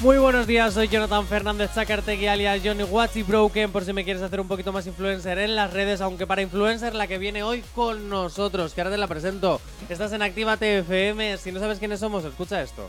Muy 0.00 0.16
buenos 0.16 0.46
días, 0.46 0.74
soy 0.74 0.86
Jonathan 0.86 1.26
Fernández 1.26 1.72
Zacartegui 1.74 2.28
alias 2.28 2.60
Johnny 2.64 2.84
Watchy 2.84 3.24
Broken 3.24 3.72
por 3.72 3.84
si 3.84 3.92
me 3.92 4.04
quieres 4.04 4.22
hacer 4.22 4.40
un 4.40 4.46
poquito 4.46 4.72
más 4.72 4.86
influencer 4.86 5.38
en 5.38 5.56
las 5.56 5.72
redes, 5.72 6.00
aunque 6.00 6.24
para 6.24 6.40
influencer 6.40 6.94
la 6.94 7.08
que 7.08 7.18
viene 7.18 7.42
hoy 7.42 7.64
con 7.74 8.08
nosotros, 8.08 8.74
que 8.74 8.80
ahora 8.80 8.92
te 8.92 8.98
la 8.98 9.08
presento. 9.08 9.60
Estás 9.88 10.12
en 10.12 10.22
Actívate 10.22 10.78
FM, 10.78 11.36
si 11.38 11.50
no 11.50 11.58
sabes 11.58 11.80
quiénes 11.80 11.98
somos, 11.98 12.24
escucha 12.24 12.62
esto. 12.62 12.88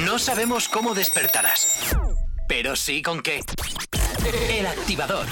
No 0.05 0.19
sabemos 0.19 0.67
cómo 0.67 0.93
despertarás, 0.93 1.95
pero 2.47 2.75
sí 2.75 3.01
con 3.01 3.21
qué. 3.21 3.41
El 4.49 4.67
activador. 4.67 5.25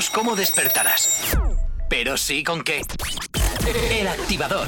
Sabemos 0.00 0.10
cómo 0.10 0.36
despertarás, 0.36 1.36
pero 1.88 2.16
sí 2.16 2.42
con 2.42 2.62
qué. 2.62 2.82
El 3.90 4.08
activador. 4.08 4.66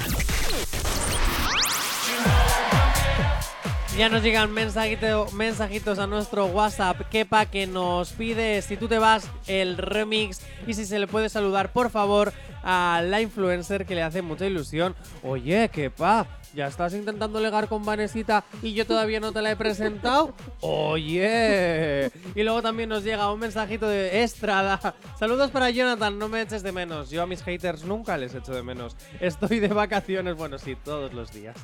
Ya 3.97 4.09
nos 4.09 4.23
llegan 4.23 4.51
mensajito- 4.53 5.31
mensajitos 5.33 5.99
a 5.99 6.07
nuestro 6.07 6.47
WhatsApp, 6.47 7.09
Kepa, 7.11 7.47
que 7.47 7.67
nos 7.67 8.11
pide 8.13 8.61
si 8.63 8.77
tú 8.77 8.89
te 8.89 8.99
vas 8.99 9.29
el 9.47 9.77
remix 9.77 10.41
y 10.67 10.75
si 10.75 10.85
se 10.87 10.99
le 10.99 11.07
puede 11.07 11.29
saludar, 11.29 11.73
por 11.73 11.91
favor, 11.91 12.33
a 12.63 13.03
la 13.05 13.21
influencer 13.21 13.85
que 13.87 13.95
le 13.95 14.03
hace 14.03 14.23
mucha 14.23 14.47
ilusión. 14.47 14.95
Oye, 15.23 15.69
Kepa, 15.71 16.27
¿ya 16.55 16.67
estás 16.67 16.95
intentando 16.95 17.41
legar 17.41 17.69
con 17.69 17.85
Vanesita 17.85 18.45
y 18.63 18.75
yo 18.75 18.87
todavía 18.87 19.21
no 19.21 19.33
te 19.33 19.43
la 19.43 19.51
he 19.51 19.57
presentado? 19.57 20.35
Oye. 20.61 22.11
Y 22.35 22.43
luego 22.43 22.63
también 22.63 22.89
nos 22.89 23.05
llega 23.05 23.33
un 23.33 23.41
mensajito 23.41 23.89
de 23.89 24.23
Estrada. 24.23 24.95
Saludos 25.19 25.51
para 25.51 25.71
Jonathan, 25.71 26.19
no 26.19 26.29
me 26.29 26.43
eches 26.43 26.63
de 26.63 26.73
menos. 26.73 27.11
Yo 27.11 27.23
a 27.23 27.27
mis 27.27 27.43
haters 27.43 27.85
nunca 27.85 28.17
les 28.17 28.35
echo 28.35 28.53
de 28.53 28.63
menos. 28.63 28.97
Estoy 29.21 29.61
de 29.61 29.69
vacaciones, 29.69 30.37
bueno, 30.37 30.59
sí, 30.59 30.77
todos 30.77 31.13
los 31.13 31.33
días. 31.33 31.57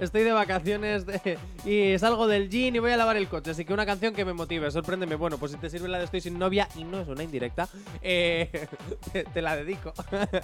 Estoy 0.00 0.22
de 0.22 0.32
vacaciones 0.32 1.04
y 1.64 1.98
salgo 1.98 2.26
del 2.26 2.48
gym 2.48 2.76
y 2.76 2.78
voy 2.78 2.92
a 2.92 2.96
lavar 2.96 3.16
el 3.16 3.28
coche. 3.28 3.50
Así 3.50 3.64
que 3.64 3.72
una 3.72 3.86
canción 3.86 4.14
que 4.14 4.24
me 4.24 4.32
motive, 4.32 4.70
sorpréndeme. 4.70 5.16
Bueno, 5.16 5.38
pues 5.38 5.52
si 5.52 5.58
te 5.58 5.70
sirve 5.70 5.88
la 5.88 5.98
de 5.98 6.04
Estoy 6.06 6.20
sin 6.20 6.38
novia 6.38 6.68
y 6.76 6.84
no 6.84 7.00
es 7.00 7.08
una 7.08 7.24
indirecta, 7.24 7.68
eh, 8.00 8.68
te, 9.12 9.24
te 9.24 9.42
la 9.42 9.56
dedico. 9.56 9.92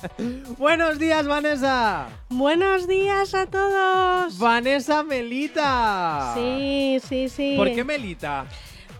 Buenos 0.58 0.98
días, 0.98 1.26
Vanessa. 1.26 2.08
Buenos 2.30 2.88
días 2.88 3.34
a 3.34 3.46
todos. 3.46 3.91
Vanessa 4.38 5.02
Melita. 5.02 6.32
Sí, 6.34 6.98
sí, 7.08 7.28
sí. 7.28 7.54
¿Por 7.56 7.72
qué 7.74 7.84
Melita? 7.84 8.46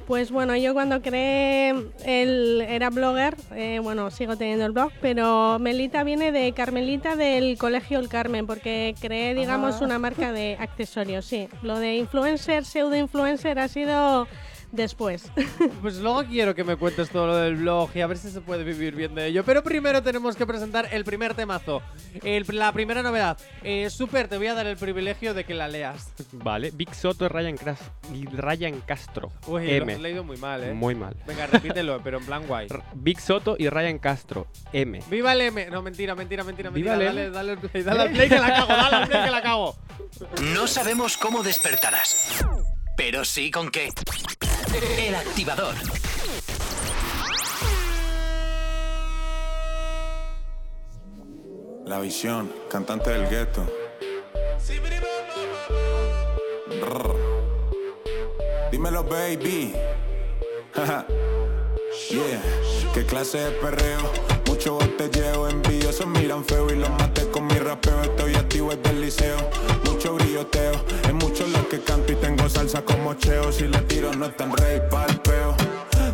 Pues 0.06 0.30
bueno, 0.32 0.56
yo 0.56 0.74
cuando 0.74 1.00
creé 1.00 1.70
el 2.04 2.60
era 2.68 2.90
blogger, 2.90 3.36
eh, 3.54 3.78
bueno, 3.82 4.10
sigo 4.10 4.36
teniendo 4.36 4.66
el 4.66 4.72
blog, 4.72 4.90
pero 5.00 5.58
Melita 5.60 6.02
viene 6.02 6.32
de 6.32 6.52
Carmelita 6.52 7.14
del 7.14 7.56
Colegio 7.56 8.00
El 8.00 8.08
Carmen, 8.08 8.46
porque 8.46 8.94
creé, 9.00 9.34
digamos, 9.34 9.76
Ah. 9.80 9.84
una 9.84 9.98
marca 10.00 10.32
de 10.32 10.56
accesorios, 10.58 11.24
sí. 11.24 11.48
Lo 11.62 11.78
de 11.78 11.96
influencer, 11.96 12.64
pseudo 12.64 12.96
influencer 12.96 13.58
ha 13.60 13.68
sido 13.68 14.26
después. 14.72 15.30
Pues 15.82 15.96
luego 15.98 16.22
quiero 16.24 16.54
que 16.54 16.62
me 16.64 16.76
cuentes 16.76 17.10
todo 17.10 17.26
lo 17.26 17.36
del 17.36 17.56
blog 17.56 17.90
y 17.94 18.00
a 18.02 18.06
ver 18.06 18.16
si 18.16 18.30
se 18.30 18.40
puede 18.40 18.62
vivir 18.62 18.94
bien 18.94 19.14
de 19.16 19.26
ello. 19.26 19.44
Pero 19.44 19.62
primero 19.64 20.00
tenemos 20.02 20.36
que 20.36 20.46
presentar 20.46 20.88
el 20.92 21.04
primer 21.04 21.34
temazo. 21.34 21.82
El- 22.22 22.46
la 22.52 22.72
primera 22.72 23.02
novedad. 23.02 23.36
Eh, 23.64 23.90
Super, 23.90 24.28
te 24.28 24.36
voy 24.38 24.46
a 24.46 24.54
dar 24.54 24.66
el 24.66 24.76
privilegio 24.76 25.34
de 25.34 25.44
que 25.44 25.54
la 25.54 25.66
leas. 25.68 26.12
Vale, 26.32 26.70
Big 26.72 26.94
Soto 26.94 27.24
y 27.24 27.28
Ryan, 27.28 27.56
Cras- 27.56 27.90
y 28.14 28.26
Ryan 28.26 28.80
Castro. 28.80 29.32
Uy, 29.48 29.66
lo 29.66 29.72
M. 29.84 29.92
has 29.94 30.00
leído 30.00 30.22
muy 30.24 30.36
mal, 30.36 30.62
¿eh? 30.62 30.72
Muy 30.72 30.94
mal. 30.94 31.16
Venga, 31.26 31.46
repítelo, 31.46 32.00
pero 32.02 32.18
en 32.18 32.26
plan 32.26 32.46
guay. 32.46 32.66
R- 32.70 32.82
Big 32.94 33.20
Soto 33.20 33.56
y 33.58 33.68
Ryan 33.68 33.98
Castro. 33.98 34.46
M. 34.72 35.00
¡Viva 35.10 35.32
el 35.32 35.40
M! 35.40 35.66
No, 35.66 35.82
mentira, 35.82 36.14
mentira, 36.14 36.44
mentira, 36.44 36.70
Viva 36.70 36.96
mentira. 36.96 37.10
el 37.10 37.16
Dale, 37.16 37.26
M. 37.26 37.34
dale, 37.34 37.52
al 37.52 37.58
play, 37.58 37.82
dale 37.82 38.00
al 38.02 38.10
play 38.12 38.28
que 38.28 38.38
la 38.38 38.54
cago, 38.54 38.68
dale 38.68 38.96
al 38.96 39.08
play 39.08 39.24
que 39.24 39.30
la 39.30 39.42
cago. 39.42 39.76
No 40.54 40.66
sabemos 40.68 41.16
cómo 41.16 41.42
despertarás, 41.42 42.44
pero 43.04 43.24
sí 43.24 43.50
con 43.50 43.68
qué. 43.68 43.88
El 44.96 45.16
activador. 45.16 45.74
La 51.84 51.98
visión, 51.98 52.52
cantante 52.70 53.10
del 53.10 53.28
gueto. 53.28 53.66
Dímelo, 58.70 59.02
baby. 59.02 59.74
Yeah. 62.08 62.40
¿Qué 62.94 63.04
clase 63.04 63.38
de 63.38 63.50
perreo? 63.50 63.98
Mucho 64.46 64.74
botelleo, 64.74 65.48
envidiosos 65.48 66.06
miran 66.06 66.44
feo 66.44 66.70
y 66.70 66.76
los 66.76 66.90
maté 66.90 67.28
con 67.32 67.48
mi 67.48 67.54
rapeo. 67.54 68.00
Estoy 68.02 68.36
activo 68.36 68.70
desde 68.70 68.90
el 68.90 69.00
liceo. 69.00 69.81
Mucho 70.02 70.14
brilloteo, 70.16 70.72
es 71.04 71.14
mucho 71.14 71.46
lo 71.46 71.68
que 71.68 71.78
canto 71.78 72.12
y 72.12 72.16
tengo 72.16 72.48
salsa 72.48 72.82
como 72.82 73.14
cheo. 73.14 73.52
Si 73.52 73.68
le 73.68 73.78
tiro 73.82 74.12
no 74.12 74.26
es 74.26 74.36
tan 74.36 74.50
rey 74.56 74.80
pa'l 74.90 75.20
peo. 75.20 75.54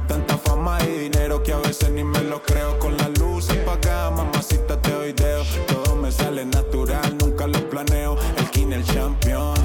Tanta 0.07 0.37
fama 0.37 0.79
y 0.85 1.09
dinero 1.09 1.43
que 1.43 1.55
a 1.55 1.57
veces 1.57 1.89
ni 1.93 2.05
me 2.05 2.23
lo 2.25 2.43
creo. 2.43 2.79
Con 2.79 2.99
las 2.99 3.19
luces 3.19 3.57
apagadas, 3.63 4.13
mamacita 4.13 4.79
te 4.83 4.91
doy 4.91 5.15
deo. 5.15 5.43
Todo 5.69 5.97
me 5.97 6.13
sale 6.13 6.45
natural, 6.45 7.17
nunca 7.19 7.47
lo 7.47 7.59
planeo. 7.71 8.19
El 8.37 8.51
king, 8.51 8.73
el 8.73 8.85
champion. 8.85 9.57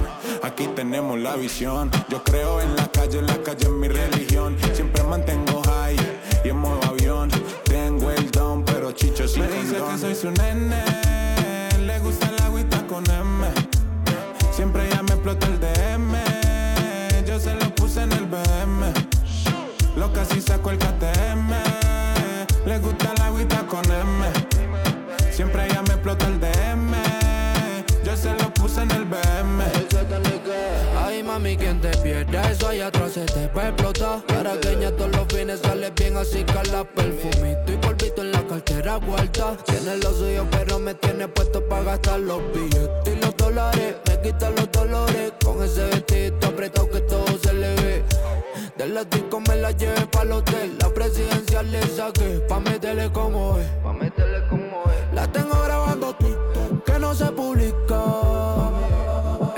Aquí 0.41 0.67
tenemos 0.73 1.19
la 1.19 1.35
visión. 1.35 1.91
Yo 2.07 2.23
creo 2.23 2.61
en 2.61 2.77
la 2.77 2.87
calle, 2.93 3.21
la 3.23 3.35
calle 3.43 3.65
es 3.65 3.71
mi 3.71 3.89
religión. 3.89 4.55
Siempre 4.73 5.03
mantengo 5.03 5.61
high 5.63 5.97
y 6.45 6.47
en 6.47 6.59
modo 6.59 6.81
avión. 6.83 7.29
Tengo 7.65 8.09
el 8.09 8.31
don, 8.31 8.63
pero 8.63 8.93
chicho 8.93 9.27
sin 9.27 9.41
Me 9.41 9.49
dice 9.49 9.75
que 9.75 9.97
soy 9.97 10.15
su 10.15 10.31
nene. 10.31 10.81
Le 11.77 11.99
gusta 11.99 12.29
el 12.29 12.41
agüita 12.41 12.87
con 12.87 13.03
M. 13.11 13.62
Explota 15.25 15.47
el 15.47 15.57
DM. 15.57 17.25
Yo 17.25 17.39
se 17.39 17.55
lo 17.55 17.73
puse 17.75 18.03
en 18.03 18.11
el 18.11 18.25
BM. 18.25 18.91
Lo 19.95 20.11
casi 20.11 20.41
saco 20.41 20.69
el 20.69 20.77
KTM. 20.77 21.49
Le 22.65 22.79
gusta 22.79 23.13
la 23.17 23.27
agüita 23.27 23.65
con 23.65 23.85
M. 23.85 24.25
Siempre 25.31 25.65
ella 25.65 25.81
me 25.83 25.93
explota 25.93 26.27
el 26.27 26.41
DM. 26.41 26.91
Yo 28.03 28.17
se 28.17 28.33
lo 28.33 28.53
puse 28.53 28.81
en 28.81 28.91
el 28.91 29.05
BM. 29.05 29.63
Ay 30.97 31.23
mami, 31.23 31.55
quien 31.55 31.79
te 31.79 31.95
pierda 31.99 32.51
eso 32.51 32.67
allá 32.67 32.87
atrás 32.87 33.13
se 33.13 33.23
te 33.25 33.47
va 33.47 33.61
a 33.63 33.67
explotar 33.69 34.25
Caraqueña 34.25 34.91
todos 34.91 35.11
los 35.15 35.27
fines 35.27 35.61
sale 35.61 35.89
bien 35.91 36.17
así 36.17 36.43
que 36.43 36.69
la 36.69 36.83
perfumito 36.83 37.72
cartera 38.53 38.97
guarda. 38.97 39.57
Tiene 39.65 39.97
lo 39.97 40.13
suyo 40.13 40.45
pero 40.51 40.77
me 40.79 40.93
tiene 40.95 41.27
puesto 41.27 41.67
para 41.67 41.83
gastar 41.83 42.19
los 42.19 42.41
billetes 42.53 43.13
y 43.13 43.19
los 43.19 43.35
dólares. 43.35 43.95
Me 44.07 44.21
quita 44.21 44.49
los 44.51 44.71
dolores 44.71 45.33
con 45.43 45.63
ese 45.63 45.83
vestido 45.85 46.47
apretado 46.47 46.89
que 46.89 47.01
todo 47.01 47.25
se 47.41 47.53
le 47.53 47.75
ve. 47.75 48.03
De 48.77 48.87
la 48.87 49.03
disco 49.05 49.39
me 49.39 49.55
la 49.55 49.71
llevé 49.71 50.05
para 50.07 50.25
el 50.25 50.31
hotel. 50.33 50.77
La 50.79 50.89
presidencial 50.89 51.71
le 51.71 51.81
saqué 51.87 52.41
pa' 52.47 52.59
meterle 52.59 53.11
como 53.11 53.57
es. 53.57 53.67
Pa' 53.83 53.93
meterle 53.93 54.47
como 54.49 54.83
es. 54.91 55.15
La 55.15 55.31
tengo 55.31 55.59
grabando 55.63 56.15
TikTok 56.15 56.83
que 56.83 56.99
no 56.99 57.15
se 57.15 57.25
publica. 57.25 58.03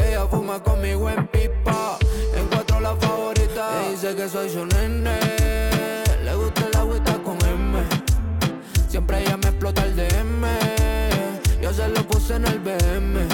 Ella 0.07 0.25
fuma 0.29 0.61
conmigo 0.63 1.09
en 1.09 1.27
pipa. 1.27 1.97
Encuentro 2.33 2.79
la 2.79 2.95
favorita. 2.95 3.81
Ella 3.81 3.89
dice 3.89 4.15
que 4.15 4.29
soy 4.29 4.49
su 4.49 4.65
nene. 4.65 5.44
Siempre 8.95 9.23
ella 9.23 9.35
me 9.35 9.49
explota 9.49 9.83
el 9.83 9.93
DM. 9.93 10.47
Yo 11.61 11.73
se 11.73 11.85
lo 11.89 12.07
puse 12.07 12.37
en 12.37 12.47
el 12.47 12.59
BM. 12.59 13.27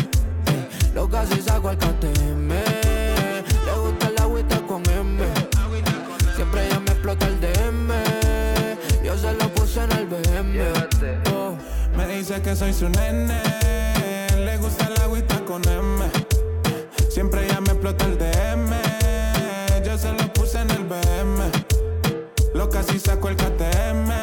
Lo 0.95 1.07
casi 1.07 1.39
saco 1.39 1.69
al 1.69 1.77
KTM. 1.77 2.49
Le 2.49 3.73
gusta 3.79 4.07
el 4.07 4.19
agüita 4.19 4.59
con 4.61 4.81
M. 4.89 5.23
Siempre 6.35 6.65
ella 6.65 6.79
me 6.79 6.89
explota 6.89 7.27
el 7.27 7.39
DM. 7.39 7.89
Yo 9.03 9.15
se 9.15 9.33
lo 9.33 9.53
puse 9.53 9.83
en 9.83 9.91
el 9.91 10.07
BM. 10.07 10.63
Oh. 11.31 11.56
Me 11.95 12.07
dice 12.07 12.41
que 12.41 12.56
soy 12.56 12.73
su 12.73 12.89
nene. 12.89 13.39
Le 14.35 14.57
gusta 14.57 14.87
el 14.87 14.99
agüita 14.99 15.45
con 15.45 15.61
M. 15.69 16.06
Siempre 17.07 17.45
ella 17.45 17.61
me 17.61 17.69
explota 17.69 18.06
el 18.06 18.18
DM. 18.18 18.71
Yo 19.85 19.95
se 19.95 20.11
lo 20.11 20.33
puse 20.33 20.59
en 20.59 20.71
el 20.71 20.85
BM. 20.85 21.51
Lo 22.56 22.68
casi 22.68 22.99
saco 22.99 23.30
el 23.30 23.35
KTM. 23.35 24.20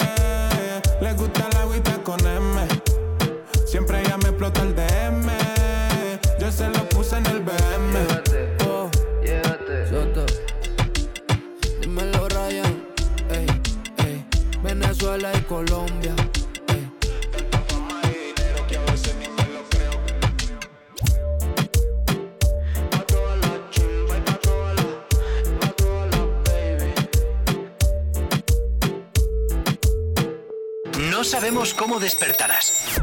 Cómo 31.59 31.99
despertarás, 31.99 33.01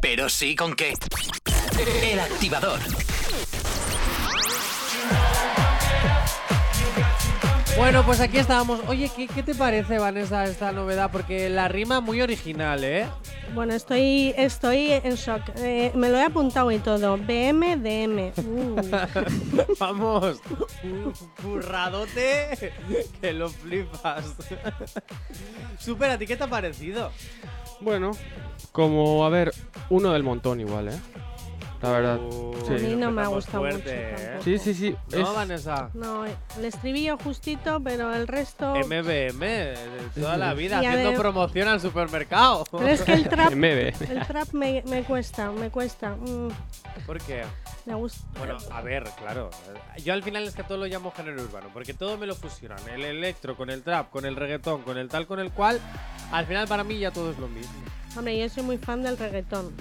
pero 0.00 0.28
sí 0.28 0.54
con 0.54 0.76
qué. 0.76 0.94
El 2.04 2.20
activador. 2.20 2.78
Bueno, 7.76 8.04
pues 8.06 8.20
aquí 8.20 8.38
estábamos. 8.38 8.80
Oye, 8.86 9.10
¿qué, 9.14 9.26
qué 9.26 9.42
te 9.42 9.56
parece, 9.56 9.98
Vanessa, 9.98 10.44
esta 10.44 10.70
novedad? 10.70 11.10
Porque 11.10 11.48
la 11.48 11.66
rima 11.66 12.00
muy 12.00 12.22
original, 12.22 12.84
¿eh? 12.84 13.08
Bueno, 13.54 13.74
estoy, 13.74 14.32
estoy 14.36 14.92
en 14.92 15.16
shock. 15.16 15.42
Eh, 15.56 15.90
me 15.96 16.08
lo 16.08 16.16
he 16.16 16.22
apuntado 16.22 16.70
y 16.70 16.78
todo. 16.78 17.16
BM, 17.16 17.76
DM. 17.76 18.32
Uh. 18.36 18.80
Vamos, 19.80 20.40
un 20.84 21.12
curradote 21.42 22.72
que 23.20 23.32
lo 23.32 23.48
flipas. 23.48 24.24
Super, 25.80 26.10
¿a 26.10 26.18
ti 26.18 26.26
qué 26.26 26.36
te 26.36 26.44
ha 26.44 26.48
parecido? 26.48 27.10
Bueno, 27.80 28.12
como, 28.72 29.24
a 29.24 29.28
ver, 29.28 29.52
uno 29.90 30.12
del 30.12 30.22
montón 30.22 30.60
igual, 30.60 30.88
¿eh? 30.88 30.98
la 31.82 31.90
verdad. 31.90 32.18
Uh, 32.18 32.46
Sí. 32.66 32.72
A 32.74 32.78
mí 32.78 32.96
no 32.96 33.12
me 33.12 33.22
ha 33.22 33.28
gustado 33.28 33.58
fuerte, 33.60 33.78
mucho 33.78 33.90
¿eh? 33.92 34.14
tampoco. 34.26 34.42
Sí, 34.44 34.58
sí, 34.58 34.74
sí. 34.74 34.96
¿No, 35.12 35.18
es- 35.18 35.34
Vanessa? 35.36 35.90
No, 35.94 36.24
el 36.24 36.64
estribillo 36.64 37.16
justito, 37.16 37.78
pero 37.80 38.12
el 38.12 38.26
resto. 38.26 38.74
MBM, 38.74 39.38
de 39.38 39.76
toda 40.16 40.36
la 40.36 40.52
vida, 40.54 40.82
Y 40.82 40.86
haciendo 40.86 41.14
promoción 41.20 41.68
al 41.68 41.80
supermercado. 41.80 42.64
Pero 42.72 42.88
es 42.88 43.02
que 43.02 43.12
el 43.12 43.28
trap, 43.28 43.52
el 43.52 44.26
trap 44.26 44.52
me, 44.52 44.82
me 44.88 45.04
cuesta, 45.04 45.52
me 45.52 45.70
cuesta. 45.70 46.16
Mm, 46.16 46.48
¿Por 47.06 47.20
qué? 47.22 47.42
Me 47.86 47.94
gusta. 47.94 48.18
Bueno, 48.38 48.56
a 48.72 48.82
ver, 48.82 49.04
claro. 49.18 49.50
Yo 50.04 50.12
al 50.12 50.22
final 50.22 50.44
es 50.44 50.54
que 50.54 50.62
todo 50.64 50.78
lo 50.78 50.86
llamo 50.86 51.12
género 51.12 51.42
urbano, 51.42 51.68
porque 51.72 51.94
todo 51.94 52.18
me 52.18 52.26
lo 52.26 52.34
fusionan. 52.34 52.78
El 52.88 53.04
electro 53.04 53.56
con 53.56 53.70
el 53.70 53.82
trap, 53.82 54.10
con 54.10 54.26
el 54.26 54.36
reggaetón, 54.36 54.82
con 54.82 54.98
el 54.98 55.08
tal, 55.08 55.26
con 55.26 55.38
el 55.40 55.50
cual. 55.52 55.80
Al 56.32 56.46
final 56.46 56.66
para 56.68 56.84
mí 56.84 56.98
ya 56.98 57.10
todo 57.12 57.30
es 57.30 57.38
lo 57.38 57.48
mismo. 57.48 57.72
Hombre, 58.16 58.38
yo 58.38 58.48
soy 58.48 58.62
muy 58.64 58.78
fan 58.78 59.02
del 59.02 59.16
reggaetón. 59.16 59.72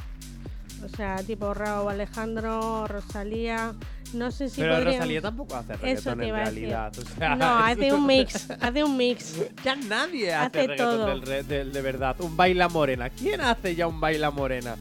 O 0.83 0.89
sea, 0.95 1.15
tipo 1.23 1.53
Raúl 1.53 1.91
Alejandro, 1.91 2.85
Rosalía. 2.87 3.73
No 4.13 4.29
sé 4.29 4.49
si 4.49 4.61
Pero 4.61 4.75
podría- 4.75 4.93
Rosalía 4.99 5.21
tampoco 5.21 5.55
hace 5.55 5.75
reggaetón 5.77 6.21
en 6.23 6.35
realidad. 6.35 6.91
o 6.97 7.01
sea, 7.17 7.35
No, 7.35 7.57
hace 7.57 7.91
un 7.91 8.05
mix, 8.05 8.49
hace 8.51 8.83
un 8.83 8.95
mix. 8.95 9.35
Ya 9.63 9.75
nadie 9.75 10.31
hace, 10.33 10.45
Hace 10.59 10.67
reggaetón 10.67 10.95
todo. 10.97 11.05
del 11.07 11.21
re- 11.23 11.43
del- 11.43 11.73
de 11.73 11.81
verdad. 11.81 12.15
Un 12.19 12.37
baila 12.37 12.69
morena. 12.69 13.09
¿Quién 13.09 13.41
hace 13.41 13.75
ya 13.75 13.87
un 13.87 13.99
baila 13.99 14.29
morena? 14.31 14.75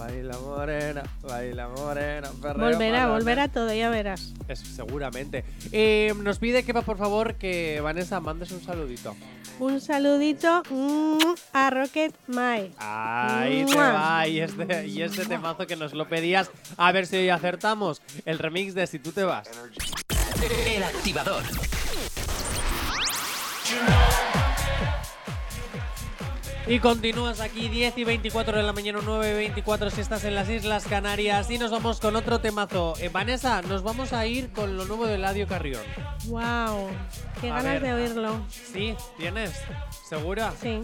Baila 0.00 0.38
morena, 0.38 1.02
baila 1.20 1.68
morena. 1.68 2.30
perreo 2.40 2.70
Volverá, 2.70 3.00
para- 3.00 3.08
volverá 3.12 3.48
todo, 3.48 3.70
ya 3.74 3.90
verás. 3.90 4.32
Es- 4.48 4.60
seguramente. 4.60 5.44
Eh, 5.72 6.14
nos 6.22 6.38
pide 6.38 6.62
que, 6.62 6.72
por 6.72 6.96
favor, 6.96 7.34
que 7.34 7.82
Vanessa 7.82 8.18
mandes 8.18 8.50
un 8.50 8.62
saludito. 8.62 9.14
Un 9.58 9.78
saludito 9.78 10.62
mm, 10.70 11.18
a 11.52 11.68
Rocket 11.68 12.14
Mai. 12.28 12.72
Ahí 12.78 13.66
te 13.66 13.74
va. 13.76 14.26
Y 14.26 14.40
este, 14.40 14.86
y 14.86 15.02
este 15.02 15.26
temazo 15.26 15.66
que 15.66 15.76
nos 15.76 15.92
lo 15.92 16.08
pedías. 16.08 16.50
A 16.78 16.92
ver 16.92 17.06
si 17.06 17.16
hoy 17.18 17.28
acertamos. 17.28 18.00
El 18.24 18.38
remix 18.38 18.72
de 18.74 18.86
Si 18.86 18.98
tú 19.00 19.12
te 19.12 19.22
vas. 19.24 19.46
El 20.66 20.82
activador. 20.82 21.42
Y 26.66 26.78
continúas 26.78 27.40
aquí 27.40 27.68
10 27.68 27.98
y 27.98 28.04
24 28.04 28.56
de 28.58 28.62
la 28.62 28.72
mañana, 28.72 29.00
9 29.04 29.30
y 29.30 29.34
24 29.34 29.90
si 29.90 30.00
estás 30.02 30.24
en 30.24 30.34
las 30.34 30.48
Islas 30.48 30.84
Canarias. 30.84 31.50
Y 31.50 31.58
nos 31.58 31.70
vamos 31.70 31.98
con 32.00 32.14
otro 32.14 32.40
temazo. 32.40 32.94
Eh, 33.00 33.08
Vanessa, 33.08 33.60
nos 33.62 33.82
vamos 33.82 34.12
a 34.12 34.26
ir 34.26 34.50
con 34.52 34.76
lo 34.76 34.84
nuevo 34.84 35.06
de 35.06 35.14
Eladio 35.16 35.48
Carrión. 35.48 35.82
Wow, 36.26 36.88
qué 37.40 37.50
A 37.50 37.54
ganas 37.54 37.64
ver. 37.64 37.82
de 37.82 37.92
oírlo. 37.94 38.40
¿Sí? 38.50 38.94
¿Tienes? 39.16 39.52
¿Segura? 40.08 40.52
Sí. 40.60 40.80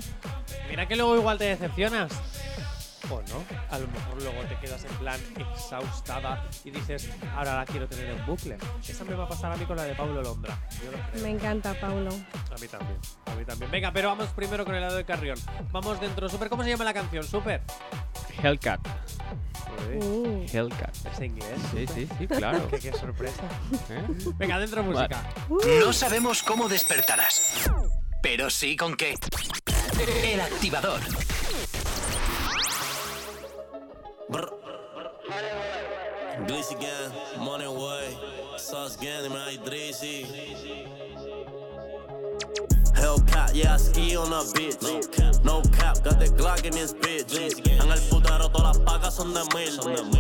Mira 0.69 0.89
que 0.89 0.97
luego 0.97 1.15
igual 1.17 1.39
te 1.39 1.45
decepcionas. 1.45 2.11
O 3.11 3.23
no. 3.23 3.45
A 3.71 3.79
lo 3.79 3.87
mejor 3.89 4.23
luego 4.23 4.43
te 4.49 4.57
quedas 4.59 4.85
en 4.85 4.93
plan 4.97 5.21
exhaustada 5.37 6.49
y 6.65 6.71
dices, 6.71 7.09
ahora 7.37 7.57
la 7.57 7.67
quiero 7.67 7.87
tener 7.89 8.11
en 8.11 8.27
bucle. 8.27 8.57
Esa 8.87 9.05
me 9.05 9.15
va 9.15 9.25
a 9.25 9.29
pasar 9.29 9.53
a 9.53 9.57
mí 9.57 9.65
con 9.65 9.77
la 9.77 9.85
de 9.85 9.95
Pablo 9.95 10.23
Londra. 10.23 10.59
Yo 10.85 10.91
lo 10.91 10.99
creo. 11.11 11.23
Me 11.23 11.31
encanta, 11.31 11.75
Paulo. 11.81 12.11
A 12.11 12.59
mí 12.61 12.69
también. 12.69 12.99
A 13.27 13.35
mí 13.35 13.45
también. 13.45 13.71
Venga, 13.71 13.93
pero 13.93 14.09
vamos 14.09 14.29
primero 14.31 14.65
con 14.65 14.75
el 14.75 14.81
lado 14.81 14.97
de 14.97 15.05
Carrión. 15.05 15.39
Vamos 15.73 16.01
dentro. 16.01 16.29
Super, 16.29 16.49
¿cómo 16.49 16.65
se 16.65 16.71
llama 16.71 16.85
la 16.85 16.95
canción? 16.95 17.25
Super. 17.25 17.63
Hellcat. 18.43 18.81
Uh, 19.95 20.45
Hellcat. 20.53 20.95
¿Es 21.07 21.21
inglés? 21.21 21.59
Sí, 21.73 21.87
sí, 21.87 22.09
sí, 22.19 22.27
claro. 22.27 22.67
Qué, 22.71 22.79
qué 22.79 22.93
sorpresa. 22.93 23.43
¿Eh? 23.91 24.03
Venga, 24.37 24.59
dentro 24.59 24.83
música. 24.83 25.23
No 25.49 25.93
sabemos 25.93 26.43
cómo 26.43 26.69
despertarás, 26.69 27.71
pero 28.23 28.51
sí 28.51 28.77
con 28.77 28.97
qué. 28.97 29.15
El 30.25 30.41
activador. 30.41 31.01
Glizzy 36.47 36.75
gang, 36.81 37.45
money 37.45 37.69
way, 37.69 38.19
sauce 38.57 38.97
gang, 38.97 39.31
ahí 39.31 39.57
Drizzy. 39.65 40.27
Hellcat, 42.95 43.55
yeah, 43.55 43.75
I 43.75 43.77
ski 43.77 44.17
on 44.17 44.33
a 44.33 44.43
bitch. 44.53 44.83
No 45.45 45.63
cap, 45.79 46.03
got 46.03 46.19
the 46.19 46.27
Glock 46.27 46.65
in 46.65 46.73
this 46.73 46.93
bitch. 46.93 47.37
En 47.37 47.89
el 47.89 48.01
putero 48.11 48.51
todas 48.51 48.77
las 48.77 48.79
pacas 48.79 49.15
son 49.15 49.33
de 49.33 49.45
mil. 49.55 49.79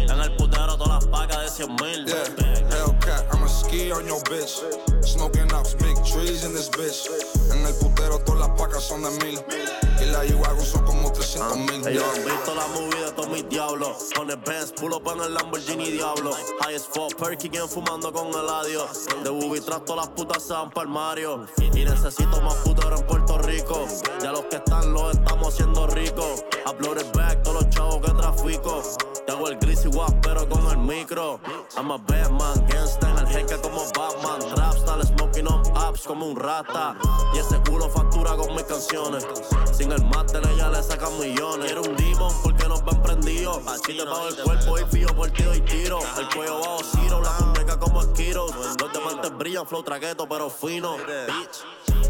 En 0.08 0.20
el 0.20 0.36
putero 0.36 0.76
todas 0.76 1.04
las 1.04 1.06
pacas 1.06 1.42
de 1.42 1.48
cien 1.48 1.74
mil. 1.80 2.06
Yeah, 2.06 2.24
Hellcat, 2.70 3.34
I'ma 3.34 3.48
ski 3.48 3.90
on 3.90 4.06
your 4.06 4.22
bitch. 4.24 4.62
Smoking 5.04 5.52
ops, 5.52 5.74
big 5.74 5.96
trees 6.04 6.44
in 6.44 6.54
this 6.54 6.68
bitch. 6.70 7.08
En 7.50 7.66
el 7.66 7.74
putero 7.74 8.20
todas 8.24 8.48
las 8.48 8.58
pacas 8.58 8.84
son 8.84 9.02
de 9.02 9.10
mil. 9.24 9.85
Y 10.06 10.10
la 10.10 10.24
G-Wagon 10.24 10.64
son 10.64 10.84
como 10.84 11.12
300 11.12 11.56
mil. 11.58 11.88
Ellos 11.88 12.04
han 12.14 12.24
visto 12.24 12.54
la 12.54 12.66
movie 12.68 13.04
de 13.04 13.12
todos 13.12 13.28
mis 13.28 13.48
diablos. 13.48 14.10
Con 14.14 14.30
el 14.30 14.36
Benz, 14.36 14.72
pull 14.72 14.92
up 14.92 15.02
en 15.12 15.20
el 15.20 15.34
Lamborghini 15.34 15.90
Diablo. 15.90 16.32
High 16.60 16.76
as 16.76 16.86
fuck, 16.86 17.14
perky, 17.16 17.48
quien 17.48 17.68
fumando 17.68 18.12
con 18.12 18.28
el 18.28 18.48
adiós. 18.48 19.06
De 19.24 19.30
booby 19.30 19.60
tras 19.60 19.84
todas 19.84 20.06
las 20.06 20.14
putas 20.14 20.42
se 20.44 20.52
van 20.52 20.70
pa'l 20.70 20.86
Mario. 20.86 21.46
Y 21.58 21.84
necesito 21.84 22.40
más 22.40 22.54
putero 22.56 22.96
en 22.96 23.06
Puerto 23.06 23.38
Rico. 23.38 23.86
Ya 24.22 24.30
los 24.30 24.44
que 24.44 24.56
están 24.56 24.92
los 24.92 25.14
estamos 25.14 25.54
haciendo 25.54 25.88
ricos. 25.88 26.44
Uploaded 26.70 27.12
back, 27.12 27.42
todos 27.42 27.64
los 27.64 27.70
chavos 27.70 28.00
que 28.00 28.12
trafico. 28.12 28.82
Te 29.26 29.32
hago 29.32 29.48
el 29.48 29.58
gris 29.58 29.84
igual, 29.84 30.16
pero 30.22 30.48
con 30.48 30.64
el 30.70 30.78
micro. 30.78 31.40
I'm 31.76 31.90
a 31.90 31.96
Batman, 31.98 32.64
gangsta 32.68 33.10
el 33.18 33.26
jeque 33.26 33.56
como 33.60 33.82
Batman. 33.92 34.38
Trapstar, 34.54 35.04
smoking 35.04 35.48
on 35.48 35.62
apps 35.76 36.02
como 36.02 36.26
un 36.26 36.36
rata. 36.36 36.96
Y 37.34 37.38
ese 37.38 37.60
culo 37.68 37.88
factura 37.88 38.36
con 38.36 38.54
mis 38.54 38.62
canciones. 38.64 39.26
Sin 39.72 39.90
el 39.90 40.04
máster 40.04 40.42
ella 40.46 40.70
le 40.70 40.82
sacan 40.82 41.18
millones. 41.18 41.72
Era 41.72 41.80
un 41.80 41.96
demon 41.96 42.32
porque 42.44 42.68
nos 42.68 42.84
ven 42.84 43.02
prendidos. 43.02 43.66
Así 43.66 43.96
te 43.96 44.04
pago 44.04 44.28
el 44.28 44.36
cuerpo 44.36 44.78
y 44.78 44.84
pillo 44.84 45.16
por 45.16 45.30
ti 45.30 45.42
y 45.54 45.60
tiro. 45.62 45.98
El 46.18 46.28
cuello 46.28 46.60
bajo 46.60 46.84
ciro, 46.84 47.20
la 47.20 47.32
muñeca 47.40 47.78
como 47.78 48.02
esquiro. 48.02 48.46
Los 48.46 48.92
diamantes 48.92 49.36
brillan, 49.36 49.66
flow 49.66 49.82
tragueto, 49.82 50.28
pero 50.28 50.48
fino. 50.48 50.96
Bitch. 50.98 51.64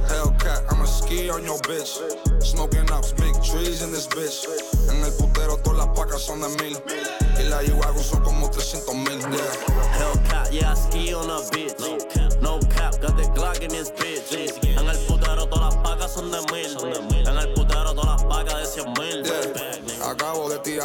Hellcat, 0.08 0.70
I'ma 0.70 0.86
ski 0.86 1.30
on 1.30 1.44
your 1.44 1.58
bitch. 1.62 1.98
Smoking 2.42 2.90
ops, 2.92 3.12
big 3.14 3.34
trees 3.42 3.82
in 3.82 3.90
this 3.90 4.06
bitch. 4.06 4.46
En 4.90 5.02
el 5.02 5.12
putero 5.12 5.56
todas 5.62 5.75
las 5.86 5.98
pacas 5.98 6.22
son 6.22 6.40
de 6.40 6.48
mil. 6.62 6.78
Y 7.38 7.48
la 7.48 7.62
G-Wagon 7.62 8.02
son 8.02 8.22
como 8.22 8.50
300 8.50 8.94
mil. 8.94 9.18
Yeah. 9.18 9.28
Hellcat, 9.98 10.52
yeah, 10.52 10.72
I 10.72 10.74
ski 10.74 11.14
on 11.14 11.30
a 11.30 11.40
bitch. 11.50 12.40
No 12.40 12.58
cap, 12.74 13.00
got 13.00 13.16
the 13.16 13.24
Glock 13.34 13.62
in 13.62 13.68
this 13.68 13.90
bitch. 13.90 14.32
En 14.62 14.88
el 14.88 14.96
putero 15.06 15.46
todas 15.48 15.74
las 15.74 15.82
pacas 15.82 16.12
son 16.12 16.30
de 16.30 16.40
mil. 16.52 16.76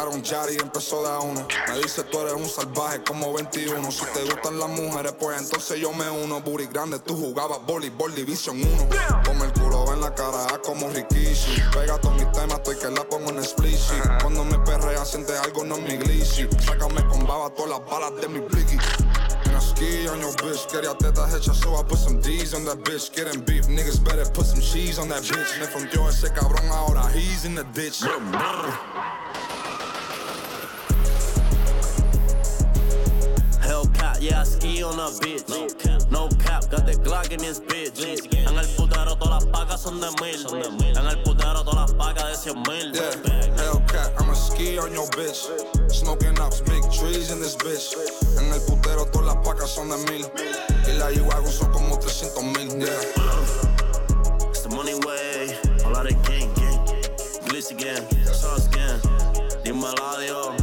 Un 0.08 0.22
Yari 0.22 0.54
y 0.54 0.58
empezó 0.58 1.02
de 1.02 1.08
a 1.08 1.20
uno. 1.20 1.46
Me 1.68 1.78
dice 1.78 2.02
tú 2.02 2.18
eres 2.18 2.32
un 2.32 2.48
salvaje 2.48 3.02
como 3.04 3.32
21. 3.32 3.90
Si 3.92 4.04
te 4.06 4.24
gustan 4.24 4.58
las 4.58 4.68
mujeres, 4.68 5.14
pues 5.18 5.40
entonces 5.40 5.78
yo 5.78 5.92
me 5.92 6.10
uno. 6.10 6.40
Booty 6.40 6.66
grande, 6.66 6.98
tú 6.98 7.16
jugabas 7.16 7.64
voleibol 7.66 8.12
Division 8.14 8.60
1. 8.60 8.88
Como 9.24 9.44
el 9.44 9.52
culo 9.52 9.92
en 9.92 10.00
la 10.00 10.12
cara, 10.14 10.48
ah, 10.50 10.60
como 10.62 10.88
Rikishi. 10.90 11.62
Pega 11.72 11.98
todos 11.98 12.16
mis 12.16 12.30
temas, 12.32 12.58
estoy 12.58 12.76
que 12.76 12.90
la 12.90 13.04
pongo 13.04 13.30
en 13.30 13.38
explicit. 13.38 14.02
Cuando 14.20 14.44
me 14.44 14.58
perrea, 14.58 15.04
siente 15.04 15.36
algo, 15.38 15.64
no 15.64 15.76
mi 15.76 15.96
glitchy. 15.96 16.48
Sácame 16.66 17.06
con 17.06 17.24
baba 17.26 17.50
todas 17.50 17.70
las 17.70 17.90
balas 17.90 18.20
de 18.20 18.28
mi 18.28 18.40
blicky. 18.40 18.76
And 19.52 19.62
ski 19.62 20.08
on 20.08 20.20
your 20.20 20.34
bitch, 20.36 20.66
quería 20.68 20.96
tetas 20.96 21.32
hechas, 21.32 21.56
so 21.56 21.82
put 21.84 21.98
some 21.98 22.20
D's 22.20 22.54
on 22.54 22.64
that 22.64 22.78
bitch. 22.84 23.14
Getting 23.14 23.42
beef, 23.42 23.66
niggas 23.66 24.02
better 24.02 24.24
put 24.30 24.46
some 24.46 24.60
cheese 24.60 24.98
on 24.98 25.08
that 25.08 25.22
bitch. 25.22 25.60
Me 25.60 25.66
fronteó 25.66 26.08
ese 26.08 26.32
cabrón, 26.32 26.68
ahora 26.70 27.08
he's 27.12 27.44
in 27.44 27.54
the 27.54 27.64
ditch. 27.72 28.02
Yeah, 34.22 34.40
I 34.40 34.44
ski 34.44 34.82
on 34.82 34.94
a 34.94 35.10
bitch. 35.18 35.50
No 36.10 36.28
cap, 36.38 36.70
got 36.70 36.86
the 36.86 36.94
Glock 36.94 37.32
in 37.32 37.38
this 37.38 37.58
bitch. 37.58 37.98
En 38.46 38.56
el 38.56 38.66
putero 38.76 39.18
todas 39.18 39.42
las 39.42 39.46
pacas 39.46 39.80
son 39.82 40.00
de 40.00 40.10
mil. 40.22 40.46
En 40.96 41.06
el 41.06 41.22
putero 41.24 41.64
todas 41.64 41.90
las 41.90 41.92
pacas 41.94 42.30
de 42.30 42.36
cien 42.36 42.62
mil. 42.68 42.92
Yeah, 42.92 43.10
Hellcat, 43.58 44.20
I'ma 44.20 44.34
ski 44.34 44.78
on 44.78 44.92
your 44.92 45.08
bitch. 45.10 45.50
Smoking 45.90 46.38
ops, 46.38 46.60
big 46.60 46.82
trees 46.92 47.30
in 47.30 47.40
this 47.40 47.56
bitch. 47.56 47.96
En 48.38 48.52
el 48.52 48.60
putero 48.60 49.06
todas 49.10 49.34
las 49.34 49.44
pacas 49.44 49.70
son 49.70 49.88
de 49.90 49.96
mil. 50.10 50.26
Y 50.86 50.92
la 50.98 51.10
G-Wagon 51.10 51.50
son 51.50 51.72
como 51.72 51.98
300 51.98 52.44
mil. 52.44 52.68
Yeah. 52.78 52.90
It's 54.50 54.62
the 54.62 54.68
money 54.70 54.94
way, 54.94 55.56
all 55.84 55.96
out 55.96 56.06
of 56.06 56.22
gang, 56.22 56.52
gang. 56.54 56.78
Glitzy 57.48 57.76
gang, 57.76 58.06
sauce. 58.32 58.68
Dime 59.64 59.86
el 59.86 60.02
adiós, 60.02 60.61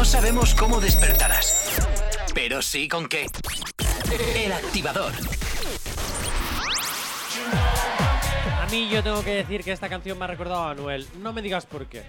No 0.00 0.06
sabemos 0.06 0.54
cómo 0.54 0.80
despertarás, 0.80 1.78
pero 2.34 2.62
sí 2.62 2.88
con 2.88 3.06
qué. 3.06 3.26
El 4.34 4.50
activador. 4.50 5.12
A 8.62 8.66
mí 8.70 8.88
yo 8.88 9.02
tengo 9.02 9.22
que 9.22 9.34
decir 9.34 9.62
que 9.62 9.72
esta 9.72 9.90
canción 9.90 10.18
me 10.18 10.24
ha 10.24 10.28
recordado 10.28 10.62
a 10.62 10.70
Anuel. 10.70 11.06
No 11.18 11.34
me 11.34 11.42
digas 11.42 11.66
por 11.66 11.84
qué. 11.84 12.04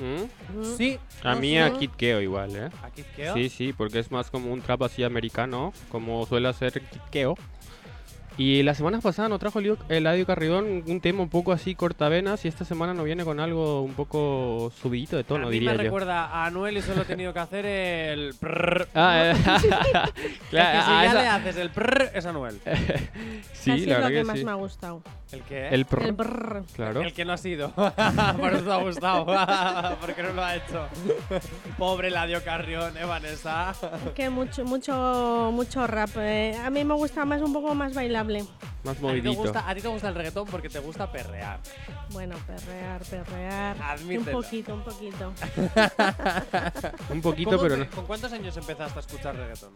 ¿Mm? 0.00 0.76
Sí. 0.76 0.98
A 1.22 1.36
mí 1.36 1.56
a 1.56 1.72
Kid 1.72 1.90
Keo 1.90 2.20
igual, 2.20 2.56
¿eh? 2.56 2.68
¿A 2.82 2.90
Kid 2.90 3.04
Keo? 3.14 3.34
Sí, 3.34 3.48
sí, 3.48 3.72
porque 3.72 4.00
es 4.00 4.10
más 4.10 4.28
como 4.28 4.52
un 4.52 4.60
trap 4.60 4.82
así 4.82 5.04
americano, 5.04 5.72
como 5.88 6.26
suele 6.26 6.48
hacer 6.48 6.80
Kid 6.80 7.00
Keo. 7.12 7.36
Y 8.42 8.62
la 8.62 8.72
semana 8.74 9.00
pasada 9.02 9.28
nos 9.28 9.38
trajo 9.38 9.58
Eladio- 9.60 9.76
Eladio 9.90 10.24
Carridón 10.24 10.82
un 10.86 11.00
tema 11.02 11.22
un 11.22 11.28
poco 11.28 11.52
así 11.52 11.74
cortavenas 11.74 12.42
y 12.46 12.48
esta 12.48 12.64
semana 12.64 12.94
nos 12.94 13.04
viene 13.04 13.22
con 13.22 13.38
algo 13.38 13.82
un 13.82 13.92
poco 13.92 14.72
subidito 14.80 15.18
de 15.18 15.24
tono, 15.24 15.48
a 15.48 15.50
mí 15.50 15.52
diría 15.56 15.72
me 15.72 15.76
yo. 15.76 15.82
recuerda 15.82 16.24
a 16.24 16.46
Anuel 16.46 16.78
y 16.78 16.80
solo 16.80 17.02
he 17.02 17.04
tenido 17.04 17.34
que 17.34 17.38
hacer 17.38 17.66
el 17.66 18.32
prrr. 18.40 18.88
Ah, 18.94 19.24
eh, 19.26 19.30
Es 19.32 19.62
que 19.62 19.68
claro, 20.50 20.84
si 20.86 20.90
a 20.90 21.02
ya 21.02 21.04
esa- 21.10 21.20
le 21.22 21.28
haces 21.28 21.56
el 21.58 21.68
prrr, 21.70 22.10
es 22.14 22.24
Anuel. 22.24 22.58
Sí, 23.60 23.72
Casi 23.72 23.84
la 23.84 23.84
es 23.84 23.86
lo 23.88 23.94
verdad 23.96 24.08
que, 24.08 24.14
que 24.14 24.24
más 24.24 24.38
sí. 24.38 24.44
me 24.46 24.50
ha 24.52 24.54
gustado. 24.54 25.02
¿El 25.32 25.42
qué? 25.42 25.68
El 25.68 25.84
prr, 25.84 26.02
El 26.02 26.12
brrr. 26.12 26.64
claro. 26.74 27.02
El 27.02 27.12
que 27.12 27.26
no 27.26 27.34
ha 27.34 27.36
sido. 27.36 27.70
Por 27.74 28.54
eso 28.54 28.64
te 28.64 28.72
ha 28.72 28.76
gustado. 28.78 29.26
Porque 30.00 30.22
no 30.22 30.32
lo 30.32 30.42
ha 30.42 30.56
hecho. 30.56 30.86
Pobre 31.76 32.08
Ladio 32.10 32.42
Carrión, 32.42 32.96
¿eh, 32.96 33.04
Vanessa? 33.04 33.74
Que 34.14 34.30
mucho, 34.30 34.64
mucho, 34.64 35.50
mucho 35.52 35.86
rap. 35.86 36.08
eh. 36.16 36.56
A 36.64 36.70
mí 36.70 36.82
me 36.86 36.94
gusta 36.94 37.26
más 37.26 37.42
un 37.42 37.52
poco 37.52 37.74
más 37.74 37.92
bailable. 37.92 38.29
Más 38.38 38.48
A 38.86 38.94
ti, 38.94 39.00
te 39.00 39.02
movidito. 39.02 39.34
gusta, 39.34 39.68
a 39.68 39.74
ti 39.74 39.80
te 39.80 39.88
gusta 39.88 40.08
el 40.08 40.14
reggaetón 40.14 40.46
porque 40.48 40.68
te 40.68 40.78
gusta 40.78 41.10
perrear. 41.10 41.60
Bueno, 42.10 42.36
perrear, 42.46 43.02
perrear. 43.04 43.76
Admítelo. 43.82 44.36
Un 44.38 44.42
poquito, 44.44 44.74
un 44.74 44.82
poquito. 44.84 45.32
Un 47.10 47.20
poquito, 47.20 47.50
¿Cómo 47.50 47.62
pero 47.62 47.74
te- 47.76 47.84
no. 47.84 47.90
¿Con 47.90 48.06
cuántos 48.06 48.32
años 48.32 48.56
empezaste 48.56 48.98
a 48.98 49.00
escuchar 49.00 49.36
reggaetón? 49.36 49.72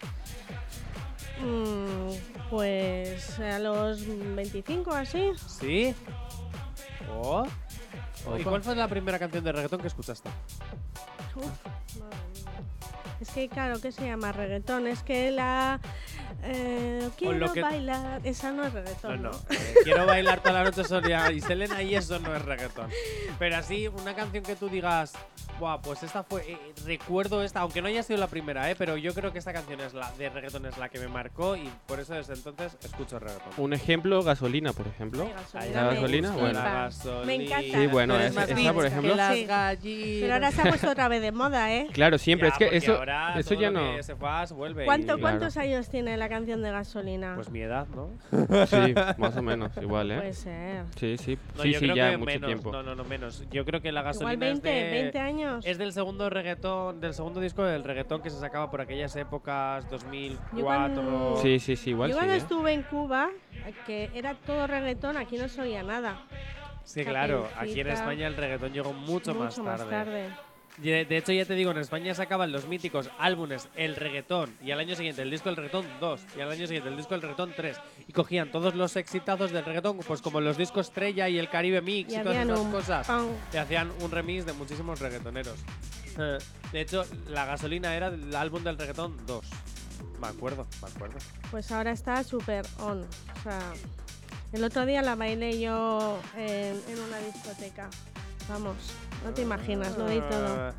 Mm, 1.40 2.48
pues 2.50 3.38
a 3.40 3.58
los 3.58 4.00
25 4.36 4.90
así. 4.92 5.32
¿Sí? 5.60 5.94
¿Oh? 7.12 7.44
¿Y 8.38 8.42
cuál 8.42 8.62
fue 8.62 8.74
la 8.76 8.88
primera 8.88 9.18
canción 9.18 9.44
de 9.44 9.52
reggaetón 9.52 9.80
que 9.80 9.88
escuchaste? 9.88 10.30
Uf, 11.34 11.44
madre 11.98 12.16
mía. 12.32 12.52
Es 13.20 13.30
que 13.30 13.48
claro, 13.48 13.80
¿qué 13.80 13.92
se 13.92 14.04
llama 14.06 14.32
reggaetón? 14.32 14.86
Es 14.86 15.02
que 15.02 15.30
la... 15.30 15.80
Eh, 16.42 17.08
quiero 17.16 17.52
que- 17.52 17.62
bailar. 17.62 18.20
Esa 18.24 18.52
no 18.52 18.64
es 18.66 18.72
reggaetón. 18.72 19.22
no. 19.22 19.30
¿no? 19.30 19.36
eh, 19.50 19.74
quiero 19.82 20.04
bailar 20.04 20.40
toda 20.40 20.52
la 20.62 20.64
noche 20.64 20.84
Sonia 20.84 21.30
y 21.32 21.40
Selena 21.40 21.80
y 21.82 21.94
eso 21.94 22.18
no 22.18 22.34
es 22.36 22.42
reggaetón. 22.42 22.90
Pero 23.38 23.56
así, 23.56 23.88
una 23.88 24.14
canción 24.14 24.44
que 24.44 24.54
tú 24.56 24.68
digas, 24.68 25.14
Buah, 25.58 25.80
pues 25.80 26.02
esta 26.02 26.22
fue. 26.22 26.42
eh, 26.52 26.58
recuerdo 26.84 27.42
esta, 27.42 27.60
aunque 27.60 27.80
no 27.80 27.88
haya 27.88 28.02
sido 28.02 28.18
la 28.18 28.26
primera, 28.26 28.68
¿eh? 28.70 28.74
Pero 28.76 28.96
yo 28.98 29.14
creo 29.14 29.32
que 29.32 29.38
esta 29.38 29.52
canción 29.54 29.80
es 29.80 29.94
la 29.94 30.10
de 30.12 30.28
reggaetón 30.28 30.66
es 30.66 30.76
la 30.76 30.88
que 30.90 30.98
me 30.98 31.08
marcó 31.08 31.56
y 31.56 31.70
por 31.86 32.00
eso 32.00 32.12
desde 32.14 32.34
entonces 32.34 32.76
escucho 32.84 33.18
reggaetón. 33.18 33.52
Un 33.56 33.72
ejemplo, 33.72 34.22
gasolina, 34.22 34.72
por 34.74 34.86
ejemplo. 34.88 35.30
Ay, 35.54 35.72
¿La 35.72 35.84
me 35.84 35.94
gasolina? 35.94 36.30
Bueno. 36.32 36.52
La 36.62 36.72
gasolina. 36.72 37.24
Me 37.24 37.34
encanta. 37.36 37.78
Sí, 37.80 37.86
bueno, 37.86 38.16
eres 38.16 38.36
esa- 38.36 38.72
por 38.74 38.84
ejemplo. 38.86 39.14
las 39.14 39.34
Sí. 39.34 39.44
gallinas. 39.46 40.20
Pero 40.20 40.34
ahora 40.34 40.50
se 40.50 40.60
ha 40.60 40.64
puesto 40.64 40.90
otra 40.90 41.08
vez 41.08 41.22
de 41.22 41.32
moda, 41.32 41.72
¿eh? 41.72 41.86
Claro, 41.92 42.18
siempre. 42.18 42.48
Ya, 42.48 42.52
es 42.54 42.58
que 42.70 42.76
eso, 42.76 43.03
ahora 43.10 43.38
eso 43.40 43.50
todo 43.50 43.60
ya 43.60 43.70
lo 43.70 43.80
no. 43.80 43.96
que 43.96 44.02
se 44.02 44.14
va, 44.14 44.46
se 44.46 44.54
vuelve. 44.54 44.84
¿Cuánto, 44.84 45.02
y- 45.02 45.06
Claro. 45.06 45.20
¿Cuántos 45.22 45.56
años 45.56 45.88
tiene 45.88 46.16
la 46.16 46.28
canción 46.28 46.62
de 46.62 46.70
gasolina? 46.70 47.32
Pues 47.34 47.50
mi 47.50 47.60
edad, 47.60 47.86
¿no? 47.88 48.10
Sí, 48.66 48.94
más 49.18 49.36
o 49.36 49.42
menos, 49.42 49.76
igual, 49.80 50.10
¿eh? 50.10 50.16
Puede 50.16 50.32
ser. 50.32 50.84
Sí, 50.96 51.16
sí. 51.16 51.38
No, 51.56 51.62
sí, 51.62 51.72
yo 51.72 51.78
sí, 51.80 51.84
creo 51.86 51.96
ya 51.96 52.10
que 52.10 52.16
mucho 52.16 52.32
menos. 52.32 52.46
tiempo. 52.48 52.72
No, 52.72 52.82
no, 52.82 52.94
no, 52.94 53.04
menos. 53.04 53.44
Yo 53.50 53.64
creo 53.64 53.80
que 53.80 53.92
la 53.92 54.02
gasolina 54.02 54.32
Igual 54.34 54.52
20, 54.52 54.78
es 54.78 54.84
de, 54.92 55.02
20 55.02 55.18
años. 55.18 55.66
Es 55.66 55.78
del 55.78 55.92
segundo 55.92 56.30
reggaetón, 56.30 57.00
del 57.00 57.14
segundo 57.14 57.40
disco 57.40 57.62
del 57.64 57.84
reggaetón 57.84 58.22
que 58.22 58.30
se 58.30 58.38
sacaba 58.38 58.70
por 58.70 58.80
aquellas 58.80 59.14
épocas, 59.16 59.88
2004. 59.90 60.62
cuando- 61.02 61.36
Sí, 61.42 61.58
sí, 61.58 61.76
sí, 61.76 61.90
igual 61.90 62.10
Yo 62.10 62.14
sí. 62.14 62.18
cuando 62.18 62.34
¿eh? 62.34 62.38
estuve 62.38 62.72
en 62.72 62.82
Cuba, 62.82 63.30
que 63.86 64.10
era 64.14 64.34
todo 64.34 64.66
reggaetón, 64.66 65.16
aquí 65.16 65.36
no 65.36 65.48
se 65.48 65.60
oía 65.62 65.82
nada. 65.82 66.22
Sí, 66.84 67.02
claro. 67.04 67.44
Aquí 67.56 67.70
en 67.80 67.86
Caperucita. 67.86 67.92
España 67.92 68.26
el 68.26 68.36
reggaetón 68.36 68.72
llegó 68.72 68.92
mucho, 68.92 69.34
más 69.34 69.56
tarde. 69.56 70.28
De 70.78 71.04
de 71.04 71.16
hecho, 71.16 71.32
ya 71.32 71.44
te 71.44 71.54
digo, 71.54 71.70
en 71.70 71.78
España 71.78 72.14
sacaban 72.14 72.50
los 72.50 72.66
míticos 72.66 73.08
álbumes 73.18 73.68
El 73.76 73.94
Reggaetón 73.94 74.56
y 74.62 74.72
al 74.72 74.80
año 74.80 74.96
siguiente 74.96 75.22
el 75.22 75.30
disco 75.30 75.48
del 75.48 75.56
reggaetón 75.56 75.86
2 76.00 76.20
y 76.36 76.40
al 76.40 76.50
año 76.50 76.66
siguiente 76.66 76.88
el 76.88 76.96
disco 76.96 77.14
del 77.14 77.22
reggaetón 77.22 77.52
3 77.54 77.76
y 78.08 78.12
cogían 78.12 78.50
todos 78.50 78.74
los 78.74 78.96
exitazos 78.96 79.52
del 79.52 79.64
reggaetón, 79.64 79.98
pues 79.98 80.20
como 80.20 80.40
los 80.40 80.56
discos 80.56 80.88
Estrella 80.88 81.28
y 81.28 81.38
el 81.38 81.48
Caribe 81.48 81.80
Mix 81.80 82.12
y, 82.12 82.16
Y 82.16 82.18
todas 82.22 82.36
esas 82.44 82.58
un 82.58 82.72
cosas. 82.72 83.08
Y 83.52 83.56
hacían 83.56 83.92
un 84.00 84.10
remix 84.10 84.46
de 84.46 84.52
muchísimos 84.52 84.98
reggaetoneros. 85.00 85.56
Eh, 86.18 86.38
De 86.72 86.80
hecho, 86.80 87.04
La 87.28 87.44
Gasolina 87.44 87.94
era 87.94 88.08
el 88.08 88.34
álbum 88.34 88.64
del 88.64 88.76
reggaetón 88.76 89.16
2. 89.26 89.44
Me 90.20 90.26
acuerdo, 90.28 90.66
me 90.82 90.88
acuerdo. 90.88 91.18
Pues 91.50 91.70
ahora 91.70 91.92
está 91.92 92.22
súper 92.24 92.66
on. 92.80 93.02
O 93.02 93.42
sea, 93.42 93.60
el 94.52 94.64
otro 94.64 94.86
día 94.86 95.02
la 95.02 95.14
bailé 95.14 95.60
yo 95.60 96.18
en, 96.36 96.80
en 96.88 96.98
una 97.00 97.18
discoteca. 97.18 97.88
Vamos, 98.48 98.76
no 99.24 99.30
te 99.32 99.42
imaginas, 99.42 99.96
lo 99.96 100.06
di 100.06 100.20
todo. 100.20 100.72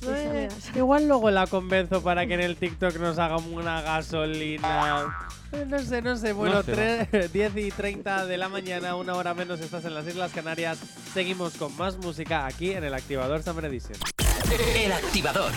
Igual 0.76 1.08
luego 1.08 1.30
la 1.32 1.46
convenzo 1.48 2.02
para 2.02 2.24
que 2.26 2.34
en 2.34 2.40
el 2.40 2.56
TikTok 2.56 2.96
nos 2.98 3.18
haga 3.18 3.36
una 3.38 3.82
gasolina. 3.82 5.08
Eh, 5.52 5.64
No 5.66 5.78
sé, 5.80 6.02
no 6.02 6.16
sé. 6.16 6.32
Bueno, 6.32 6.56
No 6.56 6.62
sé, 6.62 7.08
tre- 7.10 7.28
10 7.30 7.56
y 7.56 7.70
30 7.72 8.26
de 8.26 8.36
la 8.36 8.48
mañana, 8.48 8.94
una 8.94 9.14
hora 9.14 9.34
menos, 9.34 9.58
estás 9.60 9.84
en 9.86 9.94
las 9.94 10.06
Islas 10.06 10.30
Canarias. 10.32 10.78
Seguimos 11.12 11.54
con 11.54 11.76
más 11.76 11.96
música 11.96 12.46
aquí 12.46 12.70
en 12.72 12.84
el 12.84 12.94
Activador 12.94 13.42
Summer 13.42 13.64
Edition. 13.64 13.98
El 14.76 14.92
activador. 14.92 15.52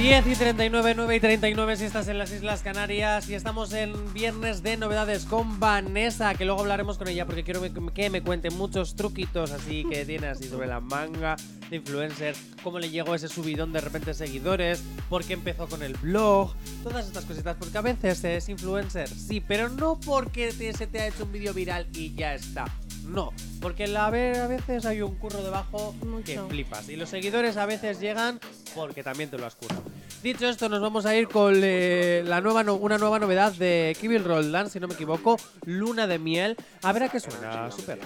10 0.00 0.26
y 0.28 0.34
39, 0.34 0.94
9 0.96 1.16
y 1.16 1.20
39 1.20 1.76
si 1.76 1.84
estás 1.84 2.08
en 2.08 2.16
las 2.16 2.32
Islas 2.32 2.62
Canarias 2.62 3.28
y 3.28 3.34
estamos 3.34 3.74
en 3.74 4.14
viernes 4.14 4.62
de 4.62 4.78
novedades 4.78 5.26
con 5.26 5.60
Vanessa, 5.60 6.34
que 6.34 6.46
luego 6.46 6.62
hablaremos 6.62 6.96
con 6.96 7.06
ella 7.08 7.26
porque 7.26 7.44
quiero 7.44 7.60
que 7.92 8.08
me 8.08 8.22
cuente 8.22 8.48
muchos 8.48 8.96
truquitos 8.96 9.50
así 9.52 9.84
que 9.84 10.06
tiene 10.06 10.28
así 10.28 10.44
sobre 10.44 10.68
la 10.68 10.80
manga 10.80 11.36
de 11.68 11.76
influencer, 11.76 12.34
cómo 12.62 12.78
le 12.78 12.88
llegó 12.88 13.14
ese 13.14 13.28
subidón 13.28 13.74
de 13.74 13.82
repente 13.82 14.14
seguidores, 14.14 14.82
por 15.10 15.22
qué 15.22 15.34
empezó 15.34 15.68
con 15.68 15.82
el 15.82 15.92
blog, 15.98 16.54
todas 16.82 17.06
estas 17.06 17.26
cositas, 17.26 17.56
porque 17.58 17.76
a 17.76 17.82
veces 17.82 18.24
es 18.24 18.48
influencer, 18.48 19.06
sí, 19.06 19.42
pero 19.46 19.68
no 19.68 20.00
porque 20.00 20.50
se 20.50 20.86
te 20.86 21.00
ha 21.02 21.08
hecho 21.08 21.24
un 21.24 21.32
vídeo 21.32 21.52
viral 21.52 21.86
y 21.92 22.14
ya 22.14 22.34
está. 22.34 22.64
No, 23.04 23.32
porque 23.60 23.86
la, 23.86 24.06
a 24.06 24.10
veces 24.10 24.86
hay 24.86 25.02
un 25.02 25.16
curro 25.16 25.42
debajo 25.42 25.94
que 26.24 26.38
flipas. 26.38 26.88
Y 26.88 26.96
los 26.96 27.08
seguidores 27.08 27.56
a 27.56 27.66
veces 27.66 27.98
llegan 27.98 28.38
porque 28.74 29.02
también 29.02 29.30
te 29.30 29.38
lo 29.38 29.46
has 29.46 29.54
currado. 29.54 29.82
Dicho 30.22 30.46
esto, 30.48 30.68
nos 30.68 30.80
vamos 30.82 31.06
a 31.06 31.14
ir 31.16 31.28
con 31.28 31.54
eh, 31.56 32.22
la 32.26 32.40
nueva 32.40 32.62
no- 32.62 32.74
una 32.74 32.98
nueva 32.98 33.18
novedad 33.18 33.52
de 33.52 33.96
Kevin 34.00 34.24
Roldán, 34.24 34.68
si 34.70 34.78
no 34.80 34.86
me 34.88 34.94
equivoco, 34.94 35.36
Luna 35.64 36.06
de 36.06 36.18
Miel. 36.18 36.56
A 36.82 36.92
ver 36.92 37.04
a 37.04 37.08
qué 37.08 37.20
suena, 37.20 37.70
super. 37.70 37.98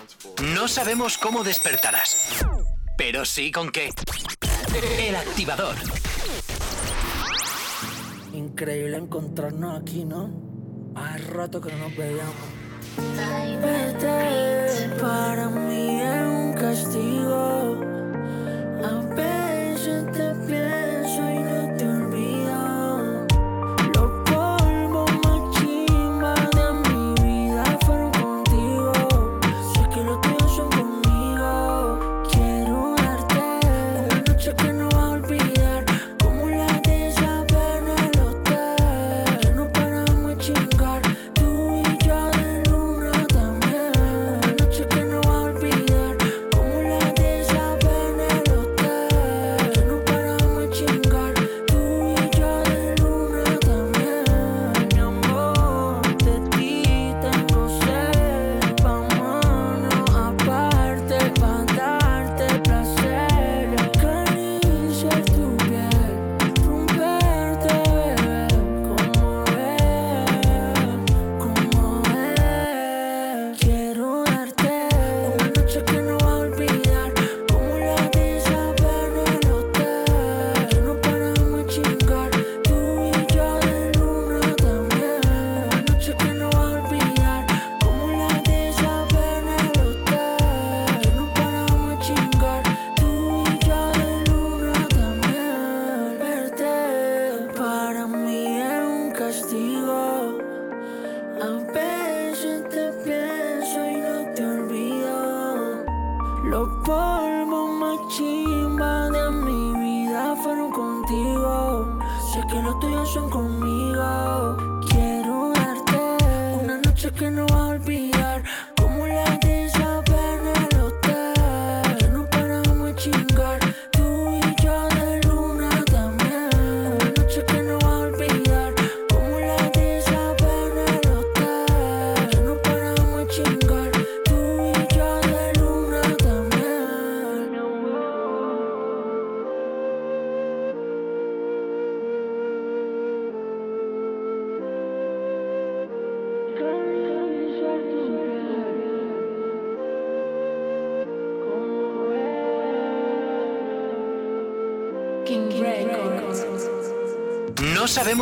No 0.55 0.68
sabemos 0.68 1.18
cómo 1.18 1.42
despertarás, 1.44 2.44
pero 2.96 3.24
sí 3.24 3.50
con 3.50 3.70
qué. 3.70 3.90
El 4.98 5.16
activador. 5.16 5.74
Increíble 8.33 8.96
encontrarnos 8.96 9.81
aquí, 9.81 10.05
¿no? 10.05 10.31
Hace 10.96 11.18
rato 11.33 11.61
que 11.61 11.70
no 11.72 11.79
nos 11.88 11.96
veíamos. 11.96 12.35
Verte 13.61 14.90
para 15.00 15.48
mí 15.48 16.00
es 16.00 16.27
un 16.27 16.53
castigo. 16.55 17.81
A 18.85 19.14
veces 19.14 20.12
te 20.12 20.34
been 20.55 20.93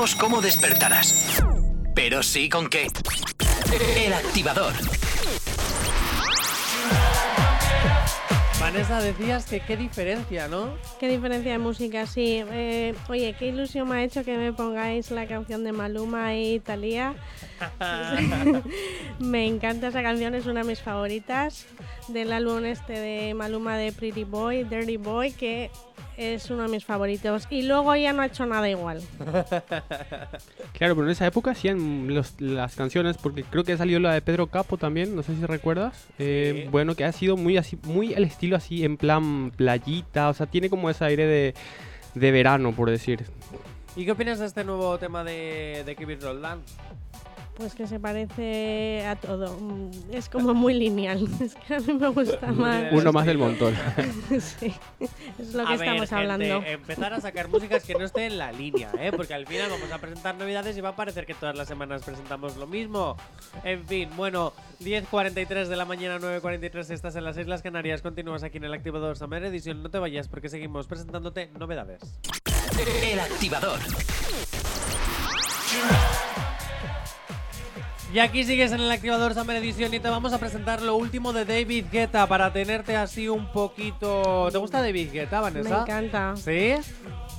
Sabemos 0.03 0.21
cómo 0.21 0.41
despertarás, 0.41 1.45
pero 1.95 2.25
sí 2.25 2.49
con 2.49 2.69
qué. 2.69 2.89
El 3.97 4.13
activador. 4.13 4.73
Vanessa, 8.59 9.01
decías 9.01 9.45
que 9.45 9.61
qué 9.61 9.77
diferencia, 9.77 10.49
¿no? 10.49 10.75
Qué 10.99 11.07
diferencia 11.07 11.53
de 11.53 11.59
música, 11.59 12.09
sí. 12.09 12.43
Eh, 12.51 12.97
oye, 13.09 13.37
qué 13.39 13.47
ilusión 13.47 13.89
me 13.89 13.99
ha 13.99 14.03
hecho 14.03 14.25
que 14.25 14.37
me 14.37 14.53
pongáis 14.53 15.13
la 15.13 15.29
canción 15.29 15.63
de 15.63 15.71
Maluma 15.71 16.35
y 16.35 16.59
Thalía. 16.59 17.15
me 19.21 19.47
encanta 19.47 19.87
esa 19.87 20.03
canción, 20.03 20.35
es 20.35 20.47
una 20.47 20.63
de 20.63 20.67
mis 20.67 20.81
favoritas 20.81 21.67
del 22.09 22.33
álbum 22.33 22.65
este 22.65 22.95
de 22.95 23.35
Maluma 23.35 23.77
de 23.77 23.93
Pretty 23.93 24.25
Boy, 24.25 24.65
Dirty 24.65 24.97
Boy, 24.97 25.31
que 25.31 25.71
es 26.17 26.51
uno 26.51 26.63
de 26.65 26.69
mis 26.69 26.85
favoritos. 26.85 27.47
Y 27.51 27.63
luego 27.63 27.95
ya 27.97 28.13
no 28.13 28.23
ha 28.23 28.27
hecho 28.27 28.47
nada 28.47 28.69
igual. 28.69 29.01
Claro, 30.73 30.95
pero 30.97 31.05
en 31.07 31.11
esa 31.13 31.27
época 31.27 31.53
hacían 31.53 32.13
los- 32.13 32.41
las 32.41 32.75
canciones, 32.75 33.17
porque 33.17 33.45
creo 33.45 33.63
que 33.65 33.77
salió 33.77 34.01
la 34.01 34.13
de 34.15 34.23
Pedro 34.23 34.47
Capo 34.49 34.77
también, 34.79 35.15
no 35.15 35.23
sé 35.23 35.35
si 35.37 35.45
recuerdas. 35.47 36.07
Eh, 36.19 36.63
Sí. 36.65 36.69
Bueno, 36.71 36.95
que 36.95 37.05
ha 37.05 37.13
sido 37.13 37.37
muy 37.37 37.57
así, 37.57 37.79
muy 37.85 38.15
el 38.15 38.25
estilo 38.25 38.57
así, 38.57 38.85
en 38.85 38.97
plan 38.97 39.51
playita, 39.53 40.29
o 40.29 40.35
sea, 40.35 40.47
tiene 40.47 40.71
como 40.71 40.91
ese 40.91 41.05
aire 41.05 41.27
de, 41.27 41.55
de 42.15 42.31
verano, 42.33 42.73
por 42.73 42.91
decir. 42.91 43.25
¿Y 43.95 44.05
qué 44.05 44.13
opinas 44.13 44.39
de 44.39 44.47
este 44.47 44.65
nuevo 44.65 44.99
tema 44.99 45.23
de, 45.23 45.83
de 45.85 45.95
Keep 45.95 46.11
It 46.11 46.23
Roldán? 46.23 46.61
Pues 47.57 47.75
que 47.75 47.87
se 47.87 48.01
parece 48.01 49.05
a 49.07 49.15
todo. 49.17 49.59
Mm, 49.61 49.91
Es 50.11 50.29
como 50.31 50.55
muy 50.55 50.73
lineal. 50.75 51.29
Es 51.41 51.55
que 51.55 51.75
a 51.75 51.81
mí 51.81 51.93
me 51.93 52.09
gusta 52.09 52.47
más. 52.51 52.85
Uno 52.93 53.13
más 53.13 53.27
del 53.27 53.37
montón. 53.39 53.75
sí, 54.31 54.73
es 55.39 55.53
lo 55.55 55.65
que 55.67 55.73
A 55.75 55.77
ver, 55.77 55.89
estamos 55.89 56.09
gente, 56.09 56.15
hablando. 56.15 56.63
empezar 56.67 57.13
a 57.13 57.21
sacar 57.21 57.49
músicas 57.49 57.85
que 57.85 57.95
no 57.95 58.05
estén 58.05 58.33
en 58.33 58.39
la 58.39 58.53
línea, 58.53 58.91
¿eh? 58.99 59.13
Porque 59.15 59.35
al 59.35 59.47
final 59.47 59.71
vamos 59.71 59.93
a 59.93 59.99
presentar 59.99 60.35
novedades 60.37 60.77
y 60.79 60.81
va 60.81 60.91
a 60.91 60.97
parecer 60.97 61.27
que 61.27 61.35
todas 61.35 61.55
las 61.57 61.69
semanas 61.69 62.03
presentamos 62.03 62.57
lo 62.57 62.67
mismo. 62.67 63.17
En 63.65 63.85
fin, 63.87 64.09
bueno, 64.17 64.55
10.43 64.81 65.67
de 65.67 65.77
la 65.77 65.85
mañana, 65.85 66.19
9.43, 66.19 66.91
estás 66.91 67.17
en 67.17 67.25
las 67.25 67.37
Islas 67.37 67.61
Canarias, 67.63 68.01
continúas 68.01 68.43
aquí 68.45 68.57
en 68.59 68.65
el 68.65 68.73
Activador 68.73 69.17
Summer 69.19 69.45
Edition. 69.45 69.83
No 69.83 69.91
te 69.91 69.99
vayas 69.99 70.27
porque 70.29 70.49
seguimos 70.49 70.87
presentándote 70.87 71.51
novedades. 71.59 72.01
El 73.03 73.21
activador. 73.21 73.79
Y 78.13 78.19
aquí 78.19 78.45
sigues 78.45 78.73
en 78.73 78.81
el 78.81 78.91
Activador 78.91 79.33
Summer 79.33 79.57
Edition 79.57 79.95
y 79.95 79.99
te 79.99 80.11
vamos 80.11 80.35
a 80.35 80.39
presentar 80.39 80.83
lo 80.83 80.97
último 80.97 81.33
de 81.33 81.47
David 81.47 81.87
Guetta 81.91 82.27
para 82.27 82.53
tenerte 82.53 82.95
así 82.95 83.27
un 83.27 83.51
poquito... 83.51 84.51
¿Te 84.53 84.59
gusta 84.59 84.83
David 84.83 85.13
Guetta, 85.13 85.41
Vanessa? 85.41 85.77
Me 85.77 85.81
encanta. 85.81 86.35
¿Sí? 86.37 86.75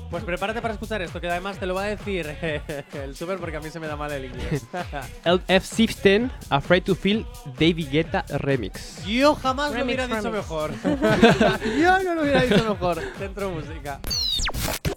Pues 0.10 0.24
prepárate 0.24 0.64
para 0.64 0.74
escuchar 0.74 1.04
esto, 1.04 1.22
que 1.22 1.30
además 1.30 1.60
te 1.60 1.68
lo 1.68 1.76
va 1.76 1.84
a 1.84 1.88
decir 1.88 2.26
el 2.94 3.16
super 3.16 3.38
porque 3.38 3.58
a 3.58 3.60
mí 3.60 3.70
se 3.70 3.80
me 3.80 3.86
da 3.86 3.96
mal 3.96 4.12
el 4.14 4.26
inglés. 4.26 4.66
El 5.26 5.42
F-16, 5.48 6.32
Afraid 6.50 6.84
to 6.84 6.96
Feel, 6.96 7.26
David 7.60 7.90
Guetta 7.92 8.26
Remix. 8.30 9.06
Yo 9.06 9.36
jamás 9.36 9.72
lo 9.72 9.78
Remix, 9.78 10.06
hubiera 10.06 10.16
dicho 10.16 10.32
mejor. 10.32 10.72
Yo 11.80 12.04
no 12.04 12.16
lo 12.16 12.22
hubiera 12.24 12.42
dicho 12.42 12.64
mejor. 12.68 13.00
Centro 13.20 13.52
música. 13.52 14.00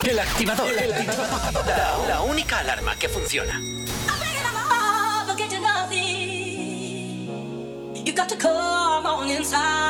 El 0.09 0.19
activador. 0.19 0.71
La, 1.67 2.09
la 2.09 2.21
única 2.23 2.61
alarma 2.61 2.97
que 2.97 3.11
funciona. 3.11 3.61
You 8.07 8.13
got 8.13 8.29
to 8.29 8.37
come 8.37 9.07
on 9.07 9.31
inside. 9.31 9.86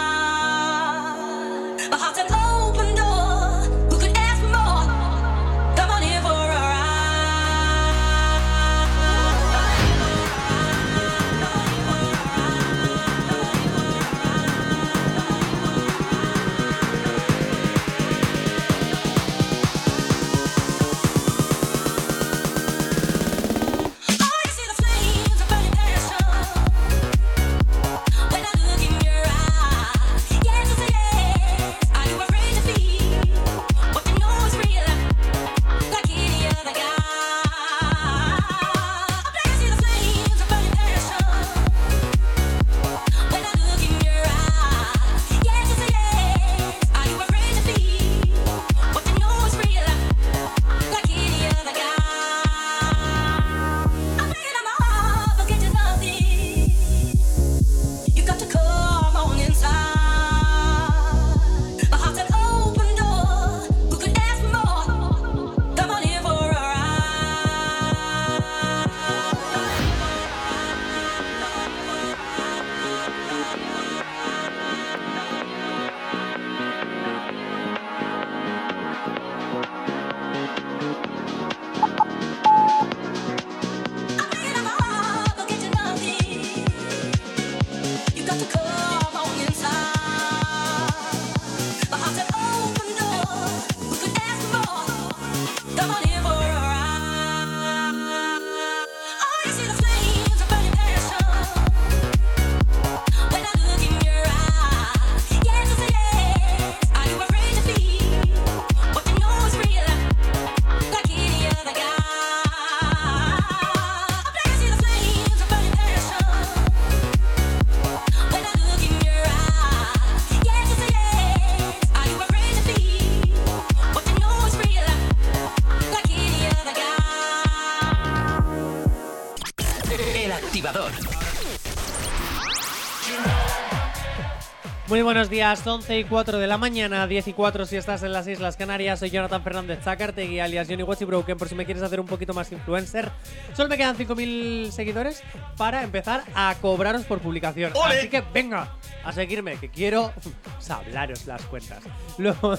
Días, 135.47 135.65
11 135.65 136.01
y 136.01 136.03
4 136.03 136.39
de 136.39 136.47
la 136.49 136.59
mañana, 136.59 137.07
10 137.07 137.29
y 137.29 137.33
4 137.33 137.67
si 137.67 137.77
estás 137.77 138.03
en 138.03 138.13
las 138.13 138.27
Islas 138.27 138.57
Canarias. 138.57 138.99
Soy 138.99 139.11
Jonathan 139.11 139.45
Fernández 139.45 139.79
Zacartegui, 139.81 140.41
alias 140.41 140.67
Johnny 140.69 140.83
Watchy 140.83 141.05
Broken, 141.05 141.39
por 141.39 141.49
si 141.49 141.55
me 141.55 141.65
quieres 141.65 141.85
hacer 141.85 142.01
un 142.01 142.07
poquito 142.07 142.35
más 142.35 142.51
influencer. 142.51 143.13
Solo 143.55 143.69
me 143.69 143.77
quedan 143.77 143.97
5.000 143.97 144.73
seguidores 144.73 145.23
para 145.57 145.85
empezar 145.85 146.25
a 146.35 146.57
cobraros 146.61 147.05
por 147.05 147.21
publicación. 147.21 147.73
Así 147.81 148.09
que 148.09 148.23
venga 148.23 148.73
a 149.05 149.13
seguirme, 149.13 149.57
que 149.57 149.69
quiero 149.69 150.13
sablaros 150.59 151.27
las 151.27 151.43
cuentas. 151.43 151.85
Luego, 152.19 152.59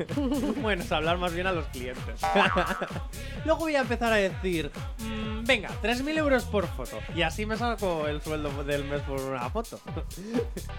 bueno, 0.62 0.84
hablar 0.88 1.18
más 1.18 1.34
bien 1.34 1.48
a 1.48 1.52
los 1.52 1.66
clientes. 1.66 2.18
Luego 3.44 3.60
voy 3.60 3.76
a 3.76 3.80
empezar 3.80 4.10
a 4.10 4.16
decir, 4.16 4.70
mm, 5.00 5.44
venga, 5.44 5.68
3.000 5.82 6.16
euros 6.16 6.44
por 6.44 6.66
foto. 6.66 6.98
Y 7.14 7.20
así 7.20 7.44
me 7.44 7.58
saco 7.58 8.06
el 8.06 8.22
sueldo 8.22 8.64
del 8.64 8.84
mes 8.84 9.02
por 9.02 9.20
una 9.20 9.50
foto. 9.50 9.78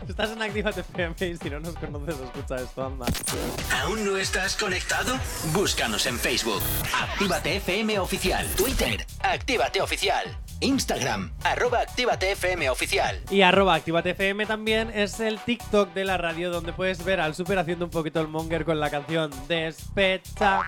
Estás 0.08 0.32
en 0.32 0.42
Actívate 0.42 0.80
FM 0.82 1.14
si 1.44 1.50
no 1.50 1.60
nos 1.60 1.76
conoces, 1.76 2.16
escucha 2.20 2.56
esto, 2.56 2.86
anda. 2.86 3.06
¿Aún 3.82 4.06
no 4.06 4.16
estás 4.16 4.56
conectado? 4.56 5.20
Búscanos 5.54 6.06
en 6.06 6.18
Facebook. 6.18 6.62
Actívate 7.02 7.58
FM 7.58 8.00
Oficial. 8.00 8.48
Twitter. 8.56 9.06
Actívate 9.22 9.82
Oficial. 9.82 10.38
Instagram. 10.62 11.34
Arroba 11.44 11.82
Actívate 11.82 12.32
FM 12.32 12.70
Oficial. 12.70 13.22
Y 13.30 13.42
arroba 13.42 13.76
Actívate 13.76 14.12
FM 14.12 14.46
también 14.46 14.90
es 14.90 15.20
el 15.20 15.38
TikTok 15.40 15.94
de 15.94 16.06
la 16.06 16.18
radio 16.18 16.50
donde 16.50 16.72
puedes 16.72 17.04
ver 17.04 17.20
al 17.20 17.36
super 17.36 17.60
haciendo 17.60 17.86
un 17.86 17.92
poquito 17.92 18.22
el 18.22 18.30
monger 18.30 18.64
con 18.64 18.80
la 18.80 18.90
canción 18.90 19.30
Despecha 19.50 20.62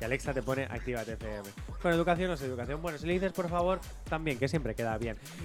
Y 0.00 0.04
Alexa 0.04 0.34
te 0.34 0.42
pone 0.42 0.64
Actívate 0.64 1.12
FM. 1.12 1.48
Con 1.80 1.92
educación 1.92 2.30
o 2.30 2.36
sin 2.36 2.48
educación. 2.48 2.82
Bueno, 2.82 2.98
si 2.98 3.06
le 3.06 3.14
dices 3.14 3.32
por 3.32 3.48
favor, 3.48 3.80
también, 4.08 4.38
que 4.38 4.48
siempre 4.48 4.74
queda 4.74 4.98
bien. 4.98 5.01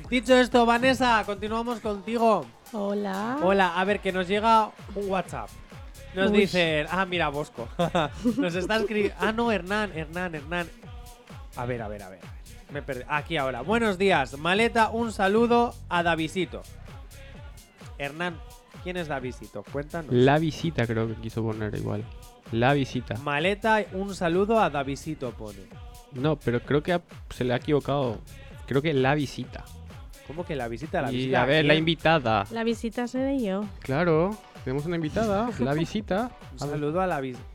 Dicho 0.10 0.36
esto, 0.36 0.66
Vanessa, 0.66 1.24
continuamos 1.26 1.80
contigo. 1.80 2.46
Hola. 2.74 3.38
Hola, 3.42 3.80
a 3.80 3.84
ver, 3.86 4.00
que 4.00 4.12
nos 4.12 4.28
llega 4.28 4.72
un 4.96 5.10
WhatsApp. 5.10 5.50
Nos 6.16 6.32
Uy. 6.32 6.40
dicen, 6.40 6.88
ah, 6.90 7.06
mira, 7.06 7.30
Bosco. 7.30 7.68
nos 8.38 8.56
está 8.56 8.78
escribiendo. 8.78 9.16
Ah, 9.20 9.32
no, 9.32 9.52
Hernán, 9.52 9.92
Hernán, 9.96 10.36
Hernán. 10.36 10.68
A 11.56 11.66
ver, 11.66 11.82
a 11.82 11.88
ver, 11.88 12.04
a 12.04 12.10
ver. 12.10 12.20
Me 12.72 12.82
perdí. 12.82 13.04
Aquí 13.08 13.38
ahora. 13.38 13.62
Buenos 13.62 13.98
días. 13.98 14.38
Maleta, 14.38 14.90
un 14.90 15.12
saludo 15.12 15.74
a 15.90 16.04
Davisito. 16.04 16.64
Hernán, 17.98 18.40
¿quién 18.84 18.98
es 18.98 19.08
Davisito? 19.08 19.64
Cuéntanos. 19.72 20.14
La 20.14 20.38
visita 20.38 20.86
creo 20.86 21.08
que 21.08 21.16
quiso 21.16 21.44
poner 21.44 21.74
igual. 21.76 22.04
La 22.52 22.74
visita. 22.74 23.16
Maleta, 23.18 23.84
un 23.94 24.16
saludo 24.16 24.60
a 24.60 24.70
Davisito, 24.70 25.32
pone. 25.32 25.60
No, 26.14 26.38
pero 26.38 26.62
creo 26.62 26.82
que 26.84 27.00
se 27.30 27.44
le 27.44 27.54
ha 27.54 27.58
equivocado. 27.58 28.20
Creo 28.68 28.82
que 28.82 28.94
la 28.94 29.16
visita. 29.16 29.64
¿Cómo 30.28 30.46
que 30.46 30.56
la 30.56 30.68
visita? 30.68 31.02
La 31.02 31.12
y 31.12 31.16
visita 31.18 31.44
a 31.44 31.46
ver, 31.46 31.66
la 31.66 31.76
invitada. 31.76 32.46
La 32.52 32.64
visita 32.64 33.08
seré 33.08 33.42
yo. 33.42 33.64
Claro, 33.80 34.38
tenemos 34.66 34.86
una 34.86 34.98
invitada. 34.98 35.50
La 35.60 35.74
visita. 35.74 36.32
Un 36.54 36.60
saludo 36.60 37.00
a 37.02 37.08
la 37.08 37.22
visita. 37.22 37.46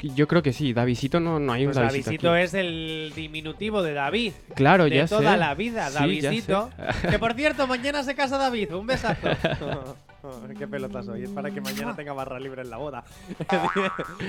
Yo 0.00 0.26
creo 0.26 0.42
que 0.42 0.52
sí. 0.52 0.72
Davisito 0.72 1.20
no, 1.20 1.38
no 1.38 1.52
hay 1.52 1.64
un 1.64 1.72
Pues 1.72 1.76
Davisito. 1.76 2.10
Davisito 2.10 2.32
aquí. 2.32 2.42
es 2.42 2.54
el 2.54 3.12
diminutivo 3.14 3.82
de 3.82 3.92
David. 3.92 4.32
Claro, 4.56 4.84
de 4.84 4.96
ya 4.96 5.06
toda 5.06 5.32
sé. 5.34 5.38
la 5.38 5.54
vida, 5.54 5.86
Sí, 5.88 5.94
ya 5.94 6.00
Davidito. 6.00 6.70
que 7.08 7.18
por 7.20 7.34
cierto, 7.34 7.68
mañana 7.68 8.02
se 8.02 8.16
casa 8.16 8.36
David. 8.36 8.74
Un 8.74 8.86
besazo. 8.86 9.28
Qué 10.58 10.66
pelotas 10.66 11.06
hoy. 11.08 11.24
Es 11.24 11.30
para 11.30 11.50
que 11.52 11.60
mañana 11.60 11.94
tenga 11.94 12.12
barra 12.14 12.40
libre 12.40 12.62
en 12.62 12.70
la 12.70 12.78
boda. 12.78 13.04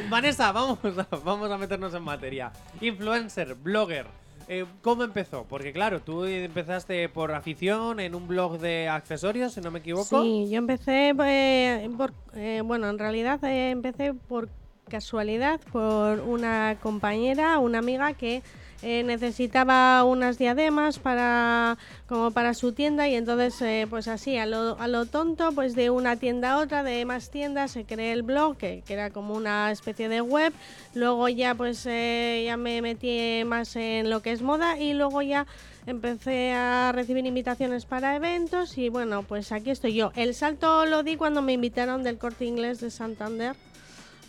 Vanessa, 0.09 0.51
vamos 0.51 0.77
a, 0.83 1.07
vamos 1.23 1.49
a 1.49 1.57
meternos 1.57 1.93
en 1.93 2.03
materia. 2.03 2.51
Influencer, 2.81 3.55
blogger. 3.55 4.05
Eh, 4.47 4.65
¿Cómo 4.81 5.03
empezó? 5.03 5.45
Porque 5.47 5.71
claro, 5.73 6.01
tú 6.01 6.25
empezaste 6.25 7.09
por 7.09 7.31
afición 7.31 7.99
en 7.99 8.15
un 8.15 8.27
blog 8.27 8.59
de 8.59 8.89
accesorios, 8.89 9.53
si 9.53 9.61
no 9.61 9.71
me 9.71 9.79
equivoco. 9.79 10.21
Sí, 10.21 10.49
yo 10.49 10.57
empecé 10.57 11.13
eh, 11.25 11.89
por, 11.97 12.13
eh, 12.35 12.61
bueno, 12.63 12.89
en 12.89 12.99
realidad 12.99 13.43
eh, 13.43 13.71
empecé 13.71 14.13
por 14.13 14.49
casualidad 14.89 15.59
por 15.71 16.19
una 16.19 16.77
compañera, 16.81 17.57
una 17.59 17.79
amiga 17.79 18.13
que 18.13 18.43
eh, 18.83 19.01
necesitaba 19.03 20.03
unas 20.03 20.37
diademas 20.37 20.99
para 20.99 21.77
como 22.05 22.31
para 22.31 22.53
su 22.53 22.73
tienda 22.73 23.07
y 23.07 23.15
entonces 23.15 23.61
eh, 23.61 23.87
pues 23.89 24.09
así 24.09 24.37
a 24.37 24.45
lo, 24.45 24.77
a 24.77 24.89
lo 24.89 25.05
tonto 25.05 25.53
pues 25.53 25.73
de 25.73 25.89
una 25.89 26.17
tienda 26.17 26.51
a 26.51 26.57
otra 26.57 26.83
de 26.83 27.05
más 27.05 27.29
tiendas 27.29 27.71
se 27.71 27.85
creó 27.85 28.13
el 28.13 28.23
blog 28.23 28.57
que, 28.57 28.83
que 28.85 28.93
era 28.93 29.09
como 29.09 29.35
una 29.35 29.71
especie 29.71 30.09
de 30.09 30.19
web. 30.19 30.51
Luego 30.95 31.29
ya 31.29 31.55
pues 31.55 31.85
eh, 31.85 32.43
ya 32.45 32.57
me 32.57 32.81
metí 32.81 33.43
más 33.45 33.75
en 33.77 34.09
lo 34.09 34.21
que 34.21 34.33
es 34.33 34.41
moda 34.41 34.77
y 34.77 34.93
luego 34.93 35.21
ya 35.21 35.47
empecé 35.85 36.51
a 36.51 36.91
recibir 36.93 37.25
invitaciones 37.25 37.85
para 37.85 38.17
eventos 38.17 38.77
y 38.77 38.89
bueno 38.89 39.23
pues 39.23 39.53
aquí 39.53 39.69
estoy 39.69 39.93
yo. 39.93 40.11
El 40.15 40.35
salto 40.35 40.85
lo 40.85 41.03
di 41.03 41.15
cuando 41.15 41.41
me 41.41 41.53
invitaron 41.53 42.03
del 42.03 42.17
corte 42.17 42.43
inglés 42.43 42.81
de 42.81 42.91
Santander 42.91 43.55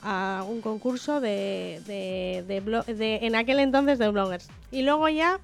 a 0.05 0.45
un 0.49 0.61
concurso 0.61 1.21
de, 1.21 1.81
de, 1.87 2.45
de 2.95 3.17
en 3.23 3.35
aquel 3.35 3.59
entonces 3.59 3.99
de 3.99 4.09
bloggers. 4.11 4.49
Y 4.71 4.83
luego 4.83 5.09
ya, 5.09 5.41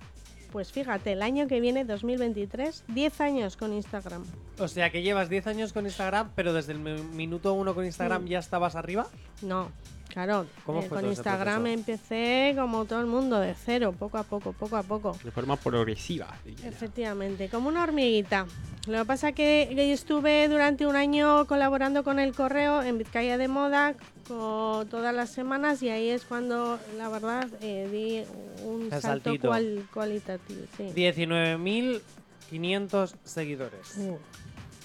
pues 0.52 0.70
fíjate, 0.72 1.12
el 1.12 1.22
año 1.22 1.46
que 1.48 1.60
viene, 1.60 1.84
2023, 1.84 2.84
10 2.88 3.20
años 3.20 3.56
con 3.56 3.72
Instagram. 3.72 4.24
O 4.58 4.68
sea 4.68 4.90
que 4.90 5.02
llevas 5.02 5.28
10 5.28 5.46
años 5.46 5.72
con 5.72 5.86
Instagram, 5.86 6.30
pero 6.34 6.52
desde 6.52 6.72
el 6.72 6.78
mi- 6.80 7.00
minuto 7.02 7.54
uno 7.54 7.74
con 7.74 7.84
Instagram 7.84 8.24
Mm. 8.24 8.28
ya 8.28 8.38
estabas 8.38 8.74
arriba. 8.76 9.06
No, 9.42 9.70
claro, 10.12 10.46
¿Cómo 10.66 10.80
eh, 10.80 10.86
fue 10.88 11.00
con 11.00 11.08
Instagram 11.10 11.66
empecé 11.66 12.54
como 12.56 12.84
todo 12.84 13.00
el 13.00 13.06
mundo, 13.06 13.38
de 13.40 13.54
cero, 13.54 13.94
poco 13.98 14.18
a 14.18 14.24
poco, 14.24 14.52
poco 14.52 14.76
a 14.76 14.82
poco. 14.82 15.16
De 15.24 15.30
forma 15.30 15.56
progresiva. 15.56 16.28
diría. 16.44 16.68
Efectivamente, 16.68 17.48
como 17.48 17.68
una 17.68 17.82
hormiguita. 17.82 18.46
Lo 18.86 18.98
que 19.00 19.04
pasa 19.04 19.32
que 19.32 19.68
yo 19.74 19.82
estuve 19.82 20.48
durante 20.48 20.86
un 20.86 20.96
año 20.96 21.46
colaborando 21.46 22.02
con 22.04 22.18
el 22.18 22.32
correo 22.34 22.82
en 22.82 22.98
Vizcaya 22.98 23.36
de 23.38 23.48
Moda 23.48 23.94
todas 24.28 25.14
las 25.14 25.30
semanas 25.30 25.82
y 25.82 25.88
ahí 25.90 26.08
es 26.08 26.24
cuando, 26.24 26.78
la 26.96 27.08
verdad, 27.08 27.48
eh, 27.62 27.88
di 27.90 28.22
un 28.64 28.88
El 28.92 29.00
salto 29.02 29.32
cual- 29.40 29.86
cualitativo. 29.92 30.60
Sí. 30.76 30.84
19.500 30.94 33.14
seguidores. 33.24 33.96
Uh, 33.98 34.16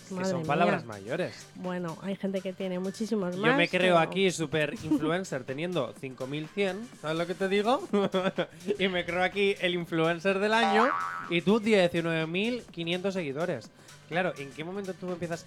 que 0.10 0.26
son 0.26 0.38
mía. 0.40 0.48
palabras 0.48 0.86
mayores. 0.86 1.48
Bueno, 1.56 1.98
hay 2.02 2.16
gente 2.16 2.42
que 2.42 2.54
tiene 2.54 2.80
muchísimos 2.80 3.36
más. 3.38 3.52
Yo 3.52 3.58
me 3.58 3.68
creo 3.68 3.96
pero- 3.96 4.00
aquí 4.00 4.32
super 4.32 4.74
influencer 4.84 5.44
teniendo 5.44 5.94
5100, 6.00 6.88
¿sabes 7.02 7.18
lo 7.18 7.28
que 7.28 7.36
te 7.36 7.48
digo? 7.50 7.82
y 8.80 8.88
me 8.88 9.06
creo 9.06 9.24
aquí 9.24 9.56
el 9.62 9.74
influencer 9.76 10.40
del 10.40 10.54
año 10.54 10.90
y 11.30 11.42
tú 11.42 11.60
19.500 11.60 13.12
seguidores. 13.12 13.70
Claro, 14.10 14.34
¿en 14.38 14.52
qué 14.52 14.64
momento 14.64 14.94
tú 14.94 15.10
empiezas? 15.12 15.46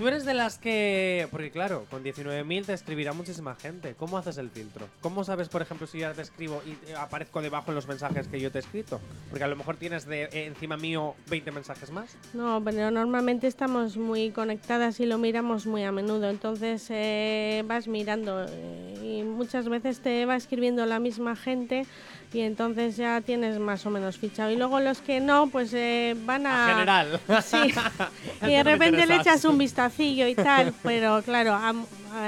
Tú 0.00 0.08
eres 0.08 0.24
de 0.24 0.32
las 0.32 0.56
que. 0.56 1.28
Porque, 1.30 1.50
claro, 1.50 1.84
con 1.90 2.02
19.000 2.02 2.64
te 2.64 2.72
escribirá 2.72 3.12
muchísima 3.12 3.54
gente. 3.54 3.94
¿Cómo 3.98 4.16
haces 4.16 4.38
el 4.38 4.48
filtro? 4.48 4.88
¿Cómo 5.02 5.24
sabes, 5.24 5.50
por 5.50 5.60
ejemplo, 5.60 5.86
si 5.86 5.98
ya 5.98 6.14
te 6.14 6.22
escribo 6.22 6.62
y 6.64 6.70
eh, 6.90 6.94
aparezco 6.96 7.42
debajo 7.42 7.70
en 7.70 7.74
los 7.74 7.86
mensajes 7.86 8.26
que 8.26 8.40
yo 8.40 8.50
te 8.50 8.56
he 8.56 8.62
escrito? 8.62 8.98
Porque 9.28 9.44
a 9.44 9.46
lo 9.46 9.56
mejor 9.56 9.76
tienes 9.76 10.06
de 10.06 10.22
eh, 10.22 10.46
encima 10.46 10.78
mío 10.78 11.16
20 11.28 11.50
mensajes 11.52 11.90
más. 11.90 12.16
No, 12.32 12.62
pero 12.64 12.90
normalmente 12.90 13.46
estamos 13.46 13.98
muy 13.98 14.30
conectadas 14.30 15.00
y 15.00 15.04
lo 15.04 15.18
miramos 15.18 15.66
muy 15.66 15.84
a 15.84 15.92
menudo, 15.92 16.30
entonces 16.30 16.86
eh, 16.88 17.62
vas 17.66 17.86
mirando 17.86 18.46
eh, 18.48 18.98
y 19.02 19.22
muchas 19.22 19.68
veces 19.68 20.00
te 20.00 20.24
va 20.24 20.34
escribiendo 20.34 20.86
la 20.86 20.98
misma 20.98 21.36
gente 21.36 21.84
y 22.32 22.40
entonces 22.42 22.96
ya 22.96 23.20
tienes 23.20 23.58
más 23.58 23.84
o 23.86 23.90
menos 23.90 24.16
fichado. 24.18 24.50
Y 24.50 24.56
luego 24.56 24.78
los 24.80 25.00
que 25.00 25.20
no, 25.20 25.48
pues 25.48 25.72
eh, 25.74 26.14
van 26.24 26.46
a... 26.46 26.66
A 26.66 26.68
general. 26.70 27.20
Sí. 27.42 27.56
Y 28.46 28.50
de 28.52 28.62
repente 28.62 29.06
le 29.06 29.16
echas 29.16 29.44
un 29.44 29.58
vistacillo 29.58 30.26
y 30.28 30.34
tal, 30.34 30.72
pero 30.82 31.22
claro, 31.22 31.52
a- 31.54 31.74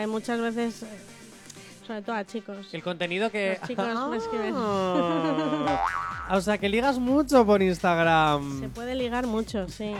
a- 0.02 0.06
muchas 0.06 0.40
veces... 0.40 0.84
sobre 1.86 2.02
todo 2.02 2.16
a 2.16 2.24
chicos. 2.24 2.72
El 2.72 2.82
contenido 2.82 3.30
que. 3.30 3.58
Los 3.60 3.68
chicos 3.68 3.86
me 4.10 4.16
escriben. 4.16 4.54
Ah, 4.56 6.36
o 6.36 6.40
sea, 6.40 6.56
que 6.56 6.68
ligas 6.68 6.98
mucho 6.98 7.44
por 7.44 7.60
Se 7.60 7.66
Instagram. 7.66 8.70
puede 8.70 8.94
ligar 8.94 9.26
mucho, 9.26 9.68
sí. 9.68 9.92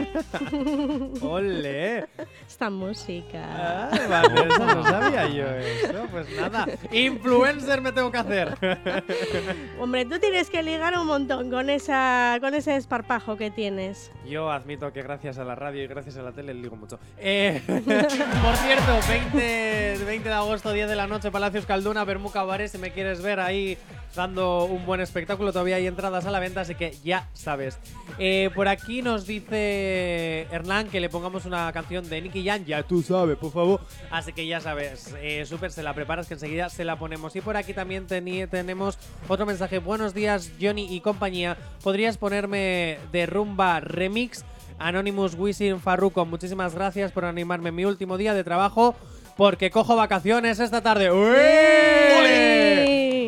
¡Ole! 1.21 2.07
Esta 2.47 2.71
música. 2.71 3.42
Ah, 3.45 3.90
Vanessa, 4.09 4.75
no 4.75 4.85
sabía 4.85 5.29
yo 5.29 5.45
eso. 5.47 6.07
Pues 6.11 6.27
nada, 6.37 6.66
influencer 6.92 7.81
me 7.81 7.92
tengo 7.92 8.11
que 8.11 8.18
hacer. 8.18 8.57
Hombre, 9.81 10.05
tú 10.05 10.18
tienes 10.18 10.49
que 10.49 10.62
ligar 10.62 10.97
un 10.99 11.07
montón 11.07 11.51
con 11.51 11.68
esa 11.71 12.38
con 12.40 12.55
ese 12.55 12.73
desparpajo 12.73 13.37
que 13.37 13.51
tienes. 13.51 14.11
Yo 14.27 14.51
admito 14.51 14.92
que 14.92 15.03
gracias 15.03 15.38
a 15.38 15.45
la 15.45 15.55
radio 15.55 15.83
y 15.83 15.87
gracias 15.87 16.16
a 16.16 16.23
la 16.23 16.33
tele 16.33 16.55
ligo 16.55 16.77
mucho. 16.77 16.99
Eh, 17.18 17.61
por 17.66 18.57
cierto, 18.57 18.99
20, 19.09 20.05
20 20.07 20.29
de 20.29 20.35
agosto, 20.35 20.73
10 20.73 20.88
de 20.88 20.97
la 20.97 21.07
noche, 21.07 21.31
Palacios 21.31 21.66
Calduna, 21.83 22.05
Bermú 22.05 22.31
Cabaret. 22.31 22.71
Si 22.71 22.79
me 22.79 22.92
quieres 22.92 23.21
ver 23.23 23.40
ahí 23.40 23.77
dando 24.14 24.66
un 24.66 24.87
buen 24.87 25.01
espectáculo, 25.01 25.53
todavía 25.53 25.75
hay 25.75 25.88
entradas 25.88 26.25
a 26.27 26.31
la 26.31 26.38
venta, 26.38 26.61
así 26.61 26.77
que 26.77 26.97
ya 27.03 27.29
sabes. 27.33 27.77
Eh, 28.21 28.51
por 28.55 28.68
aquí 28.68 29.03
nos 29.03 29.27
dice 29.27 30.47
Hernán 30.53 30.87
que 30.90 31.01
le 31.01 31.09
pongamos 31.09 31.45
una 31.45 31.73
canción 31.73 32.09
de 32.09 32.23
Nicky 32.23 32.45
Jan. 32.45 32.64
Ya 32.66 32.85
tú 32.85 33.03
sabes, 33.03 33.37
por 33.37 33.51
favor. 33.51 33.81
Así 34.12 34.33
que 34.33 34.47
ya 34.47 34.61
sabes, 34.61 35.12
eh, 35.21 35.45
súper, 35.45 35.73
se 35.73 35.83
la 35.83 35.92
preparas 35.92 36.29
que 36.29 36.35
enseguida 36.35 36.68
se 36.68 36.85
la 36.85 37.01
ponemos. 37.01 37.35
Y 37.35 37.40
por 37.40 37.57
aquí 37.57 37.75
también 37.75 38.07
tenemos 38.07 38.97
otro 39.27 39.45
mensaje. 39.45 39.79
Buenos 39.79 40.14
días, 40.14 40.53
Johnny 40.61 40.87
y 40.88 41.01
compañía. 41.01 41.57
¿Podrías 41.83 42.16
ponerme 42.16 43.01
de 43.11 43.27
rumba 43.27 43.81
remix? 43.81 44.45
Anonymous 44.79 45.35
Wisin 45.35 45.81
Farruko, 45.81 46.25
muchísimas 46.27 46.75
gracias 46.75 47.12
por 47.12 47.25
animarme 47.25 47.68
en 47.68 47.75
mi 47.75 47.85
último 47.85 48.18
día 48.18 48.35
de 48.35 48.42
trabajo 48.42 48.97
porque 49.42 49.72
cojo 49.72 49.96
vacaciones 49.96 50.61
esta 50.61 50.83
tarde. 50.83 51.11
¡Ué! 51.11 52.20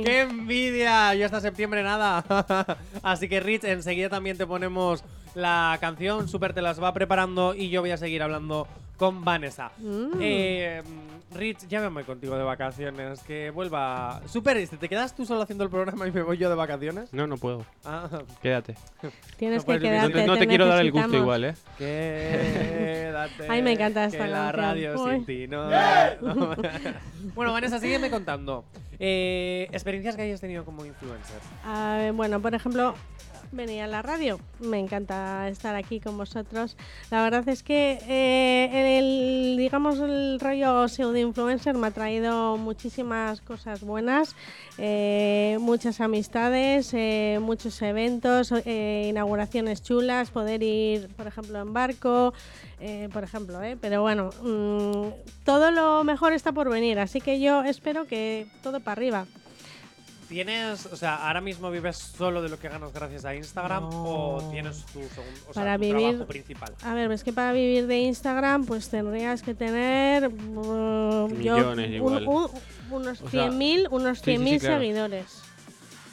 ¡Qué 0.05 0.21
envidia! 0.21 1.13
Yo 1.17 1.27
hasta 1.27 1.41
septiembre 1.41 1.83
nada. 1.83 2.25
Así 3.03 3.29
que 3.29 3.41
Rich, 3.41 3.65
enseguida 3.65 4.11
también 4.11 4.39
te 4.39 4.47
ponemos 4.47 5.03
la 5.35 5.77
canción. 5.81 6.29
Super 6.29 6.55
te 6.55 6.63
las 6.63 6.81
va 6.81 6.95
preparando 6.95 7.57
y 7.57 7.69
yo 7.69 7.81
voy 7.81 7.91
a 7.91 7.97
seguir 7.97 8.23
hablando 8.23 8.69
con 8.97 9.25
Vanessa. 9.25 9.73
Mm. 9.79 10.13
Eh, 10.21 10.83
Rich, 11.35 11.67
ya 11.69 11.81
me 11.81 11.89
voy 11.89 12.05
contigo 12.05 12.37
de 12.37 12.45
vacaciones. 12.45 13.21
Que 13.25 13.51
vuelva. 13.51 14.21
Super, 14.27 14.57
¿y 14.57 14.67
¿te 14.67 14.89
quedas 14.89 15.15
tú 15.15 15.27
solo 15.27 15.43
haciendo 15.43 15.65
el 15.65 15.71
programa 15.71 16.07
y 16.07 16.13
me 16.13 16.23
voy 16.23 16.39
yo 16.39 16.49
de 16.49 16.55
vacaciones? 16.55 17.13
No, 17.13 17.27
no 17.27 17.37
puedo. 17.37 17.65
Ah, 17.85 18.09
Quédate. 18.43 18.75
Tienes 19.37 19.59
No 19.59 19.73
que 19.73 19.79
puedes 19.79 19.83
vivir. 19.83 19.97
No 20.03 20.09
quedarte. 20.09 20.21
te, 20.21 20.27
no 20.27 20.37
te 20.39 20.47
quiero 20.47 20.67
dar 20.67 20.81
el 20.81 20.93
gusto 20.93 21.09
necesitamos. 21.09 21.23
igual, 21.25 21.45
¿eh? 21.45 21.55
Quédate. 21.79 23.47
Ay, 23.49 23.63
me 23.63 23.73
encanta 23.73 24.01
que 24.09 24.17
esta 24.17 24.27
la 24.27 24.53
canción. 24.53 24.63
radio 24.63 25.03
Uy. 25.05 25.11
sin 25.17 25.25
ti, 25.27 25.47
¿no? 25.49 25.69
bueno, 27.35 27.53
Vanessa, 27.53 27.79
sígueme 27.81 28.11
contando. 28.11 28.65
Eh, 28.99 29.69
experiencias 29.73 30.17
que 30.17 30.23
hayas 30.23 30.41
tenido 30.41 30.65
como 30.65 30.85
influencer. 30.85 31.39
Ah, 31.65 32.11
bueno, 32.15 32.41
por 32.41 32.55
ejemplo, 32.55 32.95
venía 33.55 33.85
a 33.85 33.89
la 33.89 34.03
radio. 34.03 34.39
Me 34.61 34.79
encanta 34.79 35.49
estar 35.49 35.75
aquí 35.75 36.01
con 36.01 36.17
vosotros. 36.17 36.77
La 37.11 37.23
verdad 37.23 37.49
es 37.49 37.63
que 37.63 37.99
eh, 38.09 38.99
el, 38.99 39.57
digamos, 39.57 39.99
el 40.01 40.39
rollo 40.41 40.89
pseudo 40.89 41.17
influencer 41.17 41.75
me 41.77 41.87
ha 41.89 41.91
traído 41.91 42.57
muchísimas 42.57 43.41
cosas 43.41 43.83
buenas, 43.83 44.35
eh, 44.79 45.57
muchas 45.61 46.01
amistades, 46.01 46.91
eh, 46.93 47.39
muchos 47.41 47.81
eventos, 47.83 48.53
eh, 48.53 49.07
inauguraciones 49.09 49.83
chulas, 49.83 50.31
poder 50.31 50.63
ir, 50.63 51.09
por 51.17 51.27
ejemplo, 51.27 51.61
en 51.61 51.73
barco. 51.73 52.35
por 53.13 53.25
ejemplo, 53.25 53.61
pero 53.81 54.03
bueno, 54.03 54.29
mm, 54.43 55.45
todo 55.45 55.71
lo 55.71 56.05
mejor 56.05 56.35
está 56.35 56.53
por 56.53 56.69
venir, 56.69 56.99
así 56.99 57.21
que 57.21 57.41
yo 57.41 57.63
espero 57.63 58.07
que 58.07 58.47
todo 58.63 58.81
para 58.81 58.93
arriba. 58.93 59.27
¿Tienes, 60.29 60.87
o 60.87 60.97
sea, 60.97 61.27
ahora 61.29 61.41
mismo 61.41 61.71
vives 61.71 61.97
solo 61.97 62.43
de 62.43 62.49
lo 62.49 62.59
que 62.59 62.69
ganas 62.69 62.93
gracias 62.93 63.25
a 63.25 63.35
Instagram 63.35 63.85
o 63.93 64.49
tienes 64.51 64.85
tu, 64.87 65.01
o 65.01 65.05
sea, 65.53 65.63
Para 65.63 65.77
tu 65.77 65.83
vivir- 65.85 65.99
trabajo 66.09 66.27
principal? 66.27 66.75
A 66.83 66.95
ver, 66.95 67.13
es 67.13 67.23
que 67.23 67.33
para 67.33 67.53
vivir 67.53 67.87
de 67.87 67.99
Instagram, 67.99 68.65
pues 68.65 68.89
tendrías 68.89 69.43
que 69.43 69.55
tener 69.55 70.29
uh, 70.29 71.29
Millones 71.29 71.89
un- 71.89 71.95
igual. 71.95 72.27
un- 72.29 72.49
unos 72.91 73.21
O 73.23 73.29
sea, 73.29 73.49
100.000 73.51 73.89
unos 73.91 74.19
sí, 74.19 74.25
sí, 74.25 74.37
sí, 74.37 74.43
100.000 74.43 74.61
claro. 74.61 74.79
seguidores. 74.81 75.43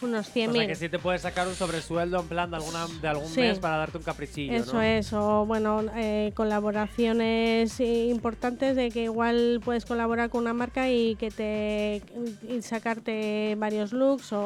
Unos 0.01 0.27
O 0.27 0.31
sea, 0.31 0.47
100.000. 0.47 0.67
que 0.67 0.75
sí 0.75 0.89
te 0.89 0.97
puedes 0.99 1.21
sacar 1.21 1.47
un 1.47 1.53
sobresueldo 1.55 2.19
en 2.19 2.27
plan 2.27 2.49
de, 2.49 2.57
alguna, 2.57 2.87
de 3.01 3.07
algún 3.07 3.27
Sí. 3.27 3.41
mes 3.41 3.59
para 3.59 3.77
darte 3.77 3.97
un 3.97 4.03
caprichillo, 4.03 4.53
Eso 4.53 4.73
¿no? 4.73 4.81
es, 4.81 5.13
o 5.13 5.45
bueno, 5.45 5.83
eh, 5.95 6.31
colaboraciones 6.35 7.79
importantes 7.79 8.75
de 8.75 8.89
que 8.89 9.03
igual 9.03 9.61
puedes 9.63 9.85
colaborar 9.85 10.29
con 10.29 10.41
una 10.41 10.53
marca 10.53 10.89
y 10.89 11.15
que 11.15 11.29
te 11.31 12.01
y 12.49 12.61
sacarte 12.61 13.55
varios 13.57 13.93
looks 13.93 14.33
o, 14.33 14.39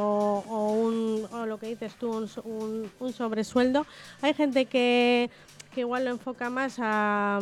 o 0.47 0.71
un, 0.73 1.25
o 1.31 1.45
lo 1.45 1.57
que 1.57 1.67
dices 1.67 1.95
tú, 1.95 2.11
un, 2.11 2.29
un, 2.43 2.91
un 2.99 3.13
sobresueldo. 3.13 3.85
Hay 4.21 4.33
gente 4.33 4.65
que, 4.65 5.29
que 5.73 5.81
igual 5.81 6.05
lo 6.05 6.11
enfoca 6.11 6.49
más 6.49 6.75
a, 6.79 7.39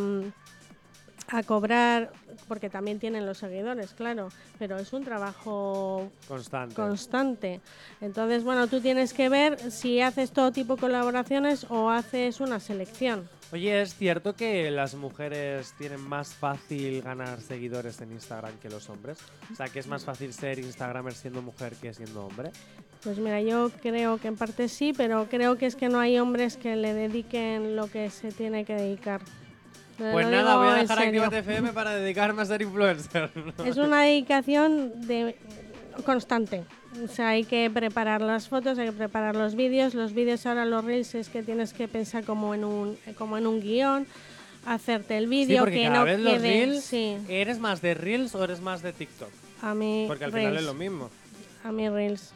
a 1.34 1.42
cobrar, 1.42 2.12
porque 2.48 2.70
también 2.70 3.00
tienen 3.00 3.26
los 3.26 3.40
seguidores, 3.40 3.94
claro, 3.94 4.30
pero 4.60 4.78
es 4.78 4.94
un 4.94 5.04
trabajo 5.04 6.12
Constante. 6.28 6.76
constante. 6.76 7.62
Entonces, 8.02 8.44
bueno, 8.44 8.68
tú 8.68 8.80
tienes 8.82 9.14
que 9.14 9.30
ver 9.30 9.72
si 9.72 10.00
haces 10.00 10.32
todo 10.32 10.52
tipo 10.52 10.76
de 10.76 10.82
colaboraciones 10.82 11.66
o 11.70 11.90
haces 11.90 12.40
una 12.40 12.60
selección. 12.60 13.28
Oye, 13.52 13.82
¿es 13.82 13.96
cierto 13.96 14.36
que 14.36 14.70
las 14.70 14.94
mujeres 14.94 15.74
tienen 15.78 16.02
más 16.02 16.36
fácil 16.36 17.02
ganar 17.02 17.42
seguidores 17.42 18.00
en 18.02 18.12
Instagram 18.12 18.54
que 18.60 18.70
los 18.70 18.88
hombres? 18.90 19.18
O 19.52 19.56
sea, 19.56 19.68
que 19.68 19.80
es 19.80 19.88
más 19.88 20.06
fácil 20.06 20.34
ser 20.34 20.60
Instagramer 20.60 21.14
siendo 21.14 21.42
mujer 21.42 21.74
que 21.82 21.94
siendo 21.96 22.26
hombre. 22.26 22.52
Pues 23.04 23.18
mira, 23.18 23.42
yo 23.42 23.72
creo 23.82 24.18
que 24.20 24.28
en 24.28 24.38
parte 24.38 24.70
sí, 24.70 24.94
pero 24.96 25.28
creo 25.30 25.58
que 25.58 25.66
es 25.66 25.76
que 25.76 25.90
no 25.90 26.00
hay 26.00 26.20
hombres 26.20 26.58
que 26.58 26.76
le 26.76 26.94
dediquen 26.94 27.76
lo 27.76 27.88
que 27.88 28.10
se 28.12 28.32
tiene 28.32 28.66
que 28.66 28.76
dedicar. 28.76 29.22
Pues 29.98 30.28
nada, 30.28 30.58
voy 30.58 30.70
a 30.70 30.74
dejar 30.76 30.98
serio. 31.00 31.24
Actívate 31.24 31.40
FM 31.40 31.74
para 31.74 31.92
dedicarme 31.96 32.42
a 32.42 32.46
ser 32.46 32.62
influencer. 32.62 33.30
Es 33.66 33.78
una 33.78 34.02
dedicación 34.04 35.08
de 35.08 35.36
constante. 36.06 36.64
O 37.04 37.08
sea, 37.08 37.30
hay 37.30 37.44
que 37.44 37.70
preparar 37.72 38.22
las 38.22 38.48
fotos, 38.50 38.78
hay 38.78 38.88
que 38.88 38.92
preparar 38.94 39.36
los 39.36 39.56
vídeos. 39.56 39.94
Los 39.94 40.14
vídeos 40.14 40.46
ahora 40.46 40.66
los 40.66 40.84
reels 40.84 41.16
es 41.16 41.30
que 41.30 41.44
tienes 41.44 41.74
que 41.74 41.88
pensar 41.88 42.24
como 42.24 42.54
en 42.54 42.64
un 42.66 42.98
como 43.18 43.38
en 43.38 43.48
un 43.48 43.62
guion, 43.62 44.06
hacerte 44.66 45.18
el 45.18 45.26
Sí, 45.26 45.30
vídeo 45.30 45.60
porque 45.64 45.76
que 45.76 45.84
cada 45.86 46.00
no 46.00 46.06
vez 46.06 46.20
los 46.20 46.34
quede. 46.34 46.42
reels, 46.48 46.84
sí, 46.84 47.18
¿eres 47.30 47.60
más 47.60 47.82
de 47.82 47.94
reels 47.94 48.34
o 48.36 48.44
eres 48.44 48.62
más 48.62 48.82
de 48.82 48.94
TikTok? 48.94 49.30
a 49.62 49.74
mí 49.74 50.06
Porque 50.08 50.26
al 50.26 50.32
final 50.34 50.58
es 50.58 50.64
lo 50.64 50.74
mismo. 50.74 51.10
A 51.64 51.72
mí 51.72 51.88
reels. 51.90 52.32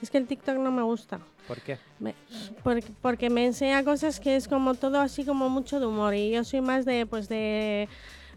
Es 0.00 0.10
que 0.10 0.18
el 0.18 0.26
TikTok 0.26 0.56
no 0.58 0.70
me 0.70 0.82
gusta. 0.82 1.18
¿Por 1.48 1.60
qué? 1.62 1.78
Me- 1.98 2.14
porque, 2.62 2.84
porque 3.02 3.30
me 3.30 3.46
enseña 3.46 3.82
cosas 3.82 4.20
que 4.20 4.36
es 4.36 4.46
como 4.46 4.74
todo 4.74 5.00
así 5.00 5.24
como 5.24 5.48
mucho 5.48 5.80
de 5.80 5.86
humor 5.86 6.14
y 6.14 6.30
yo 6.30 6.44
soy 6.44 6.60
más 6.60 6.84
de 6.84 7.06
pues 7.06 7.28
de 7.28 7.88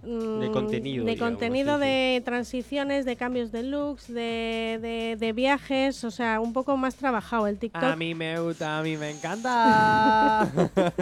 mm, 0.04 0.40
De 0.40 0.52
contenido, 0.52 1.06
de 1.06 1.12
digamos, 1.12 1.32
contenido 1.32 1.76
sí, 1.76 1.84
sí. 1.84 1.86
de 1.88 2.22
transiciones 2.26 3.06
de 3.06 3.16
cambios 3.18 3.52
de 3.52 3.64
looks 3.64 4.08
de, 4.08 4.80
de, 4.82 5.18
de 5.20 5.34
viajes 5.34 6.04
o 6.04 6.12
sea 6.12 6.40
un 6.40 6.54
poco 6.54 6.78
más 6.78 6.96
trabajado 6.96 7.48
el 7.48 7.58
TikTok 7.58 7.84
A 7.84 7.96
mí 7.96 8.16
me 8.16 8.40
gusta, 8.40 8.80
a 8.80 8.82
mí 8.82 8.96
me 8.98 9.10
encanta. 9.12 9.52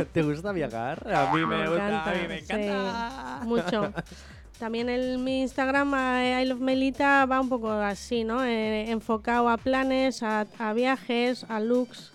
¿Te 0.13 0.23
gusta 0.23 0.51
viajar? 0.51 1.07
A 1.13 1.33
mí 1.33 1.45
me, 1.45 1.67
gusta, 1.67 2.09
a 2.09 2.13
mí 2.13 2.27
me 2.27 2.39
sí, 2.39 2.53
encanta. 2.53 3.39
mucho 3.45 3.93
también 4.59 4.89
el 4.89 5.17
mi 5.17 5.41
Instagram 5.41 5.93
eh, 5.95 6.41
I 6.43 6.45
Love 6.45 6.59
Melita 6.59 7.25
va 7.25 7.39
un 7.39 7.49
poco 7.49 7.71
así 7.71 8.23
no 8.23 8.43
Eh, 8.43 8.91
enfocado 8.91 9.49
a 9.49 9.57
planes 9.57 10.21
a, 10.21 10.45
a 10.59 10.73
viajes 10.73 11.45
a 11.49 11.59
looks 11.59 12.11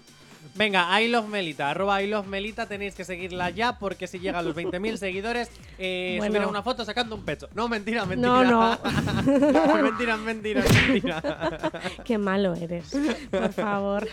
Venga, 0.57 1.01
I 1.01 1.09
love 1.09 1.29
Melita, 1.29 1.71
arroba 1.71 2.01
I 2.01 2.07
love 2.07 2.29
Melita, 2.29 2.67
tenéis 2.67 2.95
que 2.95 3.05
seguirla 3.05 3.51
ya 3.51 3.77
porque 3.79 4.07
si 4.07 4.21
llega 4.21 4.39
a 4.39 4.43
los 4.43 4.55
20.000 4.55 4.97
seguidores, 4.99 5.51
eh, 5.79 6.15
Bueno. 6.19 6.35
subirá 6.35 6.49
una 6.49 6.63
foto 6.63 6.85
sacando 6.85 7.17
un 7.17 7.25
pecho. 7.25 7.49
No, 7.55 7.69
mentira, 7.69 8.05
mentira. 8.07 8.29
No, 8.29 8.45
no. 8.45 8.79
mentira, 9.83 10.17
mentira, 10.17 10.63
mentira. 10.87 11.23
qué 12.05 12.19
malo 12.19 12.55
eres 12.55 12.95
por 13.31 13.53
favor 13.53 14.07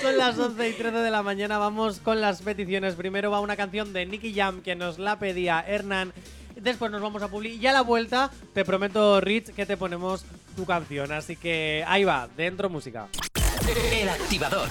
Son 0.00 0.16
las 0.16 0.38
11 0.38 0.68
y 0.68 0.72
13 0.72 0.96
de 0.98 1.10
la 1.10 1.22
mañana, 1.22 1.58
vamos 1.58 2.00
con 2.00 2.20
las 2.22 2.40
peticiones. 2.40 2.94
Primero 2.94 3.30
va 3.30 3.40
una 3.40 3.56
canción 3.56 3.92
de 3.92 4.06
Nicky 4.06 4.32
Jam 4.34 4.62
que 4.62 4.74
nos 4.74 4.98
la 4.98 5.18
pedía 5.18 5.62
Hernán. 5.66 6.12
Después 6.56 6.90
nos 6.90 7.02
vamos 7.02 7.22
a 7.22 7.28
publicar 7.28 7.62
y 7.62 7.66
a 7.66 7.72
la 7.72 7.82
vuelta 7.82 8.30
te 8.54 8.64
prometo, 8.64 9.20
Rich, 9.20 9.52
que 9.52 9.66
te 9.66 9.76
ponemos 9.76 10.24
tu 10.56 10.64
canción. 10.64 11.12
Así 11.12 11.36
que 11.36 11.84
ahí 11.86 12.04
va, 12.04 12.28
dentro 12.34 12.70
música. 12.70 13.08
El 13.68 14.08
activador. 14.08 14.68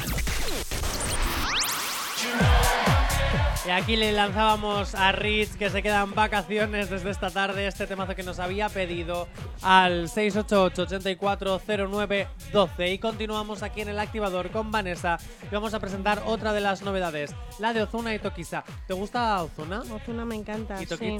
Y 3.65 3.69
aquí 3.69 3.97
le 3.97 4.13
lanzábamos 4.13 4.95
a 4.95 5.11
Rich 5.11 5.57
que 5.57 5.69
se 5.69 5.83
quedan 5.83 6.15
vacaciones 6.15 6.89
desde 6.89 7.09
esta 7.09 7.29
tarde 7.29 7.67
este 7.67 7.87
temazo 7.87 8.15
que 8.15 8.23
nos 8.23 8.39
había 8.39 8.69
pedido 8.69 9.27
al 9.63 10.07
688-840912 10.07 12.93
y 12.93 12.99
continuamos 12.99 13.63
aquí 13.63 13.81
en 13.81 13.89
el 13.89 13.99
activador 13.99 14.49
con 14.51 14.71
Vanessa 14.71 15.17
y 15.43 15.47
vamos 15.53 15.73
a 15.73 15.79
presentar 15.79 16.23
otra 16.25 16.53
de 16.53 16.61
las 16.61 16.83
novedades, 16.83 17.35
la 17.59 17.73
de 17.73 17.81
Ozuna 17.81 18.13
y 18.13 18.19
Toquiza. 18.19 18.63
¿Te 18.87 18.93
gusta 18.93 19.43
Ozuna? 19.43 19.81
Ozuna 19.81 20.23
me 20.25 20.35
encanta 20.35 20.81
¿Y 20.81 20.85
sí. 20.85 21.19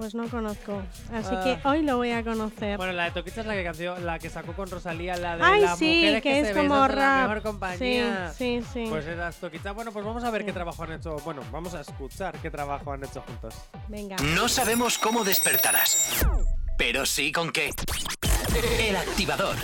Pues 0.00 0.14
no 0.14 0.26
conozco. 0.30 0.80
Así 1.12 1.28
Ah. 1.30 1.42
que 1.62 1.68
hoy 1.68 1.82
lo 1.82 1.98
voy 1.98 2.10
a 2.12 2.24
conocer. 2.24 2.78
Bueno, 2.78 2.94
la 2.94 3.04
de 3.04 3.10
Toquicha 3.10 3.42
es 3.42 3.46
la 3.46 3.52
que, 3.52 3.62
canción, 3.64 4.06
la 4.06 4.18
que 4.18 4.30
sacó 4.30 4.54
con 4.54 4.70
Rosalía, 4.70 5.14
la 5.18 5.36
de 5.36 5.42
Ay, 5.44 5.60
las 5.60 5.78
sí, 5.78 5.94
mujeres 5.96 6.22
que 6.22 6.30
que, 6.30 6.40
es 6.40 6.46
se 6.48 6.54
como 6.54 6.68
besan 6.74 6.88
son 6.88 6.96
la 6.98 7.04
rap. 7.04 7.28
mejor 7.28 7.42
compañía. 7.42 8.32
Sí, 8.32 8.60
sí, 8.62 8.66
sí. 8.72 8.86
Pues 8.88 9.04
era 9.04 9.30
Toquicha. 9.30 9.72
Bueno, 9.72 9.92
pues 9.92 10.02
vamos 10.02 10.24
a 10.24 10.30
ver 10.30 10.46
qué 10.46 10.54
trabajo 10.54 10.84
han 10.84 10.92
hecho. 10.94 11.16
Bueno, 11.22 11.42
vamos 11.52 11.74
a 11.74 11.82
escuchar 11.82 12.38
qué 12.40 12.50
trabajo 12.50 12.94
han 12.94 13.04
hecho 13.04 13.20
juntos. 13.20 13.54
Venga. 13.88 14.16
No 14.34 14.48
sabemos 14.48 14.96
cómo 14.96 15.22
despertarás, 15.22 16.24
pero 16.78 17.04
sí 17.04 17.30
con 17.30 17.50
qué. 17.52 17.68
El 18.78 18.96
activador. 18.96 19.56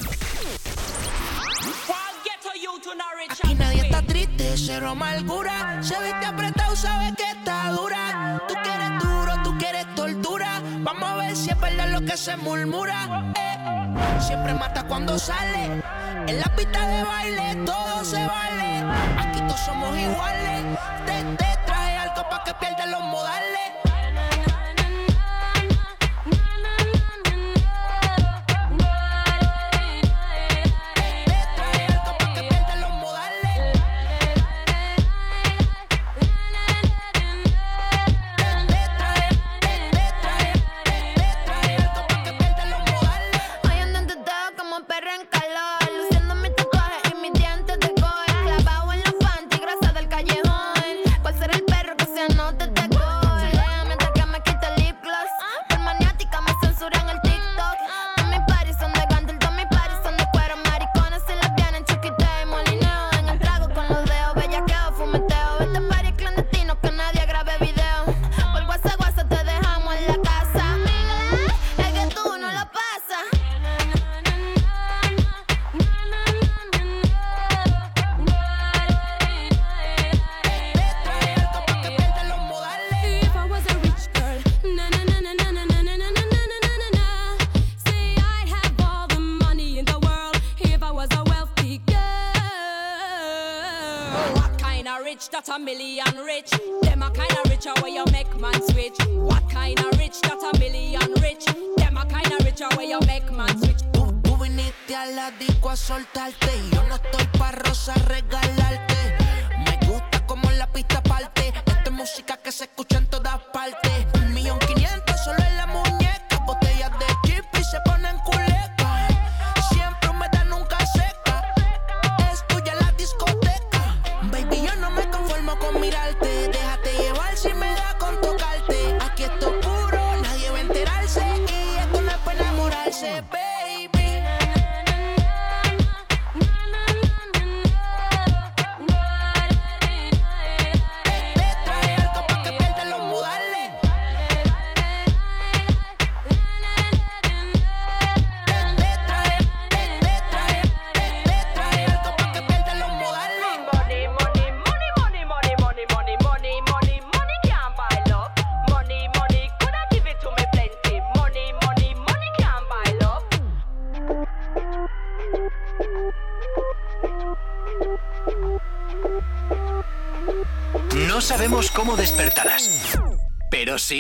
Aquí 3.43 3.55
nadie 3.55 3.80
está 3.82 4.03
triste, 4.03 4.53
cero 4.57 4.91
amargura. 4.91 5.82
Se 5.82 5.99
viste 6.03 6.26
apretado, 6.26 6.76
sabe 6.76 7.14
que 7.16 7.24
está 7.24 7.70
dura. 7.70 8.43
Tú 8.47 8.55
quieres 8.62 9.03
duro, 9.03 9.32
tú. 9.43 9.55
Vamos 10.87 11.11
a 11.11 11.16
ver 11.16 11.34
si 11.34 11.51
es 11.51 11.59
verdad 11.59 11.89
lo 11.89 12.01
que 12.01 12.16
se 12.16 12.37
murmura. 12.37 13.32
Eh, 13.34 14.20
siempre 14.20 14.55
mata 14.55 14.84
cuando 14.84 15.18
sale. 15.18 15.82
En 16.28 16.39
la 16.39 16.45
pista 16.55 16.87
de 16.87 17.03
baile 17.03 17.57
todo 17.66 18.05
se 18.05 18.24
vale. 18.24 18.84
Aquí 19.18 19.41
todos 19.41 19.59
somos 19.59 19.99
iguales. 19.99 20.78
Te, 21.05 21.45
traje 21.66 21.97
algo 21.97 22.22
para 22.30 22.45
que 22.45 22.55
pierdas 22.55 22.89
los 22.89 23.03
modales. 23.03 23.72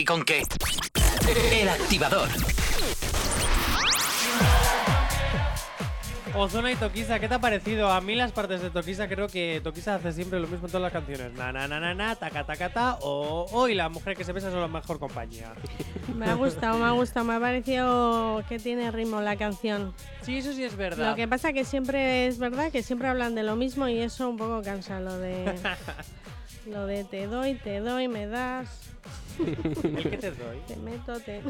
Con 0.06 0.24
qué. 0.24 0.42
El 1.52 1.68
activador. 1.68 2.28
Ozuna 6.34 6.70
y 6.70 6.76
Toquisa, 6.76 7.18
¿qué 7.18 7.28
te 7.28 7.34
ha 7.34 7.38
parecido? 7.38 7.90
A 7.90 8.00
mí 8.02 8.14
las 8.14 8.30
partes 8.30 8.60
de 8.60 8.70
Toquisa 8.70 9.08
creo 9.08 9.26
que 9.26 9.60
Toquisa 9.64 9.94
hace 9.94 10.12
siempre 10.12 10.38
lo 10.38 10.46
mismo 10.46 10.66
en 10.66 10.72
todas 10.72 10.82
las 10.82 10.92
canciones. 10.92 11.32
Na 11.32 11.50
na 11.50 11.66
na 11.66 11.80
na 11.80 11.94
na, 11.94 12.14
taca 12.14 12.44
taca 12.44 12.68
ta, 12.68 12.98
o 13.00 13.46
hoy 13.52 13.74
la 13.74 13.88
mujer 13.88 14.16
que 14.16 14.22
se 14.22 14.32
besa 14.32 14.48
es 14.48 14.54
la 14.54 14.68
mejor 14.68 14.98
compañía. 14.98 15.54
Me 16.14 16.26
ha 16.26 16.34
gustado, 16.34 16.78
me 16.78 16.84
ha 16.84 16.90
gustado. 16.90 17.26
Me 17.26 17.34
ha 17.34 17.40
parecido 17.40 18.44
que 18.48 18.58
tiene 18.58 18.90
ritmo 18.90 19.22
la 19.22 19.36
canción. 19.36 19.94
Sí, 20.22 20.38
eso 20.38 20.52
sí 20.52 20.62
es 20.62 20.76
verdad. 20.76 21.10
Lo 21.10 21.16
que 21.16 21.26
pasa 21.26 21.52
que 21.52 21.64
siempre 21.64 22.26
es 22.26 22.38
verdad 22.38 22.70
que 22.70 22.82
siempre 22.82 23.08
hablan 23.08 23.34
de 23.34 23.42
lo 23.42 23.56
mismo 23.56 23.88
y 23.88 23.98
eso 23.98 24.28
un 24.28 24.36
poco 24.36 24.62
cansa 24.62 25.00
lo 25.00 25.16
de 25.18 25.54
lo 26.66 26.86
de 26.86 27.04
te 27.04 27.26
doy, 27.26 27.54
te 27.54 27.80
doy, 27.80 28.08
me 28.08 28.26
das, 28.26 28.85
El 29.84 30.10
que 30.10 30.16
te 30.18 30.30
doy. 30.30 30.58
te 30.66 30.76
meto, 30.76 31.20
te 31.20 31.42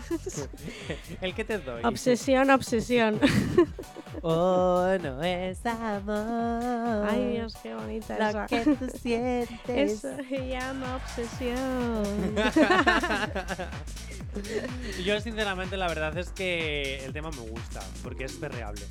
El 1.20 1.34
que 1.34 1.44
te 1.44 1.58
doy. 1.58 1.82
obsesión, 1.84 2.50
obsesión. 2.50 3.20
Oh, 4.22 4.96
no 5.02 5.22
es 5.22 5.64
amor. 5.66 7.06
Ay 7.08 7.32
Dios, 7.34 7.54
qué 7.62 7.74
bonita 7.74 8.18
Lo 8.18 8.28
esa. 8.30 8.46
que 8.46 8.60
tú 8.64 8.88
sientes. 9.00 9.58
Eso 9.68 10.16
se 10.28 10.48
llama 10.48 10.96
obsesión. 10.96 12.34
Yo 15.04 15.20
sinceramente 15.20 15.76
la 15.76 15.88
verdad 15.88 16.16
es 16.18 16.30
que 16.30 17.04
el 17.04 17.12
tema 17.12 17.30
me 17.30 17.40
gusta, 17.50 17.80
porque 18.02 18.24
es 18.24 18.32
perreable. 18.32 18.82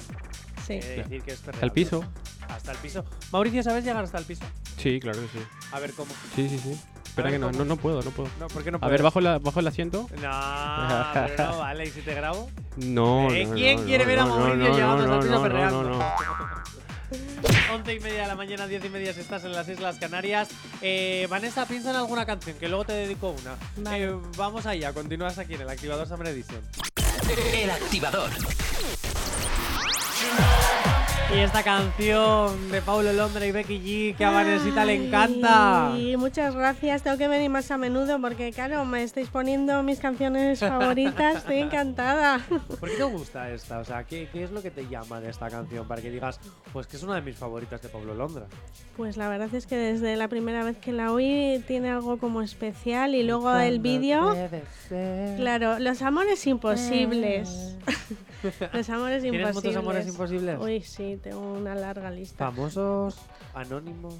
Sí. 0.65 0.73
He 0.73 0.79
de 0.85 0.95
decir 0.97 1.21
que 1.23 1.31
es 1.31 1.39
perreable. 1.39 1.55
Hasta 1.57 1.65
el 1.65 1.71
piso. 1.71 2.05
Hasta 2.49 2.71
el 2.71 2.77
piso. 2.79 3.05
Mauricio, 3.31 3.63
¿sabes 3.63 3.83
llegar 3.83 4.03
hasta 4.03 4.17
el 4.17 4.25
piso? 4.25 4.43
Sí, 4.77 4.99
claro 4.99 5.19
que 5.21 5.27
sí. 5.39 5.45
A 5.71 5.79
ver 5.79 5.91
cómo. 5.93 6.11
Sí, 6.35 6.49
sí, 6.49 6.57
sí. 6.59 6.79
Espera 7.05 7.31
que 7.31 7.39
no, 7.39 7.49
no, 7.51 7.63
no 7.63 7.77
puedo, 7.77 8.01
no 8.01 8.11
puedo. 8.11 8.29
No, 8.39 8.47
¿por 8.47 8.61
qué 8.63 8.71
no 8.71 8.79
A 8.81 8.89
ver, 8.89 9.01
bajo, 9.01 9.21
la, 9.21 9.39
bajo 9.39 9.61
el 9.61 9.67
asiento. 9.67 10.07
No, 10.21 11.11
pero 11.13 11.51
no 11.51 11.59
vale. 11.59 11.85
¿Y 11.85 11.91
si 11.91 12.01
te 12.01 12.13
grabo? 12.13 12.49
No, 12.75 13.31
Eh, 13.31 13.45
no, 13.45 13.53
¿Quién 13.53 13.79
no, 13.79 13.85
quiere 13.85 14.03
no, 14.03 14.09
ver 14.09 14.19
a 14.19 14.25
Mauricio 14.25 14.57
no, 14.69 14.75
llegando 14.75 15.07
no, 15.07 15.13
hasta 15.13 15.15
el 15.15 15.19
piso 15.21 15.31
no, 15.31 15.37
no, 15.37 15.43
perreando? 15.43 15.83
no, 15.83 15.97
no. 15.97 16.05
11 17.71 17.93
y 17.93 17.99
media 17.99 18.21
de 18.21 18.27
la 18.27 18.35
mañana, 18.35 18.67
10 18.67 18.85
y 18.85 18.89
media 18.89 19.13
si 19.13 19.21
estás 19.21 19.43
en 19.43 19.51
las 19.51 19.67
Islas 19.67 19.97
Canarias. 19.97 20.49
Eh, 20.81 21.27
Vanessa, 21.29 21.65
piensa 21.65 21.91
en 21.91 21.97
alguna 21.97 22.25
canción, 22.25 22.57
que 22.57 22.67
luego 22.67 22.85
te 22.85 22.93
dedico 22.93 23.29
una. 23.29 23.55
Vale. 23.77 24.03
Eh, 24.05 24.15
vamos 24.37 24.65
allá, 24.65 24.93
continúas 24.93 25.37
aquí 25.37 25.55
en 25.55 25.61
el 25.61 25.69
Activador 25.69 26.07
Summer 26.07 26.27
Edition. 26.27 26.61
El 27.53 27.71
activador. 27.71 28.29
Y 31.33 31.39
esta 31.39 31.63
canción 31.63 32.71
de 32.71 32.81
Paulo 32.81 33.11
Londra 33.11 33.45
y 33.45 33.51
Becky 33.51 33.79
G 33.79 34.15
que 34.15 34.23
a 34.23 34.29
Vanesita 34.31 34.85
le 34.85 35.07
encanta. 35.07 35.93
Y 35.97 36.15
muchas 36.17 36.55
gracias, 36.55 37.01
tengo 37.01 37.17
que 37.17 37.27
venir 37.27 37.49
más 37.49 37.71
a 37.71 37.77
menudo 37.77 38.21
porque, 38.21 38.51
claro, 38.51 38.85
me 38.85 39.03
estáis 39.03 39.27
poniendo 39.29 39.81
mis 39.83 39.99
canciones 39.99 40.59
favoritas, 40.59 41.37
estoy 41.37 41.57
encantada. 41.59 42.45
¿Por 42.79 42.89
qué 42.89 42.97
te 42.97 43.03
gusta 43.03 43.49
esta? 43.49 43.79
O 43.79 43.83
sea, 43.85 44.03
¿qué, 44.03 44.29
qué 44.31 44.43
es 44.43 44.51
lo 44.51 44.61
que 44.61 44.71
te 44.71 44.87
llama 44.87 45.19
de 45.19 45.29
esta 45.29 45.49
canción 45.49 45.87
para 45.87 46.01
que 46.01 46.11
digas, 46.11 46.39
pues 46.71 46.85
que 46.87 46.95
es 46.95 47.03
una 47.03 47.15
de 47.15 47.21
mis 47.21 47.35
favoritas 47.35 47.81
de 47.81 47.89
Pablo 47.89 48.13
Londra? 48.13 48.45
Pues 48.95 49.17
la 49.17 49.27
verdad 49.27 49.53
es 49.53 49.65
que 49.65 49.75
desde 49.75 50.15
la 50.15 50.27
primera 50.27 50.63
vez 50.63 50.77
que 50.77 50.93
la 50.93 51.11
oí 51.11 51.61
tiene 51.67 51.89
algo 51.89 52.17
como 52.17 52.43
especial 52.43 53.15
y 53.15 53.23
luego 53.23 53.53
el 53.57 53.79
vídeo, 53.79 54.35
claro, 55.37 55.79
los 55.79 56.01
amores 56.01 56.45
imposibles. 56.47 57.75
los 58.73 58.89
amores 58.89 59.21
¿Tienes 59.21 59.39
imposibles. 59.41 59.55
muchos 59.55 59.75
amores 59.75 60.07
imposibles? 60.07 60.59
Uy, 60.59 60.81
sí, 60.81 61.19
tengo 61.21 61.39
una 61.53 61.75
larga 61.75 62.11
lista. 62.11 62.45
¿Famosos? 62.45 63.17
¿Anónimos? 63.53 64.15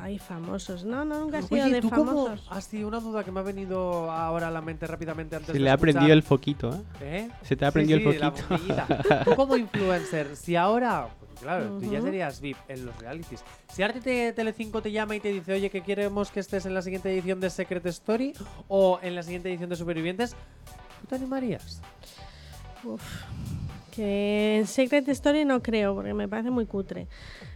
Hay 0.00 0.18
famosos. 0.18 0.84
No, 0.84 1.04
no, 1.04 1.20
nunca 1.20 1.38
he 1.38 1.42
sido 1.42 1.64
Oye, 1.64 1.74
de 1.74 1.80
¿tú 1.80 1.90
cómo 1.90 2.26
famosos. 2.26 2.46
has 2.50 2.64
sido 2.64 2.88
una 2.88 3.00
duda 3.00 3.24
que 3.24 3.30
me 3.32 3.40
ha 3.40 3.42
venido 3.42 4.10
ahora 4.10 4.48
a 4.48 4.50
la 4.50 4.60
mente 4.60 4.86
rápidamente 4.86 5.36
antes 5.36 5.48
Se 5.48 5.52
de 5.54 5.60
le 5.60 5.70
ha 5.70 5.74
escuchar? 5.74 5.92
prendido 5.94 6.12
el 6.14 6.22
foquito, 6.22 6.70
¿eh? 6.74 6.80
¿Eh? 7.00 7.30
Se 7.42 7.56
te 7.56 7.64
ha 7.64 7.70
Sí, 7.70 7.74
prendido 7.74 7.98
sí, 8.00 8.06
el 8.08 8.20
la 8.20 8.30
foquito. 8.32 8.48
bombillita. 8.48 9.24
Tú 9.24 9.34
como 9.36 9.56
influencer, 9.56 10.36
si 10.36 10.56
ahora, 10.56 11.08
porque 11.18 11.42
claro, 11.42 11.78
tú 11.80 11.90
ya 11.90 12.00
serías 12.02 12.40
VIP 12.40 12.56
en 12.68 12.86
los 12.86 12.96
realities. 12.98 13.42
Si 13.72 13.82
ahora 13.82 13.98
te, 14.00 14.32
Telecinco 14.32 14.80
te 14.82 14.92
llama 14.92 15.16
y 15.16 15.20
te 15.20 15.28
dice, 15.32 15.52
oye, 15.54 15.70
que 15.70 15.82
queremos 15.82 16.30
que 16.30 16.40
estés 16.40 16.66
en 16.66 16.74
la 16.74 16.82
siguiente 16.82 17.10
edición 17.12 17.40
de 17.40 17.48
Secret 17.50 17.84
Story 17.86 18.34
o 18.68 18.98
en 19.02 19.14
la 19.14 19.22
siguiente 19.22 19.48
edición 19.50 19.70
de 19.70 19.76
Supervivientes, 19.76 20.32
¿tú 21.00 21.06
te 21.08 21.14
animarías? 21.16 21.80
Uf. 22.84 23.02
Que 23.94 24.56
en 24.58 24.66
Secret 24.66 25.06
Story 25.08 25.44
no 25.44 25.62
creo, 25.62 25.94
porque 25.94 26.14
me 26.14 26.26
parece 26.26 26.50
muy 26.50 26.64
cutre. 26.64 27.08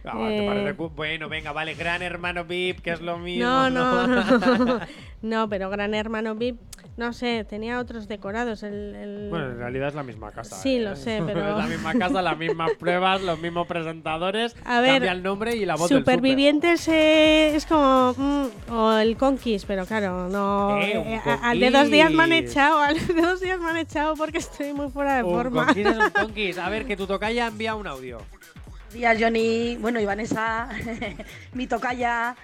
Ah, 0.05 0.11
¿te 0.27 0.43
Eh, 0.45 0.47
parece 0.47 0.75
cu- 0.75 0.89
bueno, 0.95 1.29
venga, 1.29 1.51
vale, 1.51 1.73
Gran 1.73 2.03
Hermano 2.03 2.45
VIP, 2.45 2.81
que 2.81 2.91
es 2.91 3.01
lo 3.01 3.17
mismo. 3.17 3.43
No, 3.43 3.69
no, 3.71 4.05
no. 4.07 4.79
no, 5.23 5.49
pero 5.49 5.71
Gran 5.71 5.95
Hermano 5.95 6.35
VIP, 6.35 6.59
no 6.95 7.11
sé, 7.13 7.43
tenía 7.43 7.79
otros 7.79 8.07
decorados. 8.07 8.61
El, 8.61 8.93
el- 8.95 9.27
Bueno, 9.31 9.49
en 9.49 9.57
realidad 9.57 9.87
es 9.87 9.95
la 9.95 10.03
misma 10.03 10.29
casa. 10.31 10.55
Sí, 10.57 10.75
¿eh? 10.75 10.81
lo 10.81 10.95
sé, 10.95 11.23
pero- 11.25 11.39
es 11.49 11.57
la 11.57 11.67
misma 11.67 11.93
casa, 11.95 12.21
las 12.21 12.37
mismas 12.37 12.69
pruebas, 12.79 13.23
los 13.23 13.39
mismos 13.39 13.65
presentadores. 13.65 14.55
A 14.63 14.79
ver, 14.79 14.91
cambia 14.91 15.11
el 15.13 15.23
nombre 15.23 15.55
y 15.55 15.65
la 15.65 15.75
voz 15.75 15.89
del 15.89 15.99
Supervivientes 15.99 16.87
eh, 16.87 17.55
es 17.55 17.65
como. 17.65 18.13
mm, 18.15 18.46
o 18.69 18.91
el 18.97 19.17
Conquist, 19.17 19.65
pero 19.67 19.85
claro, 19.85 20.27
no. 20.29 20.77
Eh, 20.79 20.93
eh, 20.95 21.21
a- 21.25 21.49
al 21.51 21.59
de 21.59 21.71
dos 21.71 21.89
días 21.89 22.11
me 22.11 22.23
han 22.23 22.33
echado, 22.33 22.79
al 22.81 22.95
de 23.07 23.21
dos 23.21 23.39
días 23.41 23.59
me 23.59 23.69
han 23.69 23.77
echado 23.77 24.15
porque 24.15 24.37
estoy 24.39 24.73
muy 24.73 24.89
fuera 24.89 25.17
de. 25.17 25.23
Un 25.23 25.33
forma. 25.35 25.65
conquist 25.65 25.89
es 25.89 25.97
un 25.97 26.09
conquist. 26.13 26.59
A 26.59 26.69
ver, 26.69 26.85
que 26.85 26.95
tu 26.97 27.07
tocaya 27.07 27.47
envía 27.47 27.75
un 27.75 27.87
audio. 27.87 28.17
Buenos 28.17 28.93
días, 28.93 29.17
Johnny. 29.19 29.77
Bueno, 29.79 29.99
y 29.99 30.05
Vanessa, 30.05 30.69
mi 31.53 31.67
tocaya. 31.67 32.35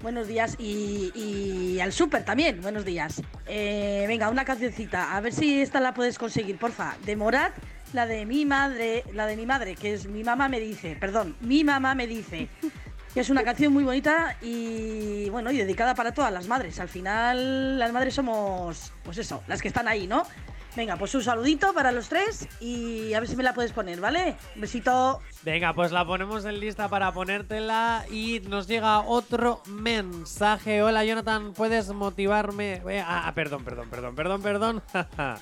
Buenos 0.00 0.26
días. 0.26 0.56
Y, 0.58 1.12
y 1.14 1.80
al 1.80 1.92
súper 1.92 2.24
también. 2.24 2.60
Buenos 2.60 2.84
días. 2.84 3.22
Eh, 3.46 4.04
venga, 4.08 4.30
una 4.30 4.44
cancioncita. 4.44 5.14
A 5.16 5.20
ver 5.20 5.32
si 5.32 5.60
esta 5.62 5.80
la 5.80 5.94
puedes 5.94 6.18
conseguir, 6.18 6.56
porfa. 6.58 6.96
De 7.06 7.14
Morat, 7.14 7.52
la 7.92 8.06
de 8.06 8.26
mi 8.26 8.44
madre, 8.44 9.04
la 9.12 9.26
de 9.26 9.36
mi 9.36 9.46
madre, 9.46 9.76
que 9.76 9.92
es 9.94 10.08
mi 10.08 10.24
mamá 10.24 10.48
me 10.48 10.58
dice. 10.58 10.96
Perdón, 10.98 11.36
mi 11.40 11.62
mamá 11.62 11.94
me 11.94 12.08
dice. 12.08 12.48
Que 13.14 13.20
es 13.20 13.28
una 13.30 13.44
canción 13.44 13.72
muy 13.74 13.84
bonita 13.84 14.36
y 14.40 15.28
bueno, 15.30 15.50
y 15.50 15.58
dedicada 15.58 15.94
para 15.94 16.12
todas 16.12 16.32
las 16.32 16.46
madres. 16.48 16.80
Al 16.80 16.88
final, 16.88 17.78
las 17.78 17.92
madres 17.92 18.14
somos, 18.14 18.92
pues 19.02 19.18
eso, 19.18 19.42
las 19.48 19.60
que 19.60 19.68
están 19.68 19.86
ahí, 19.86 20.06
¿no? 20.06 20.22
Venga, 20.74 20.96
pues 20.96 21.14
un 21.14 21.22
saludito 21.22 21.74
para 21.74 21.92
los 21.92 22.08
tres 22.08 22.48
y 22.58 23.12
a 23.12 23.20
ver 23.20 23.28
si 23.28 23.36
me 23.36 23.42
la 23.42 23.52
puedes 23.52 23.72
poner, 23.72 24.00
¿vale? 24.00 24.36
Un 24.54 24.62
besito. 24.62 25.20
Venga, 25.42 25.74
pues 25.74 25.92
la 25.92 26.06
ponemos 26.06 26.46
en 26.46 26.58
lista 26.58 26.88
para 26.88 27.12
ponértela 27.12 28.06
y 28.10 28.40
nos 28.48 28.66
llega 28.66 29.00
otro 29.00 29.60
mensaje. 29.66 30.82
Hola 30.82 31.04
Jonathan, 31.04 31.52
¿puedes 31.52 31.90
motivarme? 31.90 32.80
Eh, 32.88 33.04
Ah, 33.06 33.24
ah, 33.26 33.34
perdón, 33.34 33.62
perdón, 33.62 33.90
perdón, 33.90 34.14
perdón, 34.14 34.40
perdón. 34.42 34.82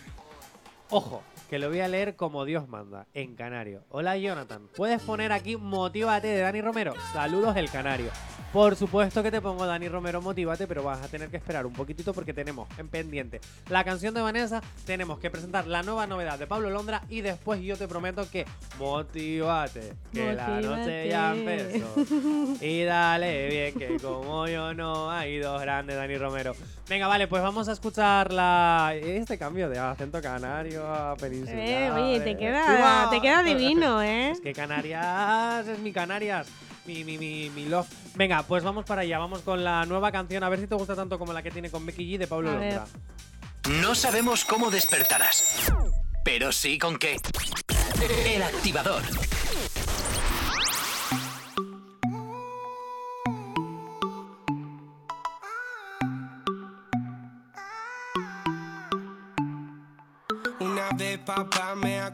Ojo, 0.91 1.23
que 1.51 1.59
lo 1.59 1.69
voy 1.69 1.81
a 1.81 1.89
leer 1.89 2.15
como 2.15 2.45
Dios 2.45 2.69
manda, 2.69 3.09
en 3.13 3.35
canario. 3.35 3.83
Hola 3.89 4.17
Jonathan, 4.17 4.69
¿puedes 4.77 5.03
poner 5.03 5.33
aquí 5.33 5.57
Motívate 5.57 6.29
de 6.29 6.43
Dani 6.43 6.61
Romero? 6.61 6.95
Saludos 7.13 7.57
el 7.57 7.69
canario. 7.69 8.13
Por 8.53 8.77
supuesto 8.77 9.21
que 9.21 9.33
te 9.33 9.41
pongo 9.41 9.67
Dani 9.67 9.89
Romero 9.89 10.23
Motívate, 10.23 10.69
pero 10.69 10.85
vas 10.85 11.03
a 11.03 11.09
tener 11.09 11.29
que 11.29 11.37
esperar 11.37 11.67
un 11.67 11.73
poquitito 11.73 12.15
porque 12.15 12.33
tenemos 12.33 12.69
en 12.79 12.89
pendiente 12.89 13.41
la 13.69 13.83
canción 13.83 14.15
de 14.15 14.21
Vanessa, 14.21 14.63
tenemos 14.87 15.19
que 15.19 15.29
presentar 15.29 15.67
la 15.67 15.83
nueva 15.83 16.07
novedad 16.07 16.39
de 16.39 16.47
Pablo 16.47 16.71
Londra 16.71 17.03
y 17.09 17.21
después 17.21 17.61
yo 17.61 17.77
te 17.77 17.89
prometo 17.89 18.31
que 18.31 18.47
Motívate, 18.79 19.95
que 20.13 20.33
la 20.33 20.61
noche 20.61 21.09
ya 21.09 21.35
empezó. 21.35 21.95
Y 22.61 22.85
dale 22.85 23.49
bien, 23.49 23.75
que 23.75 23.97
como 24.01 24.47
yo 24.47 24.73
no 24.73 25.11
hay 25.11 25.39
dos 25.39 25.61
grandes, 25.61 25.97
Dani 25.97 26.17
Romero. 26.17 26.55
Venga, 26.89 27.09
vale, 27.09 27.29
pues 27.29 27.43
vamos 27.43 27.69
a 27.69 27.73
escuchar 27.73 28.33
la 28.33 28.95
este 29.01 29.39
cambio 29.39 29.69
de 29.69 29.79
acento 29.79 30.21
canario 30.21 30.87
a 30.87 31.17
Eh, 31.49 31.91
oye, 31.93 32.21
te 32.21 32.31
eh. 32.31 32.37
queda, 32.37 32.77
¡Viva! 32.77 33.09
te 33.11 33.21
queda 33.21 33.43
divino, 33.43 34.03
¿eh? 34.03 34.31
Es 34.31 34.41
que 34.41 34.53
Canarias 34.53 35.67
es 35.67 35.79
mi 35.79 35.93
Canarias. 35.93 36.47
Mi, 36.87 37.05
mi, 37.05 37.19
mi, 37.19 37.51
mi 37.51 37.67
love. 37.67 37.87
Venga, 38.15 38.43
pues 38.43 38.65
vamos 38.65 38.85
para 38.85 39.03
allá. 39.03 39.19
Vamos 39.19 39.41
con 39.43 39.63
la 39.63 39.85
nueva 39.85 40.11
canción. 40.11 40.43
A 40.43 40.49
ver 40.49 40.61
si 40.61 40.67
te 40.67 40.75
gusta 40.75 40.97
tanto 40.97 41.19
como 41.19 41.33
la 41.33 41.43
que 41.43 41.51
tiene 41.51 41.71
con 41.71 41.85
Becky 41.85 42.15
G 42.15 42.19
de 42.19 42.27
Pablo. 42.27 42.53
Londra. 42.53 42.87
No 43.83 43.95
sabemos 43.95 44.45
cómo 44.45 44.71
despertarás, 44.71 45.71
pero 46.25 46.51
sí 46.51 46.79
con 46.79 46.99
qué. 46.99 47.17
El 48.27 48.43
activador. 48.43 49.03